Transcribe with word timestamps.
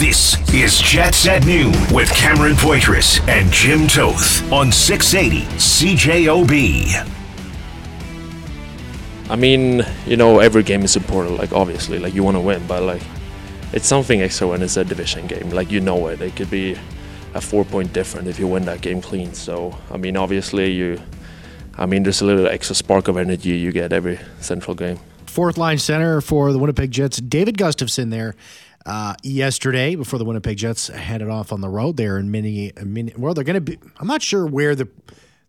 This 0.00 0.38
is 0.54 0.80
Jets 0.80 1.26
at 1.26 1.44
Noon 1.44 1.74
with 1.92 2.10
Cameron 2.14 2.54
Poitras 2.54 3.20
and 3.28 3.52
Jim 3.52 3.86
Toth 3.86 4.50
on 4.50 4.72
680 4.72 5.44
CJOB. 5.58 7.06
I 9.28 9.36
mean, 9.36 9.84
you 10.06 10.16
know, 10.16 10.38
every 10.38 10.62
game 10.62 10.84
is 10.84 10.96
important. 10.96 11.36
Like 11.36 11.52
obviously, 11.52 11.98
like 11.98 12.14
you 12.14 12.22
want 12.22 12.38
to 12.38 12.40
win, 12.40 12.66
but 12.66 12.82
like 12.82 13.02
it's 13.74 13.86
something 13.86 14.22
extra 14.22 14.48
when 14.48 14.62
it's 14.62 14.78
a 14.78 14.86
division 14.86 15.26
game. 15.26 15.50
Like 15.50 15.70
you 15.70 15.80
know 15.80 16.06
it. 16.06 16.22
It 16.22 16.34
could 16.34 16.50
be 16.50 16.78
a 17.34 17.40
four-point 17.42 17.92
difference 17.92 18.26
if 18.26 18.38
you 18.38 18.46
win 18.46 18.64
that 18.64 18.80
game 18.80 19.02
clean. 19.02 19.34
So 19.34 19.76
I 19.90 19.98
mean, 19.98 20.16
obviously 20.16 20.72
you. 20.72 20.98
I 21.76 21.84
mean, 21.84 22.04
there's 22.04 22.22
a 22.22 22.24
little 22.24 22.46
extra 22.46 22.74
spark 22.74 23.08
of 23.08 23.18
energy 23.18 23.50
you 23.50 23.70
get 23.70 23.92
every 23.92 24.18
central 24.40 24.74
game. 24.74 24.98
Fourth 25.26 25.58
line 25.58 25.76
center 25.76 26.22
for 26.22 26.54
the 26.54 26.58
Winnipeg 26.58 26.90
Jets, 26.90 27.18
David 27.18 27.58
Gustafsson 27.58 28.10
there 28.10 28.34
uh, 28.90 29.14
yesterday 29.22 29.94
before 29.94 30.18
the 30.18 30.24
Winnipeg 30.24 30.56
Jets 30.56 30.88
headed 30.88 31.28
off 31.28 31.52
on 31.52 31.60
the 31.60 31.68
road 31.68 31.96
there 31.96 32.18
in 32.18 32.32
mini, 32.32 32.72
well, 33.16 33.34
they're 33.34 33.44
going 33.44 33.54
to 33.54 33.60
be, 33.60 33.78
I'm 34.00 34.08
not 34.08 34.20
sure 34.20 34.44
where 34.44 34.74
the, 34.74 34.88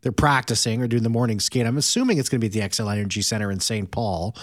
they're 0.01 0.11
practicing 0.11 0.79
or 0.83 0.87
doing 0.87 1.01
the 1.01 1.09
morning 1.09 1.39
skate. 1.39 1.65
I'm 1.65 1.77
assuming 1.77 2.19
it's 2.19 2.29
going 2.29 2.39
to 2.39 2.47
be 2.47 2.59
at 2.59 2.69
the 2.69 2.69
Xcel 2.69 2.91
Energy 2.91 3.23
Center 3.23 3.49
in 3.49 3.59
St. 3.59 3.89
Paul, 3.89 4.35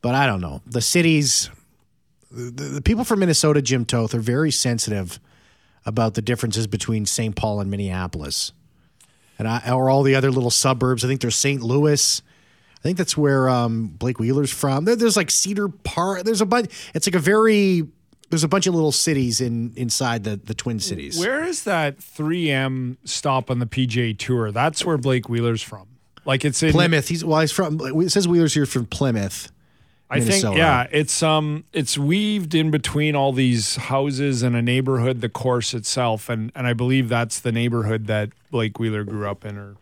but 0.00 0.14
I 0.14 0.26
don't 0.26 0.40
know. 0.40 0.62
The 0.64 0.80
cities, 0.80 1.50
the, 2.30 2.50
the 2.50 2.80
people 2.80 3.02
from 3.02 3.18
Minnesota, 3.18 3.60
Jim 3.60 3.84
Toth, 3.84 4.14
are 4.14 4.20
very 4.20 4.52
sensitive 4.52 5.18
about 5.84 6.14
the 6.14 6.22
differences 6.22 6.68
between 6.68 7.06
St. 7.06 7.34
Paul 7.34 7.60
and 7.60 7.68
Minneapolis. 7.68 8.52
And 9.40 9.48
I, 9.48 9.72
or 9.72 9.90
all 9.90 10.04
the 10.04 10.14
other 10.14 10.30
little 10.30 10.50
suburbs. 10.50 11.04
I 11.04 11.08
think 11.08 11.20
there's 11.20 11.34
St. 11.34 11.62
Louis. 11.62 12.22
I 12.78 12.82
think 12.82 12.96
that's 12.96 13.16
where 13.16 13.48
um, 13.48 13.88
Blake 13.88 14.20
Wheeler's 14.20 14.52
from. 14.52 14.84
There, 14.84 14.94
there's 14.94 15.16
like 15.16 15.32
Cedar 15.32 15.68
Park. 15.68 16.22
There's 16.22 16.40
a 16.40 16.46
bunch. 16.46 16.70
It's 16.94 17.08
like 17.08 17.16
a 17.16 17.18
very. 17.18 17.88
There's 18.30 18.44
a 18.44 18.48
bunch 18.48 18.66
of 18.66 18.74
little 18.74 18.92
cities 18.92 19.40
in 19.40 19.72
inside 19.76 20.24
the 20.24 20.36
the 20.36 20.54
Twin 20.54 20.80
Cities. 20.80 21.18
Where 21.18 21.44
is 21.44 21.64
that 21.64 21.98
3M 21.98 22.96
stop 23.04 23.50
on 23.50 23.58
the 23.58 23.66
PGA 23.66 24.16
Tour? 24.16 24.52
That's 24.52 24.84
where 24.84 24.96
Blake 24.96 25.28
Wheeler's 25.28 25.62
from. 25.62 25.88
Like 26.24 26.44
it's 26.44 26.62
in 26.62 26.72
Plymouth. 26.72 27.08
He's 27.08 27.24
well. 27.24 27.40
He's 27.40 27.52
from. 27.52 27.80
It 27.80 28.10
says 28.10 28.28
Wheeler's 28.28 28.54
here 28.54 28.66
from 28.66 28.86
Plymouth. 28.86 29.50
I 30.12 30.20
think 30.20 30.56
yeah, 30.56 30.88
it's 30.90 31.22
um 31.22 31.64
it's 31.72 31.96
weaved 31.96 32.52
in 32.54 32.72
between 32.72 33.14
all 33.14 33.32
these 33.32 33.76
houses 33.76 34.42
and 34.42 34.56
a 34.56 34.62
neighborhood, 34.62 35.20
the 35.20 35.28
course 35.28 35.72
itself, 35.72 36.28
and 36.28 36.50
and 36.56 36.66
I 36.66 36.72
believe 36.72 37.08
that's 37.08 37.38
the 37.38 37.52
neighborhood 37.52 38.08
that 38.08 38.30
Blake 38.50 38.80
Wheeler 38.80 39.04
grew 39.04 39.28
up 39.28 39.44
in 39.44 39.56
or 39.56 39.76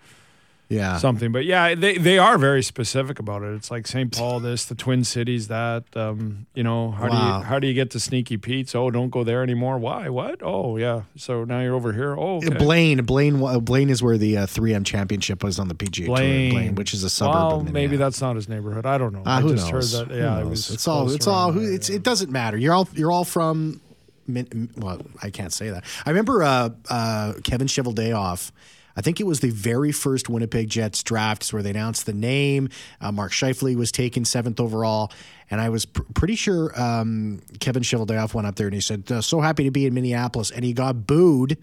Yeah. 0.68 0.98
something. 0.98 1.32
But 1.32 1.44
yeah, 1.44 1.74
they 1.74 1.96
they 1.96 2.18
are 2.18 2.36
very 2.36 2.62
specific 2.62 3.18
about 3.18 3.42
it. 3.42 3.54
It's 3.54 3.70
like 3.70 3.86
St. 3.86 4.14
Paul, 4.16 4.40
this, 4.40 4.66
the 4.66 4.74
Twin 4.74 5.04
Cities, 5.04 5.48
that. 5.48 5.84
Um, 5.96 6.46
you 6.54 6.62
know, 6.62 6.90
how 6.90 7.08
do 7.08 7.16
you 7.16 7.44
how 7.44 7.58
do 7.58 7.66
you 7.66 7.74
get 7.74 7.90
to 7.92 8.00
Sneaky 8.00 8.36
Pete's? 8.36 8.74
Oh, 8.74 8.90
don't 8.90 9.10
go 9.10 9.24
there 9.24 9.42
anymore. 9.42 9.78
Why? 9.78 10.08
What? 10.08 10.40
Oh, 10.42 10.76
yeah. 10.76 11.02
So 11.16 11.44
now 11.44 11.60
you're 11.60 11.74
over 11.74 11.92
here. 11.92 12.14
Oh, 12.18 12.36
okay. 12.36 12.50
Blaine, 12.56 13.02
Blaine, 13.04 13.38
Blaine 13.64 13.90
is 13.90 14.02
where 14.02 14.18
the 14.18 14.38
uh, 14.38 14.46
3M 14.46 14.84
championship 14.84 15.42
was 15.42 15.58
on 15.58 15.68
the 15.68 15.74
PGA 15.74 16.06
Blaine. 16.06 16.50
Tour. 16.50 16.60
Blaine, 16.60 16.74
which 16.74 16.92
is 16.92 17.02
a 17.04 17.10
suburb. 17.10 17.34
Well, 17.34 17.60
maybe 17.62 17.96
that's 17.96 18.20
not 18.20 18.36
his 18.36 18.48
neighborhood. 18.48 18.84
I 18.86 18.98
don't 18.98 19.12
know. 19.12 19.22
I 19.24 19.40
who 19.40 19.54
just 19.54 19.72
knows? 19.72 19.98
heard 19.98 20.08
that. 20.08 20.16
Yeah, 20.16 20.40
it 20.40 20.46
was 20.46 20.70
it's 20.70 20.86
all. 20.86 21.10
It's 21.10 21.26
all. 21.26 21.52
Who, 21.52 21.60
it's. 21.74 21.88
It 21.88 22.02
doesn't 22.02 22.30
matter. 22.30 22.56
You're 22.56 22.74
all. 22.74 22.88
You're 22.94 23.12
all 23.12 23.24
from. 23.24 23.80
Min, 24.26 24.70
well, 24.76 25.00
I 25.22 25.30
can't 25.30 25.54
say 25.54 25.70
that. 25.70 25.84
I 26.04 26.10
remember 26.10 26.42
uh, 26.42 26.68
uh, 26.90 27.32
Kevin 27.44 27.66
Cheveldayoff. 27.66 28.52
I 28.98 29.00
think 29.00 29.20
it 29.20 29.26
was 29.26 29.38
the 29.38 29.50
very 29.50 29.92
first 29.92 30.28
Winnipeg 30.28 30.68
Jets 30.68 31.04
drafts 31.04 31.52
where 31.52 31.62
they 31.62 31.70
announced 31.70 32.04
the 32.04 32.12
name. 32.12 32.68
Uh, 33.00 33.12
Mark 33.12 33.30
Scheifele 33.30 33.76
was 33.76 33.92
taken 33.92 34.24
seventh 34.24 34.58
overall, 34.58 35.12
and 35.52 35.60
I 35.60 35.68
was 35.68 35.84
pr- 35.84 36.02
pretty 36.14 36.34
sure 36.34 36.78
um, 36.78 37.40
Kevin 37.60 37.84
Cheveldayoff 37.84 38.34
went 38.34 38.48
up 38.48 38.56
there 38.56 38.66
and 38.66 38.74
he 38.74 38.80
said, 38.80 39.04
uh, 39.12 39.20
"So 39.20 39.40
happy 39.40 39.62
to 39.62 39.70
be 39.70 39.86
in 39.86 39.94
Minneapolis," 39.94 40.50
and 40.50 40.64
he 40.64 40.72
got 40.72 41.06
booed 41.06 41.58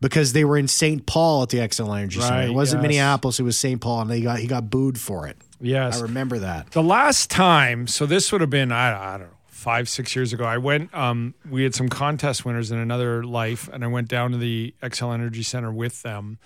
because 0.00 0.32
they 0.32 0.44
were 0.44 0.58
in 0.58 0.66
St. 0.66 1.06
Paul 1.06 1.44
at 1.44 1.50
the 1.50 1.58
Xcel 1.58 1.96
Energy 1.96 2.20
Center. 2.20 2.48
It 2.48 2.52
wasn't 2.52 2.82
yes. 2.82 2.88
Minneapolis; 2.88 3.38
it 3.38 3.44
was 3.44 3.56
St. 3.56 3.80
Paul, 3.80 4.00
and 4.00 4.10
they 4.10 4.20
got 4.20 4.40
he 4.40 4.48
got 4.48 4.70
booed 4.70 4.98
for 4.98 5.28
it. 5.28 5.36
Yes. 5.60 6.00
I 6.00 6.02
remember 6.02 6.40
that. 6.40 6.72
The 6.72 6.82
last 6.82 7.30
time, 7.30 7.86
so 7.86 8.06
this 8.06 8.32
would 8.32 8.40
have 8.40 8.50
been 8.50 8.72
I, 8.72 9.14
I 9.14 9.18
don't 9.18 9.28
know 9.28 9.36
five 9.60 9.90
six 9.90 10.16
years 10.16 10.32
ago. 10.32 10.44
I 10.44 10.56
went. 10.56 10.92
Um, 10.94 11.34
we 11.48 11.62
had 11.64 11.74
some 11.74 11.90
contest 11.90 12.46
winners 12.46 12.70
in 12.70 12.78
another 12.78 13.22
life, 13.22 13.68
and 13.70 13.84
I 13.84 13.88
went 13.88 14.08
down 14.08 14.32
to 14.32 14.38
the 14.38 14.74
Xcel 14.82 15.12
Energy 15.12 15.42
Center 15.42 15.70
with 15.70 16.00
them, 16.02 16.38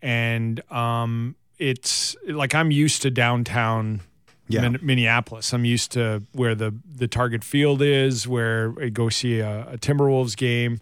and 0.00 0.62
um, 0.70 1.34
it's 1.58 2.14
like 2.26 2.54
I'm 2.54 2.70
used 2.70 3.02
to 3.02 3.10
downtown. 3.10 4.00
Yeah. 4.48 4.62
Min- 4.62 4.80
Minneapolis. 4.82 5.54
I'm 5.54 5.64
used 5.64 5.92
to 5.92 6.24
where 6.32 6.54
the 6.54 6.74
the 6.94 7.08
target 7.08 7.42
field 7.42 7.80
is, 7.80 8.28
where 8.28 8.74
I 8.80 8.90
go 8.90 9.08
see 9.08 9.40
a, 9.40 9.66
a 9.72 9.78
Timberwolves 9.78 10.36
game, 10.36 10.78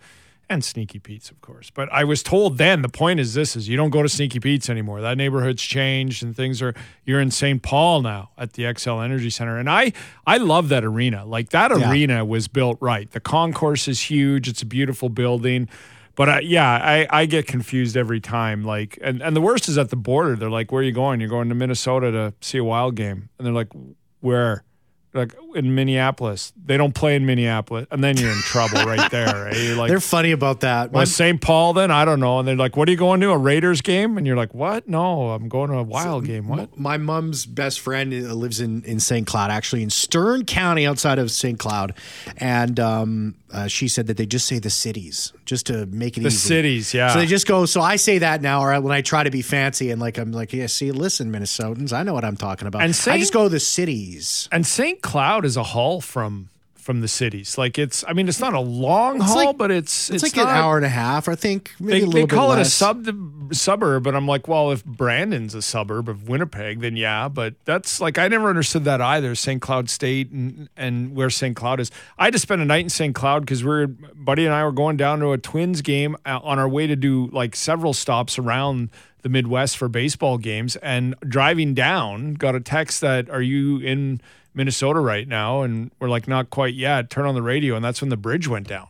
and 0.51 0.63
Sneaky 0.63 0.99
Pete's, 0.99 1.31
of 1.31 1.41
course. 1.41 1.71
But 1.71 1.89
I 1.93 2.05
was 2.05 2.23
told 2.23 2.59
then 2.59 2.83
the 2.83 2.89
point 2.91 3.21
is 3.21 3.33
this: 3.33 3.57
is 3.57 3.69
you 3.69 3.77
don't 3.77 3.89
go 3.91 4.03
to 4.03 4.09
Sneaky 4.09 4.41
Pete's 4.41 4.69
anymore. 4.69 5.01
That 5.01 5.17
neighborhood's 5.17 5.63
changed, 5.63 6.23
and 6.23 6.37
things 6.37 6.61
are. 6.61 6.75
You're 7.05 7.21
in 7.21 7.31
St. 7.31 7.63
Paul 7.63 8.03
now 8.03 8.31
at 8.37 8.53
the 8.55 8.65
Xcel 8.65 9.03
Energy 9.03 9.31
Center, 9.31 9.57
and 9.57 9.71
I 9.71 9.93
I 10.27 10.37
love 10.37 10.69
that 10.69 10.85
arena. 10.85 11.25
Like 11.25 11.51
that 11.51 11.71
Yeah. 11.71 11.91
arena 11.91 12.25
was 12.25 12.49
built 12.49 12.77
right. 12.81 13.11
The 13.11 13.21
concourse 13.21 13.89
is 13.89 14.11
huge. 14.11 14.49
It's 14.49 14.61
a 14.61 14.67
beautiful 14.67 15.09
building. 15.09 15.69
But 16.17 16.29
I, 16.29 16.41
yeah, 16.41 16.69
I, 16.69 17.07
I 17.11 17.27
get 17.27 17.47
confused 17.47 17.97
every 17.97 18.21
time. 18.21 18.63
Like, 18.63 18.99
and, 19.01 19.23
and 19.23 19.35
the 19.35 19.41
worst 19.41 19.69
is 19.69 19.79
at 19.79 19.89
the 19.89 19.97
border. 19.97 20.37
They're 20.37 20.51
like, 20.51 20.71
"Where 20.73 20.81
are 20.81 20.85
you 20.85 20.93
going? 20.93 21.21
You're 21.21 21.31
going 21.31 21.49
to 21.49 21.55
Minnesota 21.55 22.11
to 22.11 22.35
see 22.41 22.59
a 22.59 22.65
Wild 22.65 22.95
game?" 22.97 23.31
And 23.39 23.47
they're 23.47 23.55
like, 23.55 23.69
"Where?" 24.21 24.65
Like 25.13 25.35
in 25.57 25.75
Minneapolis. 25.75 26.53
They 26.65 26.77
don't 26.77 26.95
play 26.95 27.17
in 27.17 27.27
Minneapolis, 27.27 27.89
and 27.91 28.03
then 28.05 28.17
you're 28.17 28.31
in 28.31 28.39
trouble 28.43 28.85
right 28.85 29.11
there. 29.11 29.47
Right? 29.47 29.57
You're 29.57 29.75
like, 29.75 29.89
They're 29.89 29.99
funny 29.99 30.31
about 30.31 30.61
that. 30.61 30.93
well, 30.93 31.01
My- 31.01 31.05
St. 31.05 31.41
Paul, 31.41 31.73
then 31.73 31.91
I 31.91 32.05
don't 32.05 32.21
know. 32.21 32.39
And 32.39 32.47
they're 32.47 32.55
like, 32.55 32.77
"What 32.77 32.87
are 32.89 32.93
you 32.93 32.97
going 32.97 33.21
to 33.23 33.31
a 33.31 33.37
Raiders 33.39 33.81
game?" 33.81 34.17
And 34.19 34.25
you're 34.27 34.37
like, 34.37 34.55
"What? 34.55 34.89
No, 34.89 35.31
I'm 35.31 35.49
going 35.49 35.71
to 35.71 35.79
a 35.79 35.83
Wild 35.83 36.27
game." 36.27 36.47
What? 36.47 36.79
My 36.79 36.97
mom's 36.97 37.45
best 37.45 37.81
friend 37.81 38.13
uh, 38.15 38.33
lives 38.35 38.61
in, 38.61 38.85
in 38.85 39.01
St. 39.01 39.27
Cloud, 39.27 39.51
actually 39.51 39.83
in 39.83 39.91
Stearns 39.91 40.45
County 40.47 40.87
outside 40.87 41.19
of 41.19 41.33
St. 41.33 41.59
Cloud. 41.59 41.93
And 42.37 42.79
um, 42.79 43.35
uh, 43.53 43.67
she 43.67 43.89
said 43.89 44.07
that 44.07 44.17
they 44.17 44.27
just 44.27 44.47
say 44.47 44.61
the 44.61 44.71
cities 44.71 45.33
just 45.45 45.67
to 45.67 45.87
make 45.87 46.17
it 46.17 46.21
The 46.21 46.29
easy. 46.29 46.37
cities, 46.37 46.95
yeah. 46.95 47.13
So 47.13 47.19
they 47.19 47.27
just 47.27 47.49
go, 47.49 47.67
so 47.67 47.81
I 47.81 47.97
say 47.97 48.19
that 48.19 48.43
now, 48.43 48.63
or 48.63 48.81
when 48.81 48.93
I 48.93 49.01
try 49.01 49.25
to 49.25 49.31
be 49.31 49.43
fancy 49.43 49.91
and 49.91 50.01
like, 50.01 50.19
I'm 50.19 50.31
like, 50.31 50.53
yeah, 50.53 50.67
see, 50.67 50.93
listen, 50.93 51.33
Minnesotans, 51.33 51.93
I 51.93 52.05
know 52.05 52.15
what 52.15 52.25
I'm 52.25 52.37
talking 52.37 52.69
about. 52.69 52.83
And 52.83 52.91
I 53.09 53.19
just 53.19 53.33
go 53.33 53.49
the 53.49 53.59
cities. 53.59 54.49
And 54.53 54.65
St. 54.65 55.00
Cloud 55.03 55.45
is 55.45 55.57
a 55.57 55.63
haul 55.63 56.01
from 56.01 56.49
from 56.77 57.03
the 57.03 57.09
cities. 57.09 57.59
Like 57.59 57.79
it's, 57.79 58.03
I 58.09 58.15
mean, 58.15 58.27
it's 58.27 58.41
not 58.41 58.55
a 58.55 58.59
long 58.61 59.21
haul, 59.21 59.37
like- 59.49 59.59
but 59.59 59.71
it's 59.71 60.09
It's, 60.09 60.23
it's, 60.25 60.35
like 60.35 60.45
not- 60.45 60.51
an 60.51 60.57
hour 60.57 60.77
and 60.79 60.87
a 60.87 60.89
half, 60.89 61.29
I 61.29 61.35
think. 61.35 61.73
Maybe 61.79 61.93
They, 62.01 62.05
a 62.05 62.07
little 62.07 62.27
they 62.27 62.35
call 62.35 62.53
it 62.53 62.59
a 62.61 62.65
sub 62.65 63.07
suburb, 63.53 64.03
but 64.03 64.17
I'm 64.17 64.27
like, 64.27 64.49
well, 64.49 64.73
if 64.73 64.83
Brandon's 64.85 65.55
a 65.55 65.61
suburb 65.63 66.09
of 66.09 66.29
Winnipeg, 66.29 66.81
then 66.81 66.97
yeah. 66.97 67.29
But 67.29 67.55
that's 67.67 68.01
like 68.01 68.19
I 68.19 68.27
never 68.29 68.49
understood 68.49 68.85
that 68.85 69.01
either. 69.01 69.35
St. 69.35 69.61
Cloud 69.61 69.91
State 69.91 70.31
and 70.31 70.69
and 70.77 71.15
where 71.15 71.29
St. 71.31 71.55
Cloud 71.55 71.81
is. 71.81 71.91
I 72.19 72.25
had 72.25 72.33
to 72.33 72.39
spend 72.39 72.63
a 72.63 72.65
night 72.65 72.83
in 72.85 72.89
St. 72.91 73.15
Cloud 73.15 73.41
because 73.43 73.63
we're 73.63 73.87
buddy 73.87 74.47
and 74.47 74.55
I 74.55 74.65
were 74.65 74.73
going 74.73 74.97
down 74.97 75.21
to 75.21 75.33
a 75.33 75.39
Twins 75.39 75.83
game 75.83 76.17
uh, 76.25 76.41
on 76.43 76.59
our 76.59 76.69
way 76.69 76.87
to 76.87 76.97
do 76.97 77.29
like 77.31 77.55
several 77.57 77.93
stops 77.93 78.39
around 78.39 78.89
the 79.23 79.29
Midwest 79.29 79.77
for 79.77 79.87
baseball 79.87 80.39
games, 80.39 80.77
and 80.77 81.15
driving 81.21 81.75
down, 81.75 82.33
got 82.35 82.55
a 82.55 82.61
text 82.61 83.03
that 83.03 83.29
are 83.29 83.43
you 83.43 83.77
in 83.79 84.19
Minnesota 84.55 85.01
right 85.01 85.27
now? 85.27 85.63
And 85.63 85.91
we're 86.01 86.09
like, 86.09 86.29
not 86.29 86.51
quite 86.51 86.75
yet. 86.75 87.11
Turn 87.11 87.27
on 87.27 87.35
the 87.35 87.43
radio, 87.43 87.77
and 87.77 87.85
that's 87.85 88.01
when 88.01 88.11
the 88.11 88.17
bridge 88.17 88.49
went 88.49 88.69
down. 88.69 88.89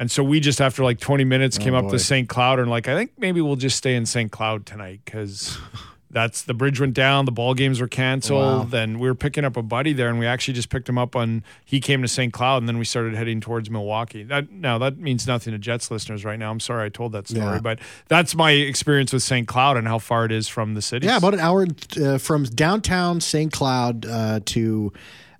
And 0.00 0.10
so 0.10 0.24
we 0.24 0.40
just 0.40 0.62
after 0.62 0.82
like 0.82 0.98
20 0.98 1.24
minutes 1.24 1.58
oh, 1.60 1.62
came 1.62 1.74
up 1.74 1.84
boy. 1.84 1.90
to 1.90 1.98
St. 1.98 2.26
Cloud 2.26 2.58
and 2.58 2.70
like 2.70 2.88
I 2.88 2.96
think 2.96 3.12
maybe 3.18 3.42
we'll 3.42 3.56
just 3.56 3.76
stay 3.76 3.94
in 3.94 4.06
St. 4.06 4.32
Cloud 4.32 4.64
tonight 4.64 5.02
because 5.04 5.58
that's 6.12 6.42
the 6.42 6.54
bridge 6.54 6.80
went 6.80 6.94
down, 6.94 7.24
the 7.24 7.32
ball 7.32 7.54
games 7.54 7.80
were 7.80 7.86
canceled. 7.86 8.70
Then 8.72 8.98
we 8.98 9.08
were 9.08 9.14
picking 9.14 9.44
up 9.44 9.56
a 9.56 9.62
buddy 9.62 9.92
there, 9.92 10.08
and 10.08 10.18
we 10.18 10.26
actually 10.26 10.54
just 10.54 10.68
picked 10.68 10.88
him 10.88 10.98
up 10.98 11.14
on. 11.14 11.44
He 11.64 11.80
came 11.80 12.02
to 12.02 12.08
St. 12.08 12.32
Cloud, 12.32 12.58
and 12.58 12.68
then 12.68 12.78
we 12.78 12.84
started 12.84 13.14
heading 13.14 13.40
towards 13.40 13.70
Milwaukee. 13.70 14.24
That 14.24 14.50
now 14.50 14.78
that 14.78 14.98
means 14.98 15.26
nothing 15.26 15.52
to 15.52 15.58
Jets 15.58 15.90
listeners 15.90 16.24
right 16.24 16.38
now. 16.38 16.50
I'm 16.50 16.60
sorry 16.60 16.86
I 16.86 16.88
told 16.88 17.12
that 17.12 17.28
story, 17.28 17.44
Yeah. 17.54 17.60
but 17.60 17.78
that's 18.08 18.34
my 18.34 18.50
experience 18.50 19.12
with 19.12 19.22
St. 19.22 19.46
Cloud 19.46 19.76
and 19.76 19.86
how 19.86 19.98
far 19.98 20.24
it 20.24 20.32
is 20.32 20.48
from 20.48 20.74
the 20.74 20.82
city. 20.82 21.06
Yeah, 21.06 21.16
about 21.18 21.34
an 21.34 21.40
hour 21.40 21.66
uh, 22.02 22.18
from 22.18 22.42
downtown 22.44 23.20
St. 23.20 23.52
Cloud 23.52 24.04
uh, 24.06 24.40
to 24.46 24.92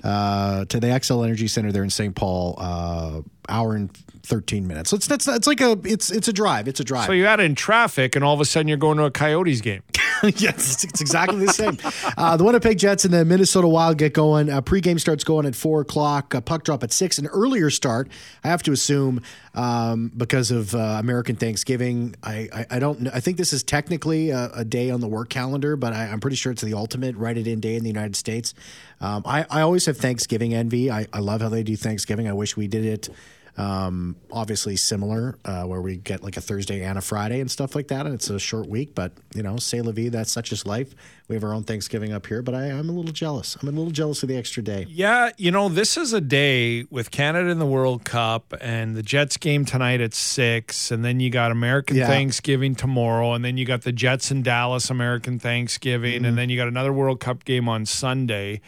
uh, 0.04 0.64
to 0.66 0.80
the 0.80 0.86
Xcel 0.86 1.24
Energy 1.24 1.48
Center 1.48 1.72
there 1.72 1.82
in 1.82 1.90
St. 1.90 2.14
Paul. 2.14 2.54
Uh, 2.58 3.20
hour 3.48 3.74
and 3.74 3.90
thirteen 4.30 4.66
minutes. 4.66 4.90
So 4.90 4.96
it's 4.96 5.06
that's 5.06 5.28
it's 5.28 5.46
like 5.46 5.60
a 5.60 5.78
it's 5.84 6.10
it's 6.10 6.28
a 6.28 6.32
drive. 6.32 6.68
It's 6.68 6.80
a 6.80 6.84
drive. 6.84 7.06
So 7.06 7.12
you're 7.12 7.28
out 7.28 7.40
in 7.40 7.54
traffic, 7.54 8.16
and 8.16 8.24
all 8.24 8.32
of 8.32 8.40
a 8.40 8.44
sudden 8.46 8.68
you're 8.68 8.78
going 8.78 8.96
to 8.96 9.04
a 9.04 9.10
Coyotes 9.10 9.60
game. 9.60 9.82
yes, 10.22 10.74
it's, 10.74 10.84
it's 10.84 11.00
exactly 11.00 11.44
the 11.44 11.52
same. 11.52 11.78
Uh, 12.16 12.36
the 12.36 12.44
Winnipeg 12.44 12.78
Jets 12.78 13.04
and 13.04 13.14
the 13.14 13.24
Minnesota 13.24 13.66
Wild 13.66 13.96
get 13.96 14.12
going. 14.12 14.50
Uh, 14.50 14.60
pregame 14.60 15.00
starts 15.00 15.24
going 15.24 15.46
at 15.46 15.54
four 15.54 15.80
o'clock. 15.80 16.34
Uh, 16.34 16.40
puck 16.40 16.62
drop 16.62 16.82
at 16.82 16.92
six. 16.92 17.18
An 17.18 17.26
earlier 17.28 17.70
start, 17.70 18.08
I 18.44 18.48
have 18.48 18.62
to 18.64 18.72
assume, 18.72 19.22
um, 19.54 20.12
because 20.16 20.50
of 20.50 20.74
uh, 20.74 20.78
American 20.78 21.36
Thanksgiving. 21.36 22.14
I, 22.22 22.48
I, 22.52 22.66
I 22.72 22.78
don't. 22.78 23.08
I 23.08 23.20
think 23.20 23.38
this 23.38 23.52
is 23.52 23.62
technically 23.62 24.30
a, 24.30 24.50
a 24.54 24.64
day 24.64 24.90
on 24.90 25.00
the 25.00 25.08
work 25.08 25.30
calendar, 25.30 25.76
but 25.76 25.92
I, 25.92 26.06
I'm 26.06 26.20
pretty 26.20 26.36
sure 26.36 26.52
it's 26.52 26.62
the 26.62 26.74
ultimate 26.74 27.16
write 27.16 27.38
it 27.38 27.46
in 27.46 27.60
day 27.60 27.76
in 27.76 27.82
the 27.82 27.90
United 27.90 28.16
States. 28.16 28.54
Um, 29.00 29.22
I, 29.24 29.46
I 29.50 29.62
always 29.62 29.86
have 29.86 29.96
Thanksgiving 29.96 30.52
envy. 30.52 30.90
I, 30.90 31.06
I 31.12 31.20
love 31.20 31.40
how 31.40 31.48
they 31.48 31.62
do 31.62 31.76
Thanksgiving. 31.76 32.28
I 32.28 32.34
wish 32.34 32.56
we 32.56 32.68
did 32.68 32.84
it 32.84 33.08
Um, 33.56 34.16
obviously 34.32 34.76
similar, 34.76 35.36
uh, 35.44 35.64
where 35.64 35.80
we 35.82 35.96
get 35.96 36.22
like 36.22 36.36
a 36.36 36.40
Thursday 36.40 36.82
and 36.82 36.96
a 36.96 37.00
Friday 37.00 37.40
and 37.40 37.50
stuff 37.50 37.74
like 37.74 37.88
that, 37.88 38.06
and 38.06 38.14
it's 38.14 38.30
a 38.30 38.38
short 38.38 38.68
week. 38.68 38.94
But 38.94 39.12
you 39.34 39.42
know, 39.42 39.56
say 39.58 39.80
la 39.82 39.92
vie, 39.92 40.08
that's 40.08 40.32
such 40.32 40.52
as 40.52 40.64
life. 40.64 40.94
We 41.28 41.34
have 41.36 41.44
our 41.44 41.52
own 41.52 41.62
Thanksgiving 41.64 42.12
up 42.12 42.26
here, 42.26 42.42
but 42.42 42.54
I, 42.54 42.70
I'm 42.70 42.88
a 42.88 42.92
little 42.92 43.12
jealous. 43.12 43.56
I'm 43.60 43.68
a 43.68 43.70
little 43.70 43.92
jealous 43.92 44.22
of 44.22 44.28
the 44.28 44.36
extra 44.36 44.62
day. 44.62 44.86
Yeah, 44.88 45.30
you 45.36 45.50
know, 45.50 45.68
this 45.68 45.96
is 45.96 46.12
a 46.12 46.20
day 46.20 46.84
with 46.90 47.10
Canada 47.10 47.50
in 47.50 47.58
the 47.58 47.66
World 47.66 48.04
Cup 48.04 48.52
and 48.60 48.96
the 48.96 49.02
Jets 49.02 49.36
game 49.36 49.64
tonight 49.64 50.00
at 50.00 50.14
six, 50.14 50.90
and 50.90 51.04
then 51.04 51.20
you 51.20 51.28
got 51.30 51.50
American 51.52 51.96
Yeah. 51.96 52.06
Thanksgiving 52.06 52.74
tomorrow, 52.74 53.34
and 53.34 53.44
then 53.44 53.56
you 53.58 53.64
got 53.66 53.82
the 53.82 53.92
Jets 53.92 54.30
in 54.30 54.42
Dallas 54.42 54.90
American 54.90 55.38
Thanksgiving, 55.38 56.14
Mm-hmm. 56.16 56.24
and 56.24 56.38
then 56.38 56.48
you 56.50 56.56
got 56.56 56.68
another 56.68 56.92
World 56.92 57.20
Cup 57.20 57.44
game 57.44 57.68
on 57.68 57.84
Sunday. 57.86 58.60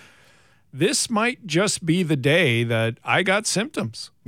This 0.72 1.10
might 1.10 1.46
just 1.46 1.84
be 1.84 2.02
the 2.02 2.16
day 2.16 2.64
that 2.64 2.96
I 3.04 3.22
got 3.22 3.46
symptoms. 3.46 4.10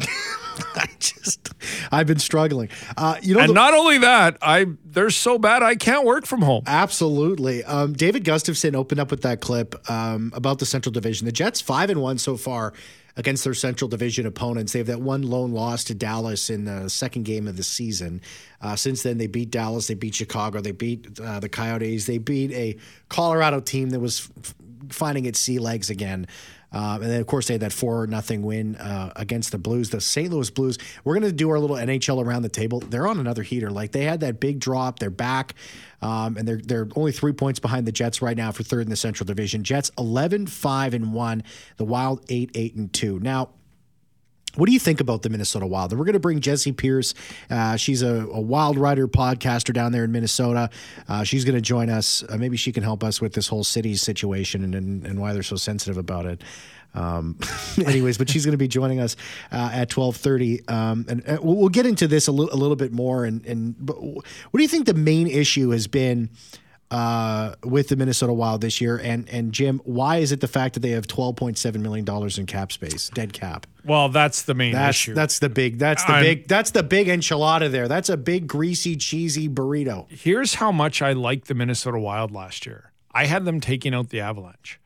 I 0.76 0.88
just, 0.98 1.48
I've 1.90 2.06
been 2.06 2.18
struggling. 2.18 2.68
Uh, 2.96 3.16
you 3.22 3.34
know, 3.34 3.40
And 3.40 3.50
the- 3.50 3.54
not 3.54 3.74
only 3.74 3.98
that, 3.98 4.36
I 4.42 4.66
they're 4.84 5.10
so 5.10 5.38
bad 5.38 5.62
I 5.62 5.74
can't 5.74 6.04
work 6.04 6.26
from 6.26 6.42
home. 6.42 6.62
Absolutely. 6.66 7.64
Um, 7.64 7.92
David 7.94 8.24
Gustafsson 8.24 8.74
opened 8.76 9.00
up 9.00 9.10
with 9.10 9.22
that 9.22 9.40
clip 9.40 9.74
um, 9.90 10.32
about 10.34 10.58
the 10.58 10.66
Central 10.66 10.92
Division. 10.92 11.24
The 11.26 11.32
Jets 11.32 11.60
five 11.60 11.90
and 11.90 12.00
one 12.02 12.18
so 12.18 12.36
far 12.36 12.72
against 13.16 13.44
their 13.44 13.54
Central 13.54 13.88
Division 13.88 14.26
opponents. 14.26 14.72
They 14.72 14.80
have 14.80 14.88
that 14.88 15.00
one 15.00 15.22
lone 15.22 15.52
loss 15.52 15.84
to 15.84 15.94
Dallas 15.94 16.50
in 16.50 16.64
the 16.64 16.90
second 16.90 17.22
game 17.24 17.46
of 17.48 17.56
the 17.56 17.62
season. 17.62 18.20
Uh, 18.60 18.74
since 18.76 19.02
then, 19.02 19.18
they 19.18 19.28
beat 19.28 19.50
Dallas, 19.50 19.86
they 19.86 19.94
beat 19.94 20.14
Chicago, 20.16 20.60
they 20.60 20.72
beat 20.72 21.18
uh, 21.20 21.38
the 21.40 21.48
Coyotes, 21.48 22.06
they 22.06 22.18
beat 22.18 22.50
a 22.52 22.76
Colorado 23.08 23.60
team 23.60 23.90
that 23.90 24.00
was 24.00 24.28
f- 24.42 24.54
finding 24.90 25.26
its 25.26 25.38
sea 25.38 25.58
legs 25.58 25.90
again. 25.90 26.26
Um, 26.74 27.02
and 27.02 27.10
then, 27.10 27.20
of 27.20 27.26
course, 27.28 27.46
they 27.46 27.54
had 27.54 27.60
that 27.60 27.72
four 27.72 28.06
nothing 28.08 28.42
win 28.42 28.74
uh, 28.76 29.12
against 29.14 29.52
the 29.52 29.58
Blues, 29.58 29.90
the 29.90 30.00
St. 30.00 30.32
Louis 30.32 30.50
Blues. 30.50 30.76
We're 31.04 31.14
going 31.14 31.30
to 31.30 31.32
do 31.32 31.48
our 31.50 31.58
little 31.60 31.76
NHL 31.76 32.22
around 32.24 32.42
the 32.42 32.48
table. 32.48 32.80
They're 32.80 33.06
on 33.06 33.20
another 33.20 33.44
heater. 33.44 33.70
Like 33.70 33.92
they 33.92 34.02
had 34.02 34.20
that 34.20 34.40
big 34.40 34.58
drop. 34.58 34.98
They're 34.98 35.08
back, 35.10 35.54
um, 36.02 36.36
and 36.36 36.48
they're 36.48 36.60
they're 36.60 36.88
only 36.96 37.12
three 37.12 37.32
points 37.32 37.60
behind 37.60 37.86
the 37.86 37.92
Jets 37.92 38.20
right 38.20 38.36
now 38.36 38.50
for 38.50 38.64
third 38.64 38.82
in 38.82 38.90
the 38.90 38.96
Central 38.96 39.24
Division. 39.24 39.62
Jets 39.62 39.92
11, 39.98 40.48
5, 40.48 40.94
and 40.94 41.12
one. 41.12 41.44
The 41.76 41.84
Wild 41.84 42.24
eight, 42.28 42.50
eight, 42.54 42.74
and 42.74 42.92
two. 42.92 43.20
Now. 43.20 43.50
What 44.56 44.66
do 44.66 44.72
you 44.72 44.78
think 44.78 45.00
about 45.00 45.22
the 45.22 45.30
Minnesota 45.30 45.66
Wild? 45.66 45.92
We're 45.92 46.04
going 46.04 46.14
to 46.14 46.20
bring 46.20 46.40
Jessi 46.40 46.76
Pierce. 46.76 47.14
Uh, 47.50 47.76
she's 47.76 48.02
a, 48.02 48.26
a 48.26 48.40
Wild 48.40 48.78
Rider 48.78 49.08
podcaster 49.08 49.72
down 49.72 49.92
there 49.92 50.04
in 50.04 50.12
Minnesota. 50.12 50.70
Uh, 51.08 51.24
she's 51.24 51.44
going 51.44 51.56
to 51.56 51.60
join 51.60 51.90
us. 51.90 52.22
Uh, 52.28 52.36
maybe 52.36 52.56
she 52.56 52.72
can 52.72 52.82
help 52.82 53.02
us 53.02 53.20
with 53.20 53.32
this 53.32 53.48
whole 53.48 53.64
city 53.64 53.96
situation 53.96 54.62
and, 54.62 54.74
and, 54.74 55.06
and 55.06 55.20
why 55.20 55.32
they're 55.32 55.42
so 55.42 55.56
sensitive 55.56 55.96
about 55.96 56.26
it. 56.26 56.42
Um, 56.94 57.38
anyways, 57.86 58.18
but 58.18 58.28
she's 58.30 58.44
going 58.44 58.52
to 58.52 58.58
be 58.58 58.68
joining 58.68 59.00
us 59.00 59.16
uh, 59.50 59.70
at 59.72 59.88
twelve 59.88 60.16
thirty, 60.16 60.66
um, 60.68 61.04
and 61.08 61.28
uh, 61.28 61.38
we'll, 61.42 61.68
get 61.68 61.86
into 61.86 62.06
this 62.06 62.28
a, 62.28 62.32
li- 62.32 62.48
a 62.52 62.56
little 62.56 62.76
bit 62.76 62.92
more. 62.92 63.24
And, 63.24 63.44
and 63.46 63.74
but 63.84 64.00
what 64.00 64.22
do 64.54 64.62
you 64.62 64.68
think 64.68 64.86
the 64.86 64.94
main 64.94 65.26
issue 65.26 65.70
has 65.70 65.88
been 65.88 66.30
uh, 66.94 67.54
with 67.64 67.88
the 67.88 67.96
Minnesota 67.96 68.32
Wild 68.32 68.60
this 68.60 68.80
year? 68.80 68.96
And 68.96 69.28
and 69.28 69.52
Jim, 69.52 69.80
why 69.84 70.18
is 70.18 70.32
it 70.32 70.40
the 70.40 70.48
fact 70.48 70.74
that 70.74 70.80
they 70.80 70.90
have 70.90 71.06
twelve 71.06 71.36
point 71.36 71.58
seven 71.58 71.82
million 71.82 72.04
dollars 72.04 72.38
in 72.38 72.46
cap 72.46 72.70
space, 72.72 73.10
dead 73.10 73.32
cap? 73.32 73.66
Well, 73.84 74.08
that's 74.08 74.42
the 74.42 74.54
main 74.54 74.72
That's 74.72 74.96
issue. 74.96 75.14
that's 75.14 75.38
the 75.40 75.48
big 75.48 75.78
that's 75.78 76.04
the 76.04 76.12
I'm- 76.12 76.22
big 76.24 76.48
that's 76.48 76.70
the 76.70 76.82
big 76.82 77.08
enchilada 77.08 77.70
there. 77.70 77.88
That's 77.88 78.08
a 78.08 78.16
big 78.16 78.46
greasy 78.46 78.96
cheesy 78.96 79.48
burrito. 79.48 80.10
Here's 80.10 80.54
how 80.54 80.70
much 80.72 81.02
I 81.02 81.12
liked 81.12 81.48
the 81.48 81.54
Minnesota 81.54 81.98
Wild 81.98 82.30
last 82.30 82.64
year. 82.66 82.92
I 83.12 83.26
had 83.26 83.44
them 83.44 83.60
taking 83.60 83.94
out 83.94 84.08
the 84.10 84.20
Avalanche. 84.20 84.80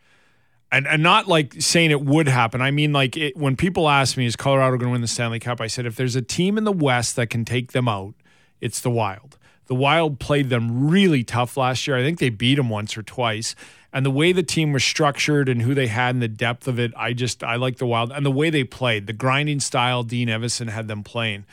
And, 0.70 0.86
and 0.86 1.02
not 1.02 1.26
like 1.28 1.54
saying 1.62 1.92
it 1.92 2.02
would 2.04 2.28
happen. 2.28 2.60
I 2.60 2.70
mean, 2.72 2.92
like 2.92 3.16
it, 3.16 3.34
when 3.38 3.56
people 3.56 3.88
ask 3.88 4.18
me, 4.18 4.26
is 4.26 4.36
Colorado 4.36 4.72
going 4.76 4.88
to 4.88 4.92
win 4.92 5.00
the 5.00 5.06
Stanley 5.08 5.40
Cup? 5.40 5.62
I 5.62 5.66
said, 5.66 5.86
if 5.86 5.96
there's 5.96 6.14
a 6.14 6.20
team 6.20 6.58
in 6.58 6.64
the 6.64 6.72
West 6.72 7.16
that 7.16 7.28
can 7.30 7.46
take 7.46 7.72
them 7.72 7.88
out, 7.88 8.12
it's 8.60 8.80
the 8.82 8.90
Wild. 8.90 9.37
The 9.68 9.74
Wild 9.74 10.18
played 10.18 10.50
them 10.50 10.88
really 10.88 11.22
tough 11.22 11.56
last 11.56 11.86
year. 11.86 11.96
I 11.96 12.02
think 12.02 12.18
they 12.18 12.30
beat 12.30 12.56
them 12.56 12.68
once 12.68 12.96
or 12.96 13.02
twice. 13.02 13.54
And 13.92 14.04
the 14.04 14.10
way 14.10 14.32
the 14.32 14.42
team 14.42 14.72
was 14.72 14.84
structured 14.84 15.48
and 15.48 15.62
who 15.62 15.74
they 15.74 15.86
had 15.86 16.14
and 16.14 16.22
the 16.22 16.28
depth 16.28 16.68
of 16.68 16.78
it, 16.78 16.92
I 16.96 17.12
just, 17.14 17.42
I 17.42 17.56
like 17.56 17.76
the 17.76 17.86
Wild. 17.86 18.12
And 18.12 18.24
the 18.24 18.30
way 18.30 18.50
they 18.50 18.64
played, 18.64 19.06
the 19.06 19.12
grinding 19.12 19.60
style 19.60 20.02
Dean 20.02 20.28
Evason 20.28 20.68
had 20.68 20.88
them 20.88 21.02
playing. 21.02 21.46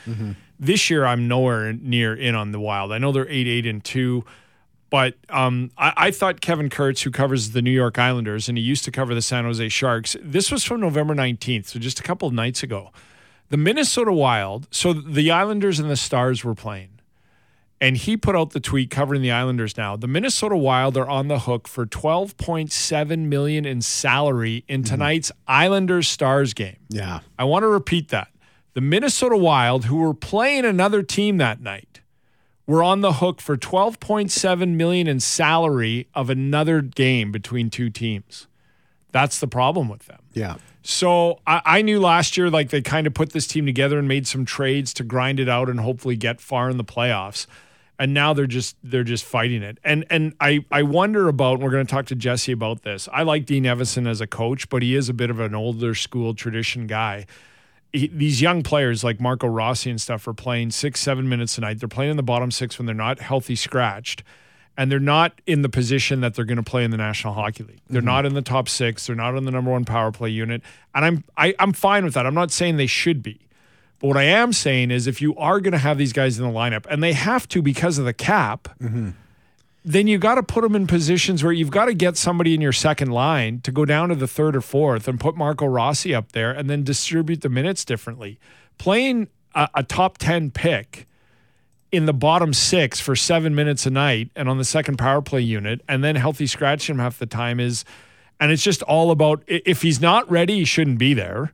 This 0.58 0.90
year, 0.90 1.06
I'm 1.06 1.28
nowhere 1.28 1.72
near 1.74 2.14
in 2.14 2.34
on 2.34 2.52
the 2.52 2.60
Wild. 2.60 2.92
I 2.92 2.98
know 2.98 3.12
they're 3.12 3.28
8 3.28 3.46
8 3.46 3.66
and 3.66 3.84
2. 3.84 4.24
But 4.88 5.14
um, 5.28 5.70
I, 5.76 5.92
I 5.96 6.10
thought 6.10 6.40
Kevin 6.40 6.70
Kurz, 6.70 7.02
who 7.02 7.10
covers 7.10 7.50
the 7.50 7.60
New 7.60 7.70
York 7.72 7.98
Islanders, 7.98 8.48
and 8.48 8.56
he 8.56 8.62
used 8.64 8.84
to 8.84 8.90
cover 8.90 9.14
the 9.14 9.22
San 9.22 9.44
Jose 9.44 9.68
Sharks, 9.68 10.16
this 10.22 10.50
was 10.50 10.62
from 10.64 10.80
November 10.80 11.14
19th, 11.14 11.66
so 11.66 11.78
just 11.78 11.98
a 11.98 12.02
couple 12.02 12.28
of 12.28 12.34
nights 12.34 12.62
ago. 12.62 12.92
The 13.48 13.56
Minnesota 13.56 14.12
Wild, 14.12 14.68
so 14.70 14.92
the 14.92 15.30
Islanders 15.30 15.78
and 15.78 15.90
the 15.90 15.96
Stars 15.96 16.44
were 16.44 16.54
playing. 16.54 16.90
And 17.80 17.96
he 17.96 18.16
put 18.16 18.34
out 18.34 18.50
the 18.50 18.60
tweet 18.60 18.90
covering 18.90 19.20
the 19.20 19.30
Islanders 19.30 19.76
now. 19.76 19.96
The 19.96 20.08
Minnesota 20.08 20.56
Wild 20.56 20.96
are 20.96 21.08
on 21.08 21.28
the 21.28 21.40
hook 21.40 21.68
for 21.68 21.84
12.7 21.84 23.18
million 23.26 23.66
in 23.66 23.82
salary 23.82 24.64
in 24.66 24.82
mm-hmm. 24.82 24.94
tonight's 24.94 25.30
Islanders 25.46 26.08
Stars 26.08 26.54
game. 26.54 26.78
Yeah. 26.88 27.20
I 27.38 27.44
want 27.44 27.64
to 27.64 27.68
repeat 27.68 28.08
that. 28.08 28.28
The 28.72 28.80
Minnesota 28.80 29.36
Wild, 29.36 29.86
who 29.86 29.96
were 29.96 30.14
playing 30.14 30.64
another 30.64 31.02
team 31.02 31.36
that 31.38 31.60
night, 31.60 32.00
were 32.66 32.82
on 32.82 33.00
the 33.00 33.14
hook 33.14 33.40
for 33.40 33.56
12.7 33.56 34.68
million 34.74 35.06
in 35.06 35.20
salary 35.20 36.08
of 36.14 36.30
another 36.30 36.80
game 36.82 37.30
between 37.30 37.70
two 37.70 37.90
teams. 37.90 38.48
That's 39.12 39.38
the 39.38 39.46
problem 39.46 39.88
with 39.88 40.06
them. 40.06 40.20
Yeah. 40.32 40.56
So 40.82 41.40
I, 41.46 41.62
I 41.64 41.82
knew 41.82 42.00
last 42.00 42.36
year, 42.36 42.50
like 42.50 42.70
they 42.70 42.82
kind 42.82 43.06
of 43.06 43.14
put 43.14 43.32
this 43.32 43.46
team 43.46 43.66
together 43.66 43.98
and 43.98 44.06
made 44.06 44.26
some 44.26 44.44
trades 44.44 44.92
to 44.94 45.04
grind 45.04 45.40
it 45.40 45.48
out 45.48 45.68
and 45.68 45.80
hopefully 45.80 46.16
get 46.16 46.40
far 46.40 46.68
in 46.68 46.76
the 46.76 46.84
playoffs. 46.84 47.46
And 47.98 48.12
now 48.12 48.34
they're 48.34 48.46
just 48.46 48.76
they're 48.82 49.04
just 49.04 49.24
fighting 49.24 49.62
it. 49.62 49.78
And 49.82 50.04
and 50.10 50.34
I 50.40 50.64
I 50.70 50.82
wonder 50.82 51.28
about. 51.28 51.54
And 51.54 51.62
we're 51.62 51.70
going 51.70 51.86
to 51.86 51.90
talk 51.90 52.06
to 52.06 52.16
Jessi 52.16 52.52
about 52.52 52.82
this. 52.82 53.08
I 53.12 53.22
like 53.22 53.46
Dean 53.46 53.64
Evason 53.64 54.08
as 54.08 54.20
a 54.20 54.26
coach, 54.26 54.68
but 54.68 54.82
he 54.82 54.94
is 54.94 55.08
a 55.08 55.14
bit 55.14 55.30
of 55.30 55.40
an 55.40 55.54
older 55.54 55.94
school 55.94 56.34
tradition 56.34 56.86
guy. 56.86 57.26
He, 57.92 58.08
these 58.08 58.42
young 58.42 58.62
players 58.62 59.02
like 59.02 59.20
Marco 59.20 59.46
Rossi 59.46 59.88
and 59.88 60.00
stuff 60.00 60.28
are 60.28 60.34
playing 60.34 60.72
six 60.72 61.00
seven 61.00 61.28
minutes 61.28 61.56
a 61.56 61.62
night. 61.62 61.80
They're 61.80 61.88
playing 61.88 62.10
in 62.10 62.16
the 62.16 62.22
bottom 62.22 62.50
six 62.50 62.78
when 62.78 62.86
they're 62.86 62.94
not 62.94 63.20
healthy 63.20 63.56
scratched 63.56 64.22
and 64.76 64.90
they're 64.90 65.00
not 65.00 65.40
in 65.46 65.62
the 65.62 65.68
position 65.68 66.20
that 66.20 66.34
they're 66.34 66.44
going 66.44 66.56
to 66.56 66.62
play 66.62 66.84
in 66.84 66.90
the 66.90 66.96
National 66.96 67.32
Hockey 67.32 67.64
League. 67.64 67.80
They're 67.88 68.00
mm-hmm. 68.00 68.06
not 68.06 68.26
in 68.26 68.34
the 68.34 68.42
top 68.42 68.68
six. 68.68 69.06
They're 69.06 69.16
not 69.16 69.34
on 69.34 69.44
the 69.44 69.50
number 69.50 69.70
one 69.70 69.84
power 69.84 70.12
play 70.12 70.30
unit, 70.30 70.62
and 70.94 71.04
I'm 71.04 71.24
I, 71.36 71.54
I'm 71.58 71.72
fine 71.72 72.04
with 72.04 72.14
that. 72.14 72.26
I'm 72.26 72.34
not 72.34 72.50
saying 72.50 72.76
they 72.76 72.86
should 72.86 73.22
be, 73.22 73.40
but 73.98 74.08
what 74.08 74.16
I 74.16 74.24
am 74.24 74.52
saying 74.52 74.90
is 74.90 75.06
if 75.06 75.22
you 75.22 75.34
are 75.36 75.60
going 75.60 75.72
to 75.72 75.78
have 75.78 75.98
these 75.98 76.12
guys 76.12 76.38
in 76.38 76.44
the 76.44 76.52
lineup, 76.52 76.86
and 76.90 77.02
they 77.02 77.12
have 77.12 77.48
to 77.48 77.62
because 77.62 77.98
of 77.98 78.04
the 78.04 78.12
cap, 78.12 78.68
mm-hmm. 78.80 79.10
then 79.84 80.06
you 80.06 80.18
got 80.18 80.34
to 80.34 80.42
put 80.42 80.62
them 80.62 80.76
in 80.76 80.86
positions 80.86 81.42
where 81.42 81.52
you've 81.52 81.70
got 81.70 81.86
to 81.86 81.94
get 81.94 82.16
somebody 82.16 82.54
in 82.54 82.60
your 82.60 82.72
second 82.72 83.10
line 83.10 83.60
to 83.62 83.72
go 83.72 83.84
down 83.84 84.10
to 84.10 84.14
the 84.14 84.28
third 84.28 84.54
or 84.54 84.60
fourth 84.60 85.08
and 85.08 85.18
put 85.18 85.36
Marco 85.36 85.66
Rossi 85.66 86.14
up 86.14 86.32
there, 86.32 86.50
and 86.50 86.68
then 86.68 86.84
distribute 86.84 87.40
the 87.40 87.48
minutes 87.48 87.84
differently. 87.84 88.38
Playing 88.78 89.28
a, 89.54 89.68
a 89.74 89.82
top 89.82 90.18
ten 90.18 90.50
pick 90.50 91.06
in 91.92 92.04
the 92.04 92.12
bottom 92.12 92.52
six 92.52 93.00
for 93.00 93.16
seven 93.16 93.54
minutes 93.54 93.86
a 93.86 93.90
night 93.90 94.30
and 94.36 94.48
on 94.48 94.58
the 94.58 94.64
second 94.64 94.98
power 94.98 95.22
play 95.22 95.40
unit 95.40 95.80
and 95.88 96.02
then 96.02 96.16
healthy 96.16 96.46
scratch 96.46 96.90
him 96.90 96.98
half 96.98 97.18
the 97.18 97.26
time 97.26 97.60
is 97.60 97.84
and 98.38 98.50
it's 98.50 98.62
just 98.62 98.82
all 98.82 99.10
about 99.10 99.42
if 99.46 99.82
he's 99.82 100.00
not 100.00 100.28
ready 100.30 100.56
he 100.56 100.64
shouldn't 100.64 100.98
be 100.98 101.14
there 101.14 101.52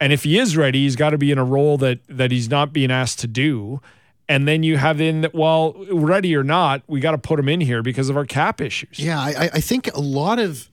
and 0.00 0.12
if 0.12 0.24
he 0.24 0.38
is 0.38 0.56
ready 0.56 0.82
he's 0.82 0.96
got 0.96 1.10
to 1.10 1.18
be 1.18 1.30
in 1.30 1.38
a 1.38 1.44
role 1.44 1.78
that 1.78 2.00
that 2.08 2.30
he's 2.30 2.48
not 2.50 2.72
being 2.72 2.90
asked 2.90 3.18
to 3.20 3.26
do 3.26 3.80
and 4.28 4.46
then 4.48 4.62
you 4.62 4.76
have 4.76 5.00
in 5.00 5.20
that 5.22 5.34
well 5.34 5.74
ready 5.90 6.34
or 6.36 6.42
not 6.44 6.82
we 6.86 7.00
got 7.00 7.12
to 7.12 7.18
put 7.18 7.38
him 7.38 7.48
in 7.48 7.60
here 7.60 7.82
because 7.82 8.08
of 8.08 8.16
our 8.16 8.24
cap 8.26 8.60
issues 8.60 8.98
Yeah, 8.98 9.18
I, 9.20 9.50
I- 9.54 9.60
think 9.60 9.92
a 9.94 10.00
lot 10.00 10.38
of 10.38 10.70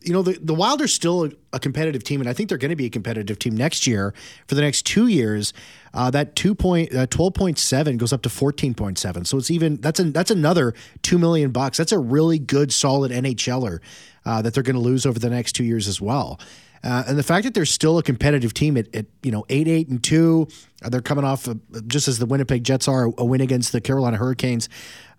you 0.00 0.12
know 0.12 0.22
the 0.22 0.38
the 0.40 0.54
Wild 0.54 0.80
are 0.80 0.86
still 0.88 1.28
a, 1.52 1.58
competitive 1.58 2.04
team, 2.04 2.20
and 2.20 2.30
I 2.30 2.32
think 2.32 2.48
they're 2.48 2.56
going 2.56 2.70
to 2.70 2.76
be 2.76 2.86
a 2.86 2.90
competitive 2.90 3.36
team 3.38 3.56
next 3.56 3.84
year 3.84 4.14
for 4.46 4.54
the 4.54 4.60
next 4.60 4.82
two 4.86 5.08
years. 5.08 5.52
Uh, 5.92 6.08
that 6.12 6.36
two 6.36 6.54
point 6.54 6.94
uh, 6.94 7.06
twelve 7.06 7.34
point 7.34 7.58
seven 7.58 7.96
goes 7.96 8.12
up 8.12 8.22
to 8.22 8.28
fourteen 8.30 8.74
point 8.74 8.96
seven, 8.96 9.24
so 9.24 9.36
it's 9.38 9.50
even 9.50 9.76
that's 9.80 9.98
a 9.98 10.04
that's 10.04 10.30
another 10.30 10.72
two 11.02 11.18
million 11.18 11.50
bucks. 11.50 11.76
That's 11.78 11.90
a 11.90 11.98
really 11.98 12.38
good 12.38 12.72
solid 12.72 13.10
NHLer 13.10 13.80
uh, 14.24 14.40
that 14.40 14.54
they're 14.54 14.62
going 14.62 14.76
to 14.76 14.80
lose 14.80 15.04
over 15.04 15.18
the 15.18 15.30
next 15.30 15.54
two 15.54 15.64
years 15.64 15.88
as 15.88 16.00
well. 16.00 16.38
Uh, 16.82 17.04
and 17.08 17.18
the 17.18 17.22
fact 17.22 17.44
that 17.44 17.54
they're 17.54 17.64
still 17.64 17.98
a 17.98 18.02
competitive 18.02 18.54
team 18.54 18.76
at, 18.76 18.94
at 18.94 19.06
you 19.22 19.30
know 19.30 19.44
eight 19.48 19.68
eight 19.68 19.88
and 19.88 20.02
two, 20.02 20.46
uh, 20.84 20.88
they're 20.88 21.00
coming 21.00 21.24
off 21.24 21.46
of, 21.46 21.88
just 21.88 22.08
as 22.08 22.18
the 22.18 22.26
Winnipeg 22.26 22.64
Jets 22.64 22.88
are 22.88 23.10
a 23.18 23.24
win 23.24 23.40
against 23.40 23.72
the 23.72 23.80
Carolina 23.80 24.16
Hurricanes 24.16 24.68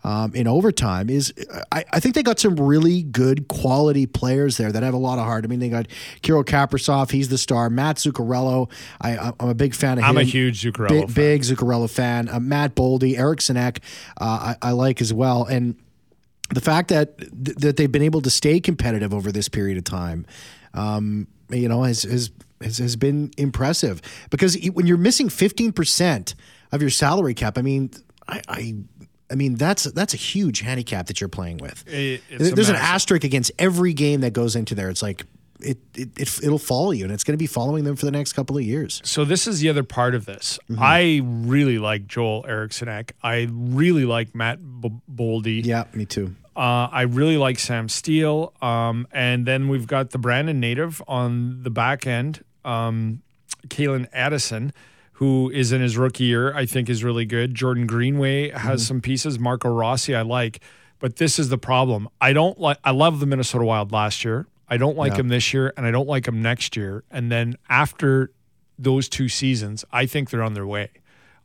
um, 0.04 0.34
in 0.34 0.48
overtime. 0.48 1.10
Is 1.10 1.34
I, 1.72 1.84
I 1.92 2.00
think 2.00 2.16
they 2.16 2.24
got 2.24 2.39
some 2.39 2.56
really 2.56 3.04
good 3.04 3.48
quality 3.48 4.06
players 4.06 4.58
there 4.58 4.72
that 4.72 4.84
have 4.84 4.94
a 4.94 4.98
lot 4.98 5.20
of 5.20 5.25
heart. 5.25 5.44
I 5.44 5.48
mean, 5.48 5.60
they 5.60 5.70
got 5.70 5.88
Kirill 6.22 6.44
Kaprizov, 6.44 7.12
he's 7.12 7.30
the 7.30 7.38
star. 7.38 7.70
Matt 7.70 7.98
Zuccarello, 7.98 8.72
I, 9.01 9.34
I'm 9.39 9.50
a 9.50 9.56
big 9.56 9.75
fan 9.75 9.98
of 9.98 10.04
him. 10.04 10.10
i'm 10.10 10.18
him. 10.18 10.22
a 10.22 10.24
huge 10.24 10.63
Zuccarello 10.63 10.89
big, 10.89 11.06
fan. 11.06 11.13
big 11.13 11.42
Zuccarello 11.42 11.89
fan. 11.89 12.30
Uh, 12.30 12.39
Matt 12.39 12.75
Boldy, 12.75 13.18
Eriksson 13.18 13.58
Ek, 13.58 13.82
uh, 14.20 14.56
I, 14.62 14.70
I 14.70 14.72
like 14.72 15.01
as 15.01 15.13
well, 15.13 15.46
and 15.46 15.75
the 16.54 16.62
fact 16.62 16.89
that 16.89 17.18
that 17.60 17.78
they've 17.78 17.92
been 17.92 18.01
able 18.01 18.22
to 18.22 18.30
stay 18.30 18.60
competitive 18.60 19.13
over 19.13 19.32
this 19.32 19.50
period 19.50 19.78
of 19.78 19.84
time, 19.84 20.25
um, 20.74 21.28
you 21.50 21.68
know, 21.70 21.84
has, 21.84 22.04
has 22.04 22.32
has, 22.62 22.78
has 22.78 22.96
been 22.96 23.32
impressive 23.38 24.02
because 24.30 24.58
when 24.74 24.86
you're 24.86 24.98
missing 24.98 25.30
15% 25.30 26.34
of 26.74 26.82
your 26.82 26.90
salary 26.90 27.34
cap, 27.34 27.58
I 27.58 27.62
mean, 27.62 27.90
I, 28.28 28.42
I 28.48 28.76
I 29.32 29.36
mean 29.36 29.56
that's 29.56 29.84
that's 29.86 30.14
a 30.14 30.18
huge 30.18 30.60
handicap 30.62 31.08
that 31.08 31.22
you're 31.22 31.30
playing 31.30 31.58
with. 31.58 31.84
It- 31.88 32.22
There's 32.30 32.70
an 32.70 32.76
asterisk 32.76 33.24
against 33.24 33.52
every 33.60 33.94
game 33.94 34.22
that 34.22 34.34
goes 34.34 34.56
into 34.56 34.76
there. 34.76 34.90
It's 34.90 35.02
like 35.02 35.26
it, 35.62 35.78
it, 35.96 36.10
it 36.20 36.44
it'll 36.44 36.58
follow 36.58 36.92
you, 36.92 37.04
and 37.04 37.14
it's 37.14 37.24
going 37.24 37.34
to 37.34 37.38
be 37.42 37.48
following 37.48 37.84
them 37.84 37.96
for 37.96 38.06
the 38.06 38.12
next 38.12 38.34
couple 38.34 38.58
of 38.58 38.64
years. 38.64 39.02
So 39.04 39.26
this 39.26 39.46
is 39.48 39.60
the 39.60 39.70
other 39.70 39.84
part 39.84 40.16
of 40.16 40.26
this. 40.26 40.58
I 40.80 41.22
really 41.24 41.80
like 41.80 42.08
Joel 42.08 42.46
Eriksson 42.48 42.88
Ek. 42.88 43.14
I 43.24 43.48
really 43.52 44.06
like 44.06 44.34
Matt 44.36 44.60
B- 44.82 44.90
Boldy. 45.14 45.66
Yeah, 45.66 45.84
me 45.94 46.06
too. 46.06 46.36
Uh, 46.60 46.89
I 46.92 47.04
really 47.04 47.38
like 47.38 47.58
Sam 47.58 47.88
Steel. 47.88 48.54
Um, 48.62 49.08
and 49.13 49.46
then 49.46 49.70
we've 49.70 49.88
got 49.88 50.10
the 50.10 50.18
Brandon 50.18 50.60
native 50.60 51.01
on 51.08 51.63
the 51.63 51.70
back 51.70 52.06
end, 52.06 52.44
um, 52.66 53.22
Calen 53.70 54.08
Addison, 54.12 54.74
who 55.13 55.50
is 55.50 55.72
in 55.72 55.80
his 55.82 55.98
rookie 55.98 56.25
year, 56.25 56.54
I 56.54 56.66
think 56.66 56.89
is 56.89 57.01
really 57.01 57.25
good. 57.25 57.56
Jordan 57.56 57.88
Greenway 57.88 58.50
has 58.50 58.86
some 58.86 59.00
pieces. 59.00 59.39
Marco 59.39 59.70
Rossi, 59.70 60.13
I 60.13 60.22
like. 60.22 60.60
But 61.00 61.16
this 61.16 61.39
is 61.39 61.48
the 61.48 61.58
problem. 61.58 62.10
I 62.20 62.34
don't 62.34 62.60
like, 62.60 62.78
I 62.84 62.92
love 62.92 63.22
the 63.22 63.25
Minnesota 63.25 63.63
Wild 63.63 63.94
last 63.94 64.25
year. 64.25 64.48
I 64.68 64.75
don't 64.75 64.98
like 64.98 65.13
Yeah. 65.13 65.20
him 65.22 65.28
this 65.30 65.54
year, 65.54 65.74
and 65.78 65.86
I 65.86 65.92
don't 65.92 66.10
like 66.10 66.28
him 66.28 66.42
next 66.42 66.75
year. 66.75 67.06
And 67.10 67.32
then 67.32 67.56
after 67.70 68.32
those 68.78 69.08
two 69.08 69.30
seasons, 69.30 69.86
I 69.94 70.06
think 70.06 70.30
they're 70.30 70.44
on 70.44 70.56
their 70.56 70.68
way. 70.68 70.89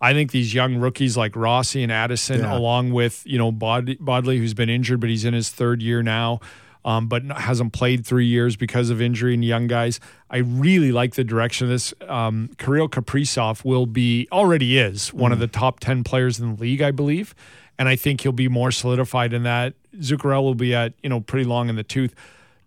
I 0.04 0.12
think 0.12 0.30
these 0.32 0.52
young 0.52 0.76
rookies 0.76 1.16
like 1.16 1.34
Rossi 1.36 1.82
and 1.82 1.90
Addison, 1.90 2.40
Yeah. 2.40 2.56
along 2.56 2.92
with 2.92 3.22
you 3.26 3.38
know 3.38 3.50
Bod- 3.50 3.96
Bodley, 4.00 4.38
who's 4.38 4.54
been 4.54 4.68
injured, 4.70 5.00
but 5.00 5.08
he's 5.10 5.24
in 5.24 5.34
his 5.34 5.48
third 5.50 5.82
year 5.82 6.02
now, 6.02 6.40
um, 6.84 7.08
but 7.08 7.22
hasn't 7.24 7.72
played 7.72 8.04
three 8.04 8.26
years 8.26 8.56
because 8.56 8.90
of 8.90 9.00
injury. 9.00 9.34
And 9.34 9.44
young 9.44 9.66
guys, 9.66 10.00
I 10.30 10.38
really 10.38 10.92
like 10.92 11.14
the 11.14 11.24
direction 11.24 11.66
of 11.66 11.70
this. 11.70 11.94
Um, 12.08 12.50
Kirill 12.58 12.88
Kaprizov 12.88 13.64
will 13.64 13.86
be 13.86 14.28
already 14.30 14.78
is 14.78 15.12
one 15.14 15.32
of 15.32 15.38
the 15.38 15.46
top 15.48 15.80
ten 15.80 16.04
players 16.04 16.38
in 16.38 16.54
the 16.56 16.60
league, 16.60 16.82
I 16.82 16.90
believe, 16.90 17.34
and 17.78 17.88
I 17.88 17.96
think 17.96 18.20
he'll 18.20 18.32
be 18.32 18.48
more 18.48 18.70
solidified 18.70 19.32
in 19.32 19.42
that. 19.44 19.74
Zuccarello 19.98 20.42
will 20.42 20.54
be 20.54 20.74
at 20.74 20.92
you 21.02 21.08
know 21.08 21.20
pretty 21.20 21.44
long 21.46 21.68
in 21.68 21.76
the 21.76 21.82
tooth. 21.84 22.14